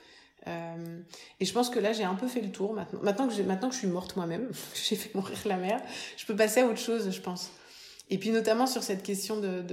Euh, 0.46 1.00
et 1.40 1.44
je 1.44 1.52
pense 1.52 1.68
que 1.68 1.78
là, 1.78 1.92
j'ai 1.92 2.04
un 2.04 2.14
peu 2.14 2.28
fait 2.28 2.40
le 2.40 2.50
tour. 2.50 2.74
Maintenant 2.74 3.28
que, 3.28 3.42
maintenant 3.42 3.68
que 3.68 3.74
je 3.74 3.80
suis 3.80 3.88
morte 3.88 4.16
moi-même, 4.16 4.50
j'ai 4.74 4.96
fait 4.96 5.14
mourir 5.14 5.38
la 5.44 5.56
mère, 5.56 5.82
je 6.16 6.24
peux 6.24 6.36
passer 6.36 6.60
à 6.60 6.66
autre 6.66 6.78
chose, 6.78 7.10
je 7.10 7.20
pense. 7.20 7.50
Et 8.14 8.18
puis 8.18 8.30
notamment 8.30 8.68
sur 8.68 8.84
cette 8.84 9.02
question 9.02 9.40
de, 9.40 9.64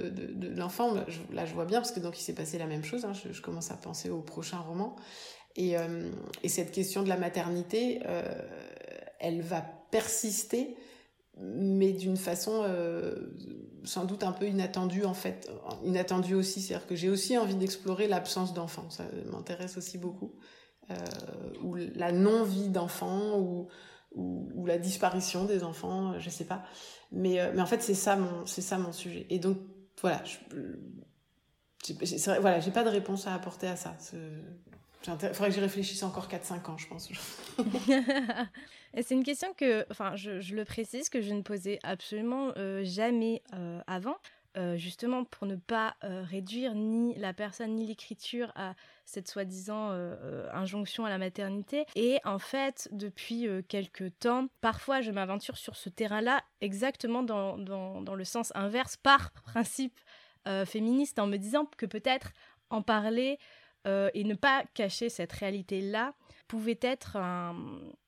l'enfant, 0.58 0.96
là 1.32 1.46
je 1.46 1.54
vois 1.54 1.66
bien 1.66 1.80
parce 1.80 1.92
que 1.92 2.00
donc 2.00 2.18
il 2.20 2.24
s'est 2.24 2.34
passé 2.34 2.58
la 2.58 2.66
même 2.66 2.84
chose. 2.84 3.06
Hein, 3.06 3.14
je, 3.14 3.40
commence 3.40 3.70
à 3.70 3.76
penser 3.76 4.10
au 4.10 4.22
prochain 4.22 4.58
roman 4.58 4.96
et, 5.56 5.78
euh, 5.78 6.10
et 6.42 6.50
cette 6.50 6.72
question 6.72 7.04
de 7.04 7.10
la 7.10 7.18
maternité, 7.18 8.02
euh, 8.08 8.24
elle 9.20 9.44
va 9.44 9.62
persister, 9.92 10.76
mais 11.38 11.92
d'une 11.92 12.18
façon 12.18 12.64
euh, 12.64 13.32
sans 13.84 14.06
doute 14.06 14.24
un 14.24 14.32
peu 14.32 14.48
inattendue 14.48 15.06
en 15.06 15.14
fait, 15.14 15.48
inattendue 15.86 16.34
aussi, 16.34 16.62
c'est-à-dire 16.62 16.88
que 16.88 16.96
j'ai 16.96 17.12
aussi 17.12 17.38
envie 17.38 17.54
d'explorer 17.54 18.08
l'absence 18.08 18.56
d'enfant. 18.56 18.90
Ça 18.90 19.04
m'intéresse 19.32 19.78
aussi 19.78 20.00
beaucoup, 20.00 20.32
ou 21.62 21.76
la 21.76 22.12
non-vie 22.12 22.70
d'enfant, 22.70 23.38
ou, 23.38 23.68
la 24.66 24.80
disparition 24.80 25.46
des 25.46 25.64
enfants, 25.64 26.18
je 26.18 26.32
sais 26.32 26.46
pas. 26.46 26.64
Mais, 27.12 27.40
euh, 27.40 27.52
mais 27.54 27.62
en 27.62 27.66
fait, 27.66 27.82
c'est 27.82 27.94
ça 27.94 28.16
mon, 28.16 28.46
ça 28.46 28.78
mon 28.78 28.92
sujet. 28.92 29.26
Et 29.30 29.40
donc, 29.40 29.58
voilà, 30.02 30.22
je, 30.24 30.38
voilà, 32.40 32.60
j'ai 32.60 32.72
pas 32.72 32.84
de 32.84 32.90
réponse 32.90 33.28
à 33.28 33.34
apporter 33.34 33.68
à 33.68 33.76
ça. 33.76 33.96
Il 35.08 35.14
faudrait 35.34 35.50
que 35.50 35.56
j'y 35.56 35.60
réfléchisse 35.60 36.04
encore 36.04 36.28
4-5 36.28 36.70
ans, 36.70 36.78
je 36.78 36.88
pense. 36.88 37.10
c'est 39.02 39.16
une 39.16 39.24
question 39.24 39.54
que, 39.54 39.86
enfin, 39.90 40.16
je, 40.16 40.56
le 40.56 40.64
précise, 40.64 41.10
que 41.10 41.22
je 41.22 41.34
ne 41.34 41.42
posais 41.42 41.80
absolument 41.84 42.52
euh, 42.58 42.84
jamais 42.84 43.42
euh, 43.54 43.82
avant. 43.88 44.18
Euh, 44.58 44.76
justement 44.76 45.24
pour 45.24 45.48
ne 45.48 45.56
pas 45.56 45.96
euh, 46.04 46.24
réduire 46.24 46.76
ni 46.76 47.16
la 47.16 47.32
personne 47.32 47.74
ni 47.74 47.88
l'écriture 47.88 48.52
à 48.56 48.74
cette 49.06 49.30
soi-disant 49.30 49.92
euh, 49.92 50.46
injonction 50.52 51.06
à 51.06 51.10
la 51.10 51.18
maternité. 51.18 51.86
Et 51.96 52.20
en 52.26 52.38
fait, 52.38 52.90
depuis 52.92 53.48
quelques 53.70 54.18
temps, 54.20 54.50
parfois 54.60 55.00
je 55.00 55.12
m'aventure 55.12 55.56
sur 55.56 55.78
ce 55.78 55.88
terrain-là 55.88 56.44
exactement 56.60 57.24
dans, 57.24 57.58
dans, 57.58 58.02
dans, 58.02 58.16
le 58.16 58.26
sens 58.26 58.52
inverse, 58.54 58.98
par 58.98 59.32
principe 59.32 59.98
féministe, 60.66 61.20
en 61.20 61.28
me 61.28 61.38
disant 61.38 61.66
que 61.78 61.86
peut-être 61.86 62.32
en 62.70 62.82
parler 62.82 63.38
et 63.86 64.24
ne 64.24 64.36
pas 64.36 64.64
cacher 64.74 65.10
cette 65.10 65.32
réalité-là 65.32 66.14
pouvait 66.48 66.80
être 66.82 67.18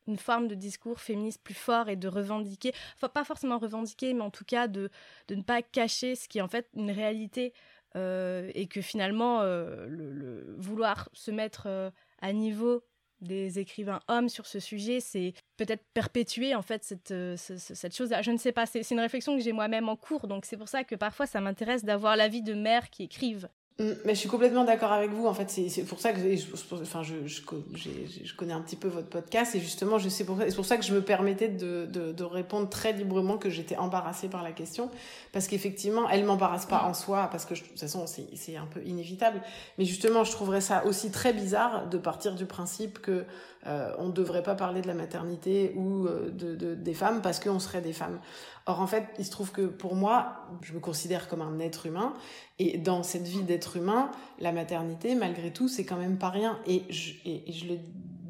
une 0.07 0.17
forme 0.17 0.47
de 0.47 0.55
discours 0.55 0.99
féministe 0.99 1.41
plus 1.43 1.53
fort 1.53 1.89
et 1.89 1.95
de 1.95 2.07
revendiquer, 2.07 2.73
pas 3.13 3.23
forcément 3.23 3.57
revendiquer, 3.57 4.13
mais 4.13 4.21
en 4.21 4.31
tout 4.31 4.45
cas 4.45 4.67
de, 4.67 4.89
ne 5.29 5.41
pas 5.41 5.62
cacher 5.62 6.15
ce 6.15 6.27
qui 6.27 6.39
est 6.39 6.41
en 6.41 6.47
fait 6.47 6.67
une 6.75 6.91
réalité 6.91 7.53
euh, 7.95 8.51
et 8.53 8.67
que 8.67 8.81
finalement 8.81 9.41
euh, 9.41 9.86
le, 9.88 10.55
vouloir 10.57 11.09
se 11.13 11.31
mettre 11.31 11.67
euh, 11.67 11.89
à 12.21 12.33
niveau 12.33 12.83
des 13.21 13.59
écrivains 13.59 14.01
hommes 14.09 14.27
sur 14.27 14.45
ce 14.45 14.59
sujet, 14.59 14.99
c'est 14.99 15.33
peut-être 15.55 15.86
perpétuer 15.93 16.55
en 16.55 16.62
fait 16.62 16.83
cette, 16.83 17.13
cette 17.38 17.95
chose. 17.95 18.13
Je 18.21 18.31
ne 18.31 18.38
sais 18.38 18.51
pas, 18.51 18.65
c'est 18.65 18.89
une 18.91 18.99
réflexion 18.99 19.38
que 19.38 19.41
j'ai 19.41 19.53
moi-même 19.53 19.88
en 19.88 19.95
cours, 19.95 20.27
donc 20.27 20.43
c'est 20.43 20.57
pour 20.57 20.67
ça 20.67 20.83
que 20.83 20.95
parfois 20.95 21.25
ça 21.25 21.39
m'intéresse 21.39 21.86
d'avoir 21.86 22.17
l'avis 22.17 22.41
de 22.41 22.53
mères 22.53 22.89
qui 22.89 23.03
écrivent 23.03 23.47
mais 23.79 24.13
je 24.13 24.19
suis 24.19 24.29
complètement 24.29 24.65
d'accord 24.65 24.91
avec 24.91 25.12
vous. 25.12 25.25
En 25.25 25.33
fait, 25.33 25.49
c'est 25.49 25.83
pour 25.83 25.99
ça 25.99 26.13
que 26.13 26.19
je, 26.19 26.45
enfin, 26.73 27.01
je, 27.01 28.36
connais 28.36 28.53
un 28.53 28.62
petit 28.62 28.75
peu 28.75 28.88
votre 28.88 29.07
podcast 29.07 29.55
et 29.55 29.59
justement, 29.59 29.97
je 29.97 30.09
sais 30.09 30.25
pour 30.25 30.38
c'est 30.39 30.55
pour 30.55 30.65
ça 30.65 30.77
que 30.77 30.83
je 30.83 30.93
me 30.93 31.01
permettais 31.01 31.47
de, 31.47 31.88
de, 31.88 32.12
de 32.12 32.23
répondre 32.23 32.69
très 32.69 32.93
librement 32.93 33.39
que 33.39 33.49
j'étais 33.49 33.75
embarrassée 33.75 34.27
par 34.27 34.43
la 34.43 34.51
question 34.51 34.91
parce 35.31 35.47
qu'effectivement, 35.47 36.07
elle 36.07 36.23
m'embarrasse 36.23 36.67
pas 36.67 36.83
en 36.83 36.93
soi 36.93 37.29
parce 37.31 37.45
que 37.45 37.55
de 37.55 37.59
toute 37.59 37.79
façon, 37.79 38.05
c'est 38.07 38.55
un 38.55 38.67
peu 38.67 38.83
inévitable. 38.83 39.41
Mais 39.79 39.86
justement, 39.86 40.23
je 40.23 40.31
trouverais 40.31 40.62
ça 40.62 40.86
aussi 40.86 41.09
très 41.09 41.33
bizarre 41.33 41.89
de 41.89 41.97
partir 41.97 42.36
du 42.36 42.45
principe 42.45 42.99
que 42.99 43.25
euh, 43.65 43.93
on 43.97 44.08
ne 44.08 44.12
devrait 44.12 44.43
pas 44.43 44.56
parler 44.56 44.82
de 44.82 44.88
la 44.88 44.93
maternité 44.93 45.73
ou 45.76 46.06
euh, 46.06 46.30
de, 46.30 46.56
de, 46.56 46.76
des 46.76 46.93
femmes 46.93 47.21
parce 47.21 47.39
qu'on 47.39 47.60
serait 47.60 47.82
des 47.82 47.93
femmes. 47.93 48.19
Or, 48.65 48.82
en 48.82 48.88
fait, 48.88 49.06
il 49.19 49.26
se 49.26 49.32
trouve 49.32 49.52
que 49.52 49.62
pour 49.62 49.95
moi, 49.95 50.36
je 50.62 50.73
me 50.73 50.80
considère 50.80 51.30
comme 51.30 51.41
un 51.41 51.60
être 51.60 51.86
humain. 51.86 52.13
Et 52.60 52.78
dans 52.78 53.04
cette 53.04 53.23
vie 53.28 53.43
d'être 53.43 53.78
humain, 53.78 54.12
la 54.39 54.52
maternité, 54.52 55.15
malgré 55.15 55.52
tout, 55.52 55.67
c'est 55.69 55.86
quand 55.86 55.95
même 55.95 56.17
pas 56.17 56.30
rien. 56.30 56.60
Et 56.67 56.84
je, 56.89 57.13
je 57.26 57.65
le 57.65 57.80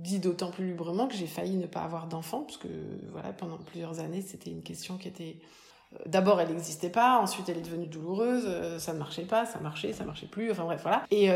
dis 0.01 0.19
d'autant 0.19 0.51
plus 0.51 0.67
librement 0.67 1.07
que 1.07 1.15
j'ai 1.15 1.27
failli 1.27 1.55
ne 1.57 1.65
pas 1.67 1.81
avoir 1.81 2.07
d'enfant, 2.07 2.41
parce 2.41 2.57
que 2.57 2.67
voilà, 3.11 3.33
pendant 3.33 3.57
plusieurs 3.57 3.99
années, 3.99 4.21
c'était 4.21 4.51
une 4.51 4.61
question 4.61 4.97
qui 4.97 5.07
était... 5.07 5.37
Euh, 5.93 5.97
d'abord, 6.05 6.41
elle 6.41 6.49
n'existait 6.49 6.89
pas, 6.89 7.19
ensuite, 7.19 7.49
elle 7.49 7.57
est 7.57 7.61
devenue 7.61 7.87
douloureuse, 7.87 8.79
ça 8.79 8.93
ne 8.93 8.99
marchait 8.99 9.23
pas, 9.23 9.45
ça 9.45 9.59
marchait, 9.59 9.93
ça 9.93 10.03
marchait 10.03 10.27
plus, 10.27 10.51
enfin 10.51 10.65
bref, 10.65 10.81
voilà. 10.83 11.05
Et, 11.09 11.29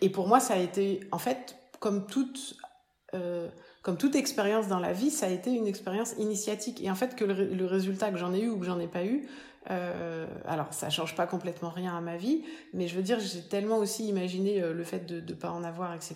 et 0.00 0.10
pour 0.10 0.28
moi, 0.28 0.40
ça 0.40 0.54
a 0.54 0.58
été, 0.58 1.00
en 1.10 1.18
fait, 1.18 1.56
comme 1.80 2.06
toute 2.06 2.56
euh, 3.14 3.48
comme 3.82 3.96
toute 3.96 4.14
expérience 4.14 4.68
dans 4.68 4.78
la 4.78 4.92
vie, 4.92 5.10
ça 5.10 5.26
a 5.26 5.30
été 5.30 5.50
une 5.50 5.66
expérience 5.66 6.14
initiatique. 6.18 6.82
Et 6.82 6.90
en 6.90 6.94
fait, 6.94 7.16
que 7.16 7.24
le, 7.24 7.66
résultat 7.66 8.10
que 8.10 8.18
j'en 8.18 8.34
ai 8.34 8.40
eu 8.40 8.48
ou 8.48 8.58
que 8.58 8.66
j'en 8.66 8.78
ai 8.78 8.86
pas 8.86 9.04
eu, 9.04 9.26
euh, 9.70 10.26
alors 10.46 10.72
ça 10.72 10.90
change 10.90 11.14
pas 11.14 11.26
complètement 11.26 11.70
rien 11.70 11.96
à 11.96 12.00
ma 12.00 12.16
vie, 12.16 12.42
mais 12.72 12.88
je 12.88 12.96
veux 12.96 13.02
dire, 13.02 13.18
j'ai 13.20 13.42
tellement 13.42 13.78
aussi 13.78 14.06
imaginé 14.06 14.62
euh, 14.62 14.72
le 14.72 14.84
fait 14.84 15.06
de 15.06 15.20
ne 15.20 15.36
pas 15.36 15.50
en 15.50 15.64
avoir, 15.64 15.94
etc., 15.94 16.14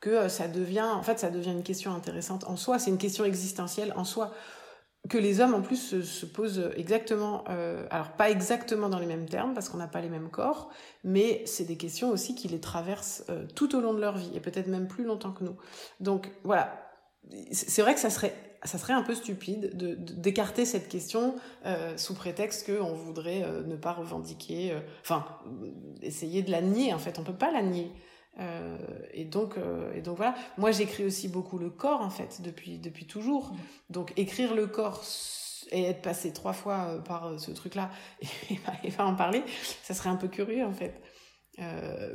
que 0.00 0.28
ça 0.28 0.46
devient, 0.46 0.84
en 0.94 1.02
fait, 1.02 1.18
ça 1.18 1.30
devient 1.30 1.52
une 1.52 1.62
question 1.62 1.94
intéressante 1.94 2.44
en 2.44 2.56
soi. 2.56 2.78
C'est 2.78 2.90
une 2.90 2.98
question 2.98 3.24
existentielle 3.24 3.94
en 3.96 4.04
soi 4.04 4.32
que 5.08 5.18
les 5.18 5.40
hommes 5.40 5.54
en 5.54 5.62
plus 5.62 6.02
se, 6.02 6.26
posent 6.26 6.70
exactement, 6.76 7.44
euh, 7.48 7.86
alors 7.90 8.12
pas 8.12 8.30
exactement 8.30 8.88
dans 8.88 8.98
les 8.98 9.06
mêmes 9.06 9.28
termes 9.28 9.54
parce 9.54 9.68
qu'on 9.68 9.78
n'a 9.78 9.86
pas 9.86 10.00
les 10.00 10.08
mêmes 10.08 10.30
corps, 10.30 10.70
mais 11.04 11.42
c'est 11.46 11.64
des 11.64 11.76
questions 11.76 12.10
aussi 12.10 12.34
qui 12.34 12.48
les 12.48 12.60
traversent 12.60 13.24
euh, 13.30 13.46
tout 13.54 13.76
au 13.76 13.80
long 13.80 13.94
de 13.94 14.00
leur 14.00 14.16
vie 14.16 14.30
et 14.34 14.40
peut-être 14.40 14.68
même 14.68 14.88
plus 14.88 15.04
longtemps 15.04 15.32
que 15.32 15.44
nous. 15.44 15.56
Donc 16.00 16.30
voilà, 16.44 16.90
c'est 17.52 17.82
vrai 17.82 17.94
que 17.94 18.00
ça 18.00 18.10
serait 18.10 18.34
ça 18.64 18.78
serait 18.78 18.94
un 18.94 19.02
peu 19.02 19.14
stupide 19.14 19.76
de, 19.76 19.94
d'écarter 19.94 20.64
cette 20.64 20.88
question 20.88 21.36
euh, 21.66 21.96
sous 21.96 22.14
prétexte 22.14 22.66
qu'on 22.66 22.94
voudrait 22.94 23.44
ne 23.64 23.76
pas 23.76 23.92
revendiquer, 23.92 24.76
enfin 25.02 25.24
essayer 26.02 26.42
de 26.42 26.50
la 26.50 26.62
nier 26.62 26.92
en 26.92 26.98
fait, 26.98 27.18
on 27.18 27.22
peut 27.22 27.32
pas 27.32 27.52
la 27.52 27.62
nier. 27.62 27.92
Euh, 28.38 28.76
et 29.12 29.24
donc, 29.24 29.56
euh, 29.56 29.92
et 29.94 30.02
donc 30.02 30.16
voilà. 30.16 30.34
Moi, 30.58 30.70
j'écris 30.70 31.04
aussi 31.04 31.28
beaucoup 31.28 31.58
le 31.58 31.70
corps 31.70 32.00
en 32.00 32.10
fait 32.10 32.42
depuis 32.42 32.78
depuis 32.78 33.06
toujours. 33.06 33.54
Donc 33.90 34.12
écrire 34.16 34.54
le 34.54 34.66
corps 34.66 35.04
et 35.70 35.84
être 35.84 36.02
passé 36.02 36.32
trois 36.32 36.52
fois 36.52 36.88
euh, 36.88 36.98
par 37.00 37.40
ce 37.40 37.50
truc-là 37.50 37.90
et, 38.84 38.90
pas 38.90 39.04
en 39.04 39.14
parler, 39.14 39.42
ça 39.82 39.94
serait 39.94 40.10
un 40.10 40.16
peu 40.16 40.28
curieux 40.28 40.64
en 40.64 40.72
fait. 40.72 41.00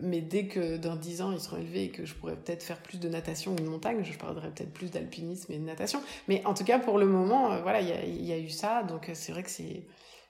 mais 0.03 0.21
dès 0.21 0.47
que 0.47 0.77
dans 0.77 0.95
dix 0.95 1.21
ans 1.23 1.31
ils 1.31 1.39
seront 1.39 1.57
élevés 1.57 1.85
et 1.85 1.91
que 1.91 2.05
je 2.05 2.13
pourrais 2.13 2.35
peut-être 2.35 2.63
faire 2.63 2.81
plus 2.81 2.99
de 2.99 3.09
natation 3.09 3.53
ou 3.53 3.55
de 3.55 3.63
montagne, 3.63 4.03
je 4.03 4.17
parlerai 4.17 4.51
peut-être 4.51 4.71
plus 4.71 4.91
d'alpinisme 4.91 5.51
et 5.51 5.57
de 5.57 5.65
natation. 5.65 6.01
Mais 6.27 6.45
en 6.45 6.53
tout 6.53 6.63
cas, 6.63 6.77
pour 6.79 6.99
le 6.99 7.07
moment, 7.07 7.59
voilà, 7.61 7.81
il 7.81 7.89
y 7.89 7.91
a, 7.91 8.05
y 8.05 8.31
a, 8.31 8.37
eu 8.37 8.49
ça. 8.49 8.83
Donc 8.83 9.09
c'est 9.13 9.31
vrai 9.31 9.41
que 9.41 9.49
c'est, 9.49 9.87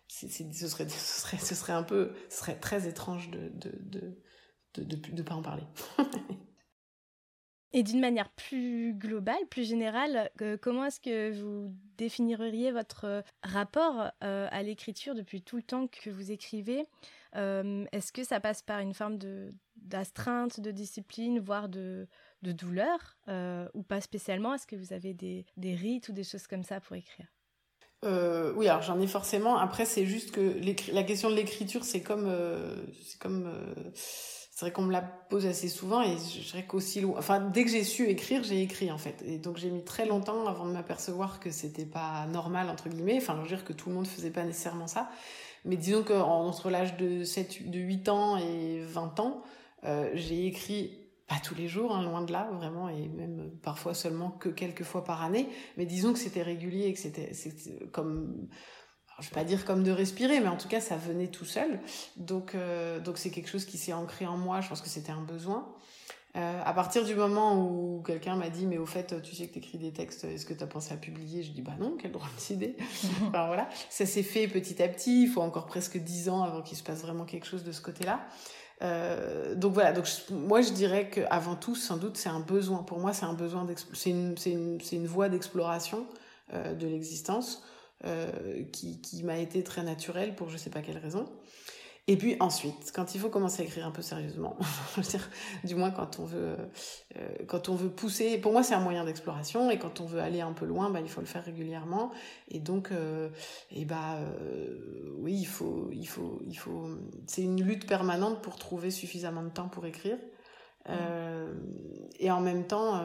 ce 0.07 0.67
serait, 0.67 0.87
ce 0.89 1.21
serait, 1.21 1.37
ce 1.37 1.55
serait 1.55 1.73
un 1.73 1.83
peu, 1.83 2.13
ce 2.29 2.37
serait 2.37 2.55
très 2.55 2.87
étrange 2.87 3.29
de, 3.29 3.49
de, 3.53 3.73
de 3.81 4.17
de 4.75 5.11
ne 5.13 5.21
pas 5.21 5.35
en 5.35 5.41
parler. 5.41 5.63
Et 7.73 7.83
d'une 7.83 8.01
manière 8.01 8.29
plus 8.31 8.93
globale, 8.93 9.47
plus 9.49 9.67
générale, 9.67 10.29
comment 10.61 10.85
est-ce 10.85 10.99
que 10.99 11.31
vous 11.31 11.73
définiriez 11.97 12.71
votre 12.71 13.23
rapport 13.43 14.11
euh, 14.23 14.47
à 14.51 14.61
l'écriture 14.61 15.15
depuis 15.15 15.41
tout 15.41 15.55
le 15.55 15.63
temps 15.63 15.87
que 15.87 16.09
vous 16.09 16.31
écrivez? 16.31 16.83
Euh, 17.37 17.85
Est-ce 17.93 18.11
que 18.11 18.25
ça 18.25 18.41
passe 18.41 18.61
par 18.61 18.79
une 18.79 18.93
forme 18.93 19.17
d'astreinte, 19.77 20.59
de, 20.59 20.71
discipline, 20.71 21.39
voire 21.39 21.69
de, 21.69 22.07
de 22.41 22.51
douleur, 22.51 23.17
euh, 23.29 23.69
ou 23.73 23.83
pas 23.83 24.01
spécialement? 24.01 24.53
Est-ce 24.53 24.67
que 24.67 24.75
vous 24.75 24.91
avez 24.91 25.13
des, 25.13 25.45
des, 25.55 25.73
rites 25.73 26.09
ou 26.09 26.11
des 26.11 26.25
choses 26.25 26.47
comme 26.47 26.63
ça 26.63 26.81
pour 26.81 26.97
écrire? 26.97 27.27
Oui, 28.03 28.67
alors 28.67 28.81
j'en 28.81 28.99
ai 28.99 29.07
forcément. 29.07 29.57
Après, 29.57 29.85
c'est 29.85 30.05
juste 30.05 30.31
que 30.31 30.59
la 30.91 31.03
question 31.03 31.29
de 31.29 31.35
l'écriture, 31.35 31.85
c'est 31.85 32.01
comme, 32.01 32.35
c'est 33.01 33.19
comme 33.19 33.47
c'est 34.61 34.67
vrai 34.67 34.73
qu'on 34.73 34.83
me 34.83 34.91
la 34.91 35.01
pose 35.01 35.47
assez 35.47 35.69
souvent 35.69 36.03
et 36.03 36.17
je 36.17 36.51
dirais 36.51 36.65
qu'aussi 36.67 37.01
loin. 37.01 37.15
Enfin, 37.17 37.39
dès 37.39 37.63
que 37.63 37.71
j'ai 37.71 37.83
su 37.83 38.07
écrire, 38.09 38.43
j'ai 38.43 38.61
écrit 38.61 38.91
en 38.91 38.99
fait. 38.99 39.23
Et 39.25 39.39
donc 39.39 39.57
j'ai 39.57 39.71
mis 39.71 39.83
très 39.83 40.05
longtemps 40.05 40.45
avant 40.45 40.67
de 40.67 40.71
m'apercevoir 40.71 41.39
que 41.39 41.49
c'était 41.49 41.87
pas 41.87 42.27
normal 42.27 42.69
entre 42.69 42.87
guillemets. 42.87 43.17
Enfin, 43.17 43.33
je 43.37 43.41
veux 43.41 43.47
dire 43.47 43.65
que 43.65 43.73
tout 43.73 43.89
le 43.89 43.95
monde 43.95 44.05
faisait 44.05 44.29
pas 44.29 44.43
nécessairement 44.43 44.85
ça. 44.85 45.09
Mais 45.65 45.77
disons 45.77 46.03
qu'entre 46.03 46.69
l'âge 46.69 46.95
de 46.97 47.23
7, 47.23 47.71
de 47.71 47.79
8 47.79 48.09
ans 48.09 48.37
et 48.37 48.83
20 48.83 49.19
ans, 49.19 49.41
euh, 49.83 50.11
j'ai 50.13 50.45
écrit 50.45 50.99
pas 51.27 51.39
tous 51.43 51.55
les 51.55 51.67
jours, 51.67 51.95
hein, 51.95 52.03
loin 52.03 52.21
de 52.21 52.31
là, 52.31 52.47
vraiment, 52.53 52.87
et 52.87 53.07
même 53.07 53.49
parfois 53.63 53.95
seulement 53.95 54.29
que 54.29 54.49
quelques 54.49 54.83
fois 54.83 55.03
par 55.03 55.23
année. 55.23 55.49
Mais 55.75 55.87
disons 55.87 56.13
que 56.13 56.19
c'était 56.19 56.43
régulier 56.43 56.85
et 56.85 56.93
que 56.93 56.99
c'était 56.99 57.31
comme 57.91 58.47
je 59.21 59.29
vais 59.29 59.35
pas 59.35 59.43
dire 59.43 59.65
comme 59.65 59.83
de 59.83 59.91
respirer, 59.91 60.39
mais 60.39 60.47
en 60.47 60.57
tout 60.57 60.67
cas, 60.67 60.81
ça 60.81 60.97
venait 60.97 61.27
tout 61.27 61.45
seul. 61.45 61.79
Donc, 62.17 62.55
euh, 62.55 62.99
donc 62.99 63.17
c'est 63.17 63.29
quelque 63.29 63.49
chose 63.49 63.65
qui 63.65 63.77
s'est 63.77 63.93
ancré 63.93 64.25
en 64.25 64.37
moi. 64.37 64.61
Je 64.61 64.69
pense 64.69 64.81
que 64.81 64.89
c'était 64.89 65.11
un 65.11 65.21
besoin. 65.21 65.67
Euh, 66.37 66.61
à 66.63 66.73
partir 66.73 67.03
du 67.03 67.13
moment 67.13 67.61
où 67.61 68.01
quelqu'un 68.05 68.35
m'a 68.35 68.49
dit, 68.49 68.65
mais 68.65 68.77
au 68.77 68.85
fait, 68.85 69.21
tu 69.21 69.35
sais 69.35 69.47
que 69.47 69.53
tu 69.53 69.59
écris 69.59 69.77
des 69.77 69.91
textes, 69.91 70.23
est-ce 70.23 70.45
que 70.45 70.53
tu 70.53 70.63
as 70.63 70.67
pensé 70.67 70.93
à 70.93 70.97
publier? 70.97 71.43
Je 71.43 71.51
dis, 71.51 71.61
bah 71.61 71.73
non, 71.79 71.97
quelle 71.99 72.13
drôle 72.13 72.29
d'idée. 72.47 72.75
enfin, 73.27 73.47
voilà. 73.47 73.69
Ça 73.89 74.05
s'est 74.05 74.23
fait 74.23 74.47
petit 74.47 74.81
à 74.81 74.87
petit. 74.87 75.23
Il 75.23 75.27
faut 75.27 75.41
encore 75.41 75.65
presque 75.65 75.97
dix 75.97 76.29
ans 76.29 76.43
avant 76.43 76.61
qu'il 76.61 76.77
se 76.77 76.83
passe 76.83 77.01
vraiment 77.01 77.25
quelque 77.25 77.45
chose 77.45 77.63
de 77.63 77.71
ce 77.71 77.81
côté-là. 77.81 78.21
Euh, 78.81 79.53
donc 79.53 79.73
voilà, 79.73 79.93
donc 79.93 80.07
moi 80.31 80.61
je 80.61 80.71
dirais 80.71 81.07
qu'avant 81.07 81.55
tout, 81.55 81.75
sans 81.75 81.97
doute, 81.97 82.17
c'est 82.17 82.29
un 82.29 82.39
besoin. 82.39 82.81
Pour 82.81 82.97
moi, 82.97 83.13
c'est 83.13 83.25
un 83.25 83.33
besoin, 83.33 83.67
c'est 83.93 84.09
une, 84.09 84.35
une, 84.47 84.79
une 84.91 85.07
voie 85.07 85.29
d'exploration 85.29 86.05
de 86.51 86.85
l'existence 86.85 87.63
euh, 88.05 88.63
qui, 88.71 89.01
qui 89.01 89.23
m'a 89.23 89.37
été 89.37 89.63
très 89.63 89.83
naturel 89.83 90.35
pour 90.35 90.49
je 90.49 90.57
sais 90.57 90.69
pas 90.69 90.81
quelle 90.81 90.97
raison. 90.97 91.27
Et 92.07 92.17
puis 92.17 92.35
ensuite, 92.39 92.91
quand 92.95 93.13
il 93.13 93.21
faut 93.21 93.29
commencer 93.29 93.61
à 93.61 93.65
écrire 93.65 93.85
un 93.85 93.91
peu 93.91 94.01
sérieusement, 94.01 94.57
dire, 94.97 95.29
du 95.63 95.75
moins 95.75 95.91
quand 95.91 96.19
on 96.19 96.25
veut, 96.25 96.57
euh, 97.15 97.29
quand 97.47 97.69
on 97.69 97.75
veut 97.75 97.91
pousser, 97.91 98.39
pour 98.39 98.51
moi 98.51 98.63
c'est 98.63 98.73
un 98.73 98.79
moyen 98.79 99.05
d'exploration 99.05 99.69
et 99.69 99.77
quand 99.77 100.01
on 100.01 100.05
veut 100.05 100.19
aller 100.19 100.41
un 100.41 100.51
peu 100.51 100.65
loin, 100.65 100.89
bah, 100.89 100.99
il 100.99 101.09
faut 101.09 101.21
le 101.21 101.27
faire 101.27 101.45
régulièrement. 101.45 102.11
Et 102.49 102.59
donc, 102.59 102.91
euh, 102.91 103.29
et 103.69 103.85
bah 103.85 104.15
euh, 104.15 105.15
oui, 105.19 105.35
il 105.39 105.45
faut, 105.45 105.89
il 105.91 106.07
faut, 106.07 106.41
il 106.47 106.55
faut, 106.55 106.89
c'est 107.27 107.43
une 107.43 107.61
lutte 107.63 107.87
permanente 107.87 108.41
pour 108.41 108.57
trouver 108.57 108.89
suffisamment 108.89 109.43
de 109.43 109.49
temps 109.49 109.69
pour 109.69 109.85
écrire. 109.85 110.17
Mmh. 110.89 110.93
Et 112.19 112.31
en 112.31 112.41
même 112.41 112.65
temps 112.65 112.99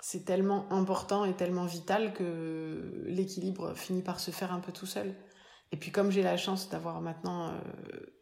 c'est 0.00 0.24
tellement 0.24 0.70
important 0.72 1.24
et 1.24 1.34
tellement 1.34 1.64
vital 1.64 2.12
que 2.12 3.04
l'équilibre 3.06 3.74
finit 3.74 4.02
par 4.02 4.20
se 4.20 4.30
faire 4.30 4.52
un 4.52 4.60
peu 4.60 4.72
tout 4.72 4.86
seul. 4.86 5.14
Et 5.72 5.76
puis 5.76 5.90
comme 5.90 6.10
j'ai 6.10 6.22
la 6.22 6.36
chance 6.36 6.68
d'avoir 6.68 7.00
maintenant 7.00 7.48
euh, 7.48 7.52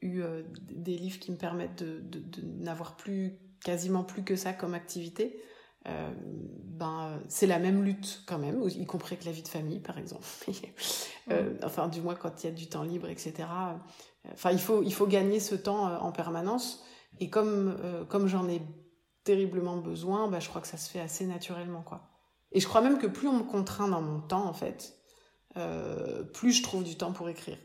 eu 0.01 0.23
euh, 0.23 0.43
des 0.71 0.97
livres 0.97 1.19
qui 1.19 1.31
me 1.31 1.37
permettent 1.37 1.83
de, 1.83 2.23
n'avoir 2.43 2.97
plus 2.97 3.39
quasiment 3.63 4.03
plus 4.03 4.25
que 4.25 4.37
ça 4.37 4.53
comme 4.53 4.75
activité, 4.75 5.43
euh, 5.87 6.11
ben 6.65 7.21
c'est 7.29 7.47
la 7.47 7.59
même 7.59 7.85
lutte 7.85 8.23
quand 8.27 8.39
même, 8.39 8.63
y 8.67 8.87
compris 8.87 9.15
avec 9.15 9.27
la 9.27 9.33
vie 9.33 9.43
de 9.43 9.49
famille 9.49 9.81
par 9.81 9.99
exemple. 9.99 10.27
enfin 11.63 11.89
du 11.89 12.01
moins 12.01 12.15
quand 12.15 12.43
il 12.43 12.47
y 12.47 12.51
a 12.51 12.53
du 12.53 12.69
temps 12.69 12.83
libre, 12.83 13.09
etc. 13.09 13.35
Enfin 14.33 14.51
il 14.51 14.61
faut 14.61 14.83
il 14.83 14.95
faut 14.95 15.07
gagner 15.07 15.41
ce 15.41 15.55
temps 15.55 15.85
en 16.01 16.13
permanence. 16.13 16.83
Et 17.21 17.29
comme 17.29 17.77
comme 18.09 18.27
j'en 18.27 18.49
ai 18.49 18.63
terriblement 19.25 19.79
besoin, 19.79 20.29
bah, 20.29 20.41
je 20.41 20.49
crois 20.49 20.61
que 20.61 20.69
ça 20.69 20.77
se 20.77 20.91
fait 20.91 21.01
assez 21.01 21.27
naturellement, 21.27 21.83
quoi. 21.83 22.03
Et 22.53 22.61
je 22.61 22.69
crois 22.69 22.81
même 22.81 22.99
que 22.99 23.07
plus 23.07 23.27
on 23.27 23.39
me 23.39 23.43
contraint 23.43 23.89
dans 23.89 24.01
mon 24.03 24.21
temps, 24.21 24.47
en 24.47 24.53
fait, 24.53 24.95
euh, 25.57 26.23
plus 26.23 26.53
je 26.53 26.63
trouve 26.63 26.85
du 26.85 26.97
temps 26.97 27.13
pour 27.13 27.29
écrire. 27.29 27.59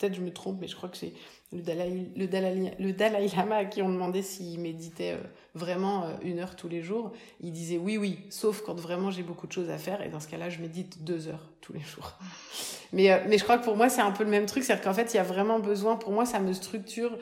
Peut-être 0.00 0.14
je 0.14 0.22
me 0.22 0.32
trompe, 0.32 0.58
mais 0.60 0.66
je 0.66 0.74
crois 0.74 0.88
que 0.88 0.96
c'est 0.96 1.12
le 1.52 1.62
Dalai, 1.62 2.06
le, 2.16 2.26
Dalai, 2.26 2.74
le 2.78 2.92
Dalai 2.92 3.28
Lama 3.36 3.56
à 3.56 3.64
qui 3.64 3.82
on 3.82 3.88
demandait 3.88 4.22
s'il 4.22 4.60
méditait 4.60 5.14
euh, 5.14 5.22
vraiment 5.54 6.04
euh, 6.04 6.14
une 6.22 6.38
heure 6.38 6.54
tous 6.54 6.68
les 6.68 6.80
jours. 6.80 7.12
Il 7.40 7.52
disait 7.52 7.76
oui, 7.76 7.98
oui, 7.98 8.20
sauf 8.30 8.62
quand 8.62 8.78
vraiment 8.78 9.10
j'ai 9.10 9.24
beaucoup 9.24 9.48
de 9.48 9.52
choses 9.52 9.68
à 9.68 9.78
faire. 9.78 10.00
Et 10.02 10.08
dans 10.08 10.20
ce 10.20 10.28
cas-là, 10.28 10.48
je 10.48 10.60
médite 10.60 11.02
deux 11.02 11.26
heures 11.28 11.48
tous 11.60 11.72
les 11.72 11.80
jours. 11.80 12.14
Mais, 12.92 13.12
euh, 13.12 13.18
mais 13.28 13.38
je 13.38 13.44
crois 13.44 13.56
que 13.56 13.62
pour 13.62 13.76
moi, 13.76 13.88
c'est 13.88 14.00
un 14.00 14.10
peu 14.10 14.24
le 14.24 14.30
même 14.30 14.46
truc. 14.46 14.64
C'est-à-dire 14.64 14.82
qu'en 14.82 14.92
fait, 14.92 15.14
il 15.14 15.16
y 15.16 15.20
a 15.20 15.22
vraiment 15.22 15.60
besoin, 15.60 15.94
pour 15.94 16.10
moi, 16.10 16.26
ça 16.26 16.40
me 16.40 16.52
structure, 16.52 17.16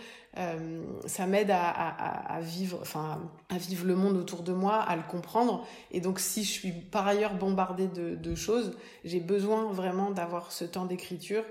ça 1.05 1.27
m'aide 1.27 1.51
à, 1.51 1.69
à, 1.69 2.41
vivre, 2.41 2.79
enfin, 2.81 3.21
à 3.51 3.59
vivre 3.59 3.87
le 3.87 3.95
monde 3.95 4.17
autour 4.17 4.43
de 4.43 4.55
moi, 4.55 4.77
à 4.77 4.97
le 4.97 5.03
comprendre. 5.03 5.67
Et 5.91 6.01
donc, 6.01 6.21
si 6.21 6.43
je 6.43 6.51
suis 6.51 6.73
par 6.73 7.07
ailleurs 7.07 7.35
bombardée 7.35 7.87
de, 7.87 8.35
choses, 8.35 8.79
j'ai 9.05 9.21
besoin 9.21 9.71
vraiment 9.71 10.11
d'avoir 10.11 10.53
ce 10.53 10.65
temps 10.65 10.87
d'écriture 10.87 11.45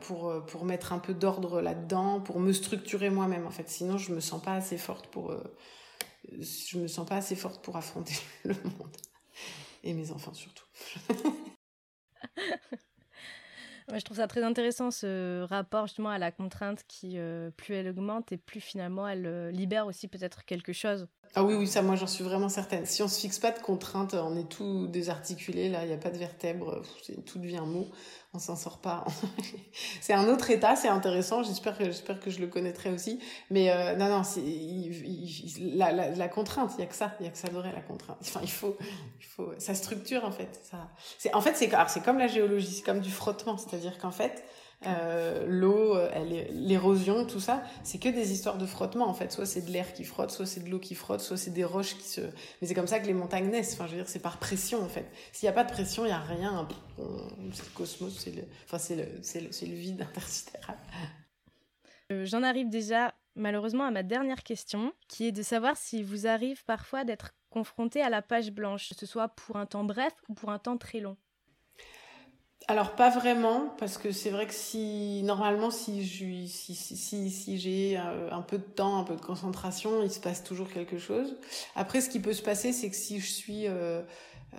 pour, 0.00 0.28
euh, 0.28 0.40
pour 0.40 0.64
mettre 0.64 0.92
un 0.92 0.98
peu 0.98 1.14
d'ordre 1.14 1.60
là-dedans, 1.60 2.20
pour 2.20 2.40
me 2.40 2.52
structurer 2.52 3.10
moi-même 3.10 3.46
en 3.46 3.50
fait. 3.50 3.68
Sinon, 3.68 3.98
je 3.98 4.12
me 4.12 4.20
sens 4.20 4.42
pas 4.42 4.54
assez 4.54 4.78
forte 4.78 5.08
pour, 5.08 5.30
euh, 5.30 5.42
je 6.32 6.78
me 6.78 6.88
sens 6.88 7.06
pas 7.06 7.16
assez 7.16 7.36
forte 7.36 7.62
pour 7.62 7.76
affronter 7.76 8.14
le 8.44 8.54
monde 8.54 8.96
et 9.84 9.92
mes 9.92 10.10
enfants 10.10 10.34
surtout. 10.34 10.64
je 13.92 14.00
trouve 14.00 14.16
ça 14.16 14.26
très 14.26 14.42
intéressant 14.42 14.90
ce 14.90 15.42
rapport 15.42 15.86
justement 15.86 16.10
à 16.10 16.18
la 16.18 16.32
contrainte 16.32 16.82
qui, 16.88 17.18
plus 17.56 17.74
elle 17.74 17.88
augmente 17.88 18.32
et 18.32 18.36
plus 18.36 18.60
finalement 18.60 19.06
elle 19.06 19.50
libère 19.50 19.86
aussi 19.86 20.08
peut-être 20.08 20.44
quelque 20.44 20.72
chose. 20.72 21.06
Ah 21.34 21.44
oui, 21.44 21.54
oui, 21.54 21.66
ça 21.66 21.82
moi 21.82 21.96
j'en 21.96 22.06
suis 22.06 22.24
vraiment 22.24 22.48
certaine. 22.48 22.86
Si 22.86 23.02
on 23.02 23.08
se 23.08 23.20
fixe 23.20 23.38
pas 23.38 23.50
de 23.50 23.58
contraintes, 23.58 24.14
on 24.14 24.36
est 24.36 24.48
tout 24.48 24.86
désarticulé, 24.86 25.68
là, 25.68 25.84
il 25.84 25.88
n'y 25.88 25.94
a 25.94 25.98
pas 25.98 26.10
de 26.10 26.18
vertèbres, 26.18 26.82
tout 27.26 27.38
devient 27.38 27.64
mou 27.66 27.86
on 28.36 28.38
s'en 28.38 28.56
sort 28.56 28.78
pas. 28.78 29.04
c'est 30.00 30.12
un 30.12 30.28
autre 30.28 30.50
état, 30.50 30.76
c'est 30.76 30.88
intéressant. 30.88 31.42
J'espère 31.42 31.76
que 31.76 32.14
que 32.14 32.30
je 32.30 32.40
le 32.40 32.46
connaîtrai 32.46 32.90
aussi. 32.90 33.18
Mais 33.50 33.70
euh, 33.70 33.96
non, 33.96 34.08
non, 34.08 34.22
c'est 34.22 34.42
la, 35.58 36.28
contrainte. 36.28 36.72
Il 36.76 36.80
y 36.80 36.84
a 36.84 36.86
que 36.86 36.94
ça, 36.94 37.14
il 37.20 37.24
y 37.24 37.28
a 37.28 37.32
que 37.32 37.38
ça 37.38 37.48
devrait 37.48 37.72
la 37.72 37.80
contrainte. 37.80 38.18
Enfin, 38.20 38.40
il 38.42 38.50
faut, 38.50 38.76
il 39.18 39.26
faut, 39.26 39.52
ça 39.58 39.74
structure 39.74 40.24
en 40.24 40.32
fait. 40.32 40.60
Ça, 40.62 40.88
en 41.34 41.40
fait 41.40 41.54
c'est 41.56 41.70
c'est 41.88 42.04
comme 42.04 42.18
la 42.18 42.28
géologie, 42.28 42.66
c'est 42.66 42.84
comme 42.84 43.00
du 43.00 43.10
frottement. 43.10 43.56
C'est-à-dire 43.56 43.98
qu'en 43.98 44.10
fait, 44.12 44.44
euh, 44.84 45.46
l'eau, 45.48 45.96
euh, 45.96 46.08
l'érosion, 46.52 47.24
tout 47.24 47.40
ça, 47.40 47.62
c'est 47.82 47.98
que 47.98 48.08
des 48.08 48.32
histoires 48.32 48.58
de 48.58 48.66
frottement 48.66 49.08
en 49.08 49.14
fait. 49.14 49.32
Soit 49.32 49.46
c'est 49.46 49.62
de 49.62 49.70
l'air 49.70 49.92
qui 49.94 50.04
frotte, 50.04 50.30
soit 50.30 50.46
c'est 50.46 50.60
de 50.60 50.68
l'eau 50.68 50.78
qui 50.78 50.94
frotte, 50.94 51.20
soit 51.20 51.36
c'est 51.36 51.50
des 51.50 51.64
roches 51.64 51.96
qui 51.96 52.06
se. 52.06 52.20
Mais 52.20 52.68
c'est 52.68 52.74
comme 52.74 52.86
ça 52.86 53.00
que 53.00 53.06
les 53.06 53.14
montagnes 53.14 53.50
naissent. 53.50 53.72
Enfin, 53.74 53.86
je 53.86 53.92
veux 53.92 53.96
dire, 53.96 54.08
c'est 54.08 54.20
par 54.20 54.38
pression 54.38 54.82
en 54.82 54.88
fait. 54.88 55.06
S'il 55.32 55.46
n'y 55.46 55.50
a 55.50 55.54
pas 55.54 55.64
de 55.64 55.72
pression, 55.72 56.04
il 56.04 56.08
n'y 56.08 56.12
a 56.12 56.20
rien. 56.20 56.68
C'est 57.52 57.64
le 57.64 57.70
cosmos, 57.74 58.16
c'est 58.18 58.34
le, 58.34 58.42
enfin 58.70 58.78
le, 58.94 59.02
le, 59.04 59.70
le, 59.70 59.74
vide 59.74 60.02
intersidéral. 60.02 60.76
Euh, 62.12 62.24
j'en 62.24 62.42
arrive 62.42 62.68
déjà 62.68 63.14
malheureusement 63.34 63.84
à 63.84 63.90
ma 63.90 64.02
dernière 64.02 64.42
question, 64.42 64.92
qui 65.08 65.26
est 65.26 65.32
de 65.32 65.42
savoir 65.42 65.76
si 65.76 66.02
vous 66.02 66.26
arrive 66.26 66.64
parfois 66.64 67.04
d'être 67.04 67.32
confronté 67.50 68.02
à 68.02 68.10
la 68.10 68.22
page 68.22 68.50
blanche, 68.50 68.90
que 68.90 68.94
ce 68.94 69.06
soit 69.06 69.28
pour 69.28 69.56
un 69.56 69.66
temps 69.66 69.84
bref 69.84 70.12
ou 70.28 70.34
pour 70.34 70.50
un 70.50 70.58
temps 70.58 70.78
très 70.78 71.00
long. 71.00 71.16
Alors 72.68 72.96
pas 72.96 73.10
vraiment, 73.10 73.72
parce 73.78 73.96
que 73.96 74.10
c'est 74.10 74.30
vrai 74.30 74.46
que 74.46 74.54
si 74.54 75.22
normalement 75.22 75.70
si 75.70 76.04
si 76.04 76.74
si 76.74 77.30
si, 77.30 77.58
j'ai 77.58 77.96
euh, 77.96 78.28
un 78.32 78.42
peu 78.42 78.58
de 78.58 78.64
temps, 78.64 78.98
un 78.98 79.04
peu 79.04 79.14
de 79.14 79.20
concentration, 79.20 80.02
il 80.02 80.10
se 80.10 80.18
passe 80.18 80.42
toujours 80.42 80.68
quelque 80.68 80.98
chose. 80.98 81.36
Après, 81.76 82.00
ce 82.00 82.10
qui 82.10 82.18
peut 82.18 82.32
se 82.32 82.42
passer, 82.42 82.72
c'est 82.72 82.90
que 82.90 82.96
si 82.96 83.20
je 83.20 83.30
suis 83.30 83.68
euh, 83.68 84.02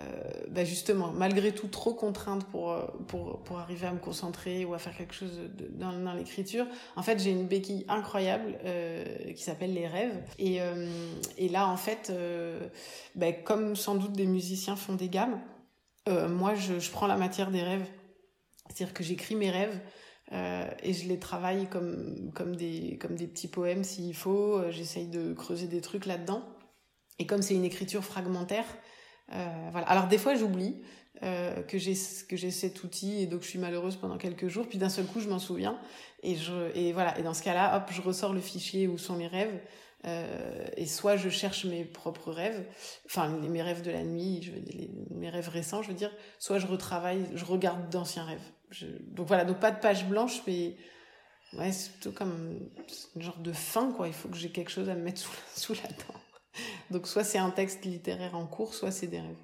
bah 0.48 0.64
justement 0.64 1.10
malgré 1.12 1.52
tout 1.52 1.66
trop 1.68 1.92
contrainte 1.92 2.44
pour 2.46 2.74
pour 3.08 3.42
pour 3.44 3.58
arriver 3.58 3.86
à 3.86 3.92
me 3.92 3.98
concentrer 3.98 4.64
ou 4.64 4.72
à 4.72 4.78
faire 4.78 4.96
quelque 4.96 5.14
chose 5.14 5.38
dans 5.78 6.14
l'écriture, 6.14 6.64
en 6.96 7.02
fait 7.02 7.18
j'ai 7.18 7.30
une 7.30 7.46
béquille 7.46 7.84
incroyable 7.90 8.56
qui 9.36 9.42
s'appelle 9.42 9.74
les 9.74 9.86
rêves. 9.86 10.16
Et 10.38 10.60
et 11.36 11.48
là 11.50 11.68
en 11.68 11.76
fait, 11.76 12.10
bah, 13.16 13.32
comme 13.32 13.76
sans 13.76 13.96
doute 13.96 14.12
des 14.12 14.26
musiciens 14.26 14.76
font 14.76 14.94
des 14.94 15.10
gammes. 15.10 15.38
moi, 16.06 16.54
je, 16.54 16.78
je 16.78 16.90
prends 16.90 17.06
la 17.06 17.18
matière 17.18 17.50
des 17.50 17.62
rêves 17.62 17.84
c'est-à-dire 18.78 18.94
que 18.94 19.02
j'écris 19.02 19.34
mes 19.34 19.50
rêves 19.50 19.80
euh, 20.30 20.70
et 20.84 20.92
je 20.92 21.08
les 21.08 21.18
travaille 21.18 21.68
comme, 21.68 22.30
comme, 22.32 22.54
des, 22.54 22.96
comme 23.00 23.16
des 23.16 23.26
petits 23.26 23.48
poèmes 23.48 23.82
s'il 23.82 24.14
faut. 24.14 24.56
Euh, 24.56 24.70
j'essaye 24.70 25.08
de 25.08 25.32
creuser 25.32 25.66
des 25.66 25.80
trucs 25.80 26.06
là-dedans. 26.06 26.44
Et 27.18 27.26
comme 27.26 27.42
c'est 27.42 27.54
une 27.54 27.64
écriture 27.64 28.04
fragmentaire, 28.04 28.66
euh, 29.32 29.68
voilà. 29.72 29.88
Alors 29.88 30.06
des 30.06 30.18
fois 30.18 30.36
j'oublie 30.36 30.80
que 31.20 31.78
j'ai 31.78 31.94
cet 31.96 32.84
outil 32.84 33.20
et 33.20 33.26
donc 33.26 33.42
je 33.42 33.48
suis 33.48 33.58
malheureuse 33.58 33.96
pendant 33.96 34.16
quelques 34.16 34.46
jours. 34.46 34.68
Puis 34.68 34.78
d'un 34.78 34.88
seul 34.88 35.06
coup 35.06 35.18
je 35.18 35.28
m'en 35.28 35.40
souviens 35.40 35.76
et 36.22 36.36
je 36.36 36.70
et 36.76 36.92
voilà. 36.92 37.18
Et 37.18 37.24
dans 37.24 37.34
ce 37.34 37.42
cas-là, 37.42 37.76
hop, 37.76 37.90
je 37.92 38.00
ressors 38.00 38.32
le 38.32 38.40
fichier 38.40 38.86
où 38.86 38.96
sont 38.96 39.16
mes 39.16 39.26
rêves. 39.26 39.60
Et 40.76 40.86
soit 40.86 41.16
je 41.16 41.28
cherche 41.28 41.64
mes 41.64 41.84
propres 41.84 42.30
rêves, 42.30 42.64
enfin 43.06 43.28
mes 43.28 43.62
rêves 43.62 43.82
de 43.82 43.90
la 43.90 44.04
nuit, 44.04 44.52
mes 45.10 45.28
rêves 45.28 45.48
récents, 45.48 45.82
je 45.82 45.88
veux 45.88 45.94
dire, 45.94 46.12
soit 46.38 46.60
je 46.60 46.68
retravaille, 46.68 47.26
je 47.34 47.44
regarde 47.44 47.90
d'anciens 47.90 48.24
rêves. 48.24 48.38
Donc 49.02 49.26
voilà, 49.28 49.44
donc 49.44 49.58
pas 49.58 49.70
de 49.70 49.80
page 49.80 50.06
blanche, 50.06 50.42
mais 50.46 50.76
ouais, 51.54 51.72
c'est 51.72 51.92
plutôt 51.92 52.12
comme 52.12 52.58
un 53.16 53.20
genre 53.20 53.38
de 53.38 53.52
fin, 53.52 53.92
quoi. 53.92 54.08
Il 54.08 54.14
faut 54.14 54.28
que 54.28 54.36
j'ai 54.36 54.50
quelque 54.50 54.70
chose 54.70 54.88
à 54.88 54.94
me 54.94 55.02
mettre 55.02 55.20
sous 55.20 55.32
la, 55.32 55.60
sous 55.60 55.74
la 55.74 55.88
dent. 55.88 56.20
Donc 56.90 57.06
soit 57.06 57.24
c'est 57.24 57.38
un 57.38 57.50
texte 57.50 57.84
littéraire 57.84 58.34
en 58.34 58.46
cours, 58.46 58.74
soit 58.74 58.90
c'est 58.90 59.06
des 59.06 59.20
rêves. 59.20 59.36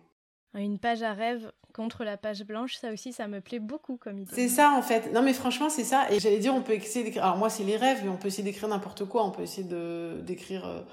Une 0.54 0.78
page 0.78 1.02
à 1.02 1.12
rêve 1.12 1.50
contre 1.72 2.04
la 2.04 2.16
page 2.16 2.44
blanche, 2.44 2.76
ça 2.76 2.92
aussi, 2.92 3.12
ça 3.12 3.26
me 3.26 3.40
plaît 3.40 3.58
beaucoup 3.58 3.96
comme 3.96 4.18
idée. 4.18 4.32
C'est 4.32 4.48
ça 4.48 4.70
en 4.70 4.82
fait. 4.82 5.12
Non 5.12 5.22
mais 5.22 5.32
franchement, 5.32 5.68
c'est 5.68 5.84
ça. 5.84 6.10
Et 6.12 6.20
j'allais 6.20 6.38
dire, 6.38 6.54
on 6.54 6.62
peut 6.62 6.74
essayer 6.74 7.04
d'écrire. 7.04 7.24
Alors 7.24 7.36
moi, 7.36 7.50
c'est 7.50 7.64
les 7.64 7.76
rêves, 7.76 8.00
mais 8.04 8.08
on 8.08 8.16
peut 8.16 8.28
essayer 8.28 8.44
d'écrire 8.44 8.68
n'importe 8.68 9.04
quoi. 9.04 9.24
On 9.24 9.30
peut 9.30 9.42
essayer 9.42 9.66
de 9.66 10.20
d'écrire. 10.22 10.86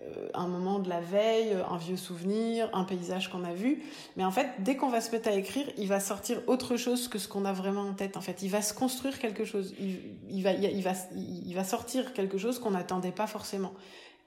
Euh, 0.00 0.18
euh, 0.18 0.28
un 0.34 0.46
moment 0.46 0.78
de 0.78 0.88
la 0.88 1.00
veille, 1.00 1.56
un 1.68 1.76
vieux 1.76 1.96
souvenir, 1.96 2.70
un 2.72 2.84
paysage 2.84 3.30
qu'on 3.30 3.44
a 3.44 3.52
vu. 3.52 3.82
Mais 4.16 4.24
en 4.24 4.30
fait, 4.30 4.48
dès 4.60 4.76
qu'on 4.76 4.88
va 4.88 5.00
se 5.00 5.10
mettre 5.10 5.28
à 5.28 5.32
écrire, 5.32 5.66
il 5.76 5.88
va 5.88 6.00
sortir 6.00 6.40
autre 6.46 6.76
chose 6.76 7.08
que 7.08 7.18
ce 7.18 7.28
qu'on 7.28 7.44
a 7.44 7.52
vraiment 7.52 7.82
en 7.82 7.94
tête. 7.94 8.16
En 8.16 8.20
fait, 8.20 8.42
il 8.42 8.48
va 8.48 8.62
se 8.62 8.72
construire 8.74 9.18
quelque 9.18 9.44
chose. 9.44 9.74
Il, 10.28 10.42
va, 10.42 10.52
il, 10.52 10.82
va, 10.82 10.92
il 11.14 11.54
va 11.54 11.64
sortir 11.64 12.12
quelque 12.12 12.38
chose 12.38 12.58
qu'on 12.58 12.70
n'attendait 12.70 13.12
pas 13.12 13.26
forcément. 13.26 13.72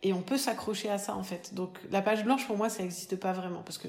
Et 0.03 0.13
on 0.13 0.21
peut 0.21 0.37
s'accrocher 0.37 0.89
à 0.89 0.97
ça, 0.97 1.15
en 1.15 1.23
fait. 1.23 1.53
Donc, 1.53 1.79
la 1.91 2.01
page 2.01 2.23
blanche, 2.23 2.47
pour 2.47 2.57
moi, 2.57 2.69
ça 2.69 2.81
n'existe 2.81 3.15
pas 3.15 3.33
vraiment. 3.33 3.61
Parce 3.63 3.77
que 3.77 3.87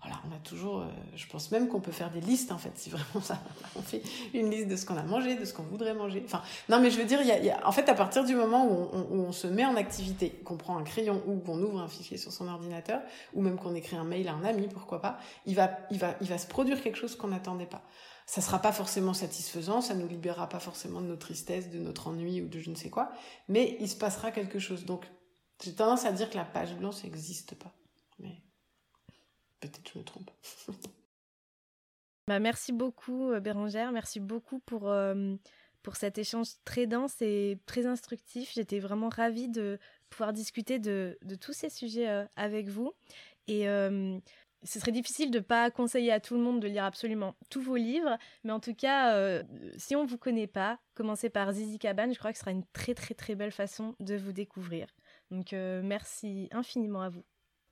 voilà, 0.00 0.16
on 0.26 0.34
a 0.34 0.38
toujours, 0.38 0.80
euh, 0.80 0.86
je 1.14 1.26
pense 1.26 1.50
même 1.50 1.68
qu'on 1.68 1.80
peut 1.80 1.92
faire 1.92 2.10
des 2.10 2.22
listes 2.22 2.52
en 2.52 2.58
fait, 2.58 2.72
si 2.74 2.88
vraiment 2.88 3.20
ça, 3.22 3.38
on 3.76 3.82
fait 3.82 4.02
une 4.32 4.50
liste 4.50 4.68
de 4.68 4.76
ce 4.76 4.86
qu'on 4.86 4.96
a 4.96 5.02
mangé, 5.02 5.36
de 5.36 5.44
ce 5.44 5.52
qu'on 5.52 5.62
voudrait 5.62 5.92
manger. 5.92 6.22
Enfin, 6.24 6.42
non, 6.70 6.80
mais 6.80 6.90
je 6.90 6.98
veux 6.98 7.04
dire, 7.04 7.20
y 7.20 7.30
a, 7.30 7.38
y 7.38 7.50
a, 7.50 7.66
en 7.68 7.72
fait, 7.72 7.88
à 7.88 7.94
partir 7.94 8.24
du 8.24 8.34
moment 8.34 8.66
où 8.66 8.88
on, 8.92 9.00
où 9.10 9.20
on, 9.26 9.32
se 9.32 9.46
met 9.46 9.64
en 9.66 9.76
activité, 9.76 10.30
qu'on 10.44 10.56
prend 10.56 10.78
un 10.78 10.84
crayon 10.84 11.22
ou 11.26 11.38
qu'on 11.38 11.60
ouvre 11.60 11.80
un 11.80 11.88
fichier 11.88 12.16
sur 12.16 12.32
son 12.32 12.48
ordinateur, 12.48 13.02
ou 13.34 13.42
même 13.42 13.58
qu'on 13.58 13.74
écrit 13.74 13.96
un 13.96 14.04
mail 14.04 14.28
à 14.28 14.32
un 14.32 14.44
ami, 14.44 14.68
pourquoi 14.68 15.02
pas, 15.02 15.18
il 15.44 15.54
va, 15.54 15.70
il 15.90 15.98
va, 15.98 16.14
il 16.22 16.28
va 16.28 16.38
se 16.38 16.46
produire 16.46 16.82
quelque 16.82 16.96
chose 16.96 17.14
qu'on 17.14 17.28
n'attendait 17.28 17.66
pas. 17.66 17.82
Ça 18.24 18.40
sera 18.40 18.60
pas 18.60 18.72
forcément 18.72 19.12
satisfaisant, 19.12 19.82
ça 19.82 19.94
nous 19.94 20.06
libérera 20.06 20.48
pas 20.48 20.60
forcément 20.60 21.02
de 21.02 21.08
nos 21.08 21.16
tristesses, 21.16 21.68
de 21.68 21.78
notre 21.78 22.08
ennui 22.08 22.40
ou 22.40 22.48
de 22.48 22.58
je 22.58 22.70
ne 22.70 22.74
sais 22.74 22.88
quoi, 22.88 23.10
mais 23.48 23.76
il 23.80 23.88
se 23.88 23.96
passera 23.96 24.30
quelque 24.30 24.58
chose. 24.58 24.86
Donc, 24.86 25.04
j'ai 25.62 25.74
tendance 25.74 26.06
à 26.06 26.12
dire 26.12 26.30
que 26.30 26.36
la 26.36 26.44
page 26.44 26.74
blanche 26.74 27.02
n'existe 27.04 27.54
pas. 27.56 27.74
Peut-être 29.60 29.90
je 29.92 29.98
me 29.98 30.04
trompe. 30.04 30.30
bah, 32.26 32.38
merci 32.38 32.72
beaucoup 32.72 33.30
euh, 33.30 33.40
Bérangère, 33.40 33.92
merci 33.92 34.18
beaucoup 34.18 34.58
pour, 34.60 34.88
euh, 34.88 35.34
pour 35.82 35.96
cet 35.96 36.18
échange 36.18 36.48
très 36.64 36.86
dense 36.86 37.20
et 37.20 37.58
très 37.66 37.86
instructif. 37.86 38.52
J'étais 38.54 38.78
vraiment 38.78 39.10
ravie 39.10 39.48
de 39.48 39.78
pouvoir 40.08 40.32
discuter 40.32 40.78
de, 40.78 41.18
de 41.22 41.34
tous 41.34 41.52
ces 41.52 41.68
sujets 41.68 42.08
euh, 42.08 42.24
avec 42.36 42.68
vous. 42.68 42.92
Et 43.46 43.64
ce 44.62 44.78
serait 44.78 44.92
difficile 44.92 45.32
de 45.32 45.38
ne 45.38 45.42
pas 45.42 45.72
conseiller 45.72 46.12
à 46.12 46.20
tout 46.20 46.34
le 46.34 46.40
monde 46.40 46.60
de 46.60 46.68
lire 46.68 46.84
absolument 46.84 47.34
tous 47.48 47.60
vos 47.62 47.74
livres, 47.74 48.16
mais 48.44 48.52
en 48.52 48.60
tout 48.60 48.74
cas, 48.74 49.42
si 49.76 49.96
on 49.96 50.04
ne 50.04 50.08
vous 50.08 50.18
connaît 50.18 50.46
pas, 50.46 50.78
commencez 50.94 51.30
par 51.30 51.50
Zizi 51.50 51.80
Cabane, 51.80 52.12
je 52.14 52.18
crois 52.20 52.30
que 52.30 52.38
ce 52.38 52.42
sera 52.44 52.52
une 52.52 52.66
très 52.72 52.94
très 52.94 53.14
très 53.14 53.34
belle 53.34 53.50
façon 53.50 53.96
de 53.98 54.14
vous 54.14 54.30
découvrir. 54.30 54.86
Donc 55.32 55.50
merci 55.50 56.48
infiniment 56.52 57.02
à 57.02 57.08
vous. 57.08 57.24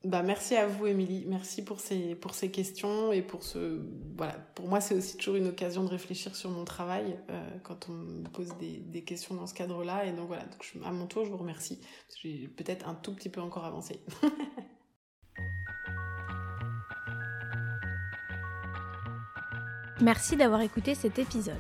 Bah, 0.05 0.23
merci 0.23 0.55
à 0.55 0.69
vous, 0.69 0.87
Émilie. 0.87 1.25
Merci 1.27 1.65
pour 1.65 1.81
ces, 1.81 2.15
pour 2.15 2.33
ces 2.33 2.53
questions 2.53 3.11
et 3.13 3.21
pour 3.21 3.43
ce. 3.43 3.81
Voilà, 4.17 4.35
pour 4.55 4.69
moi, 4.69 4.81
c'est 4.81 4.95
aussi 4.95 5.17
toujours 5.17 5.35
une 5.35 5.49
occasion 5.49 5.83
de 5.83 5.89
réfléchir 5.89 6.37
sur 6.37 6.51
mon 6.51 6.65
travail 6.65 7.19
euh, 7.31 7.51
quand 7.65 7.89
on 7.89 7.93
me 7.93 8.29
pose 8.29 8.57
des, 8.61 8.79
des 8.79 9.03
questions 9.03 9.35
dans 9.35 9.49
ce 9.49 9.55
cadre-là. 9.55 10.07
Et 10.07 10.13
donc, 10.13 10.29
voilà, 10.29 10.45
donc 10.45 10.73
à 10.85 10.93
mon 10.93 11.07
tour, 11.07 11.25
je 11.25 11.31
vous 11.31 11.37
remercie. 11.37 11.81
J'ai 12.23 12.47
peut-être 12.47 12.89
un 12.89 12.95
tout 12.95 13.13
petit 13.13 13.29
peu 13.29 13.41
encore 13.41 13.65
avancé. 13.65 13.99
Merci 20.01 20.37
d'avoir 20.37 20.61
écouté 20.61 20.95
cet 20.95 21.19
épisode. 21.19 21.59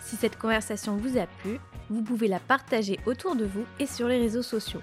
Si 0.00 0.14
cette 0.14 0.38
conversation 0.38 0.96
vous 0.96 1.18
a 1.18 1.26
plu, 1.26 1.58
vous 1.90 2.02
pouvez 2.02 2.28
la 2.28 2.38
partager 2.38 3.00
autour 3.04 3.34
de 3.34 3.44
vous 3.44 3.64
et 3.80 3.86
sur 3.86 4.06
les 4.06 4.18
réseaux 4.18 4.44
sociaux 4.44 4.80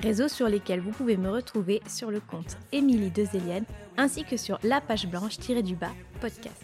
réseaux 0.00 0.28
sur 0.28 0.48
lesquels 0.48 0.80
vous 0.80 0.90
pouvez 0.90 1.16
me 1.16 1.30
retrouver 1.30 1.80
sur 1.86 2.10
le 2.10 2.20
compte 2.20 2.56
Émilie 2.72 3.10
Dezelienne 3.10 3.64
ainsi 3.96 4.24
que 4.24 4.36
sur 4.36 4.58
la 4.62 4.80
page 4.80 5.06
blanche-du-bas 5.06 5.92
podcast. 6.20 6.62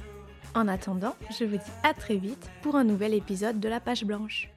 En 0.54 0.68
attendant, 0.68 1.14
je 1.38 1.44
vous 1.44 1.56
dis 1.56 1.72
à 1.82 1.92
très 1.92 2.16
vite 2.16 2.50
pour 2.62 2.76
un 2.76 2.84
nouvel 2.84 3.14
épisode 3.14 3.60
de 3.60 3.68
la 3.68 3.78
page 3.78 4.04
blanche. 4.04 4.50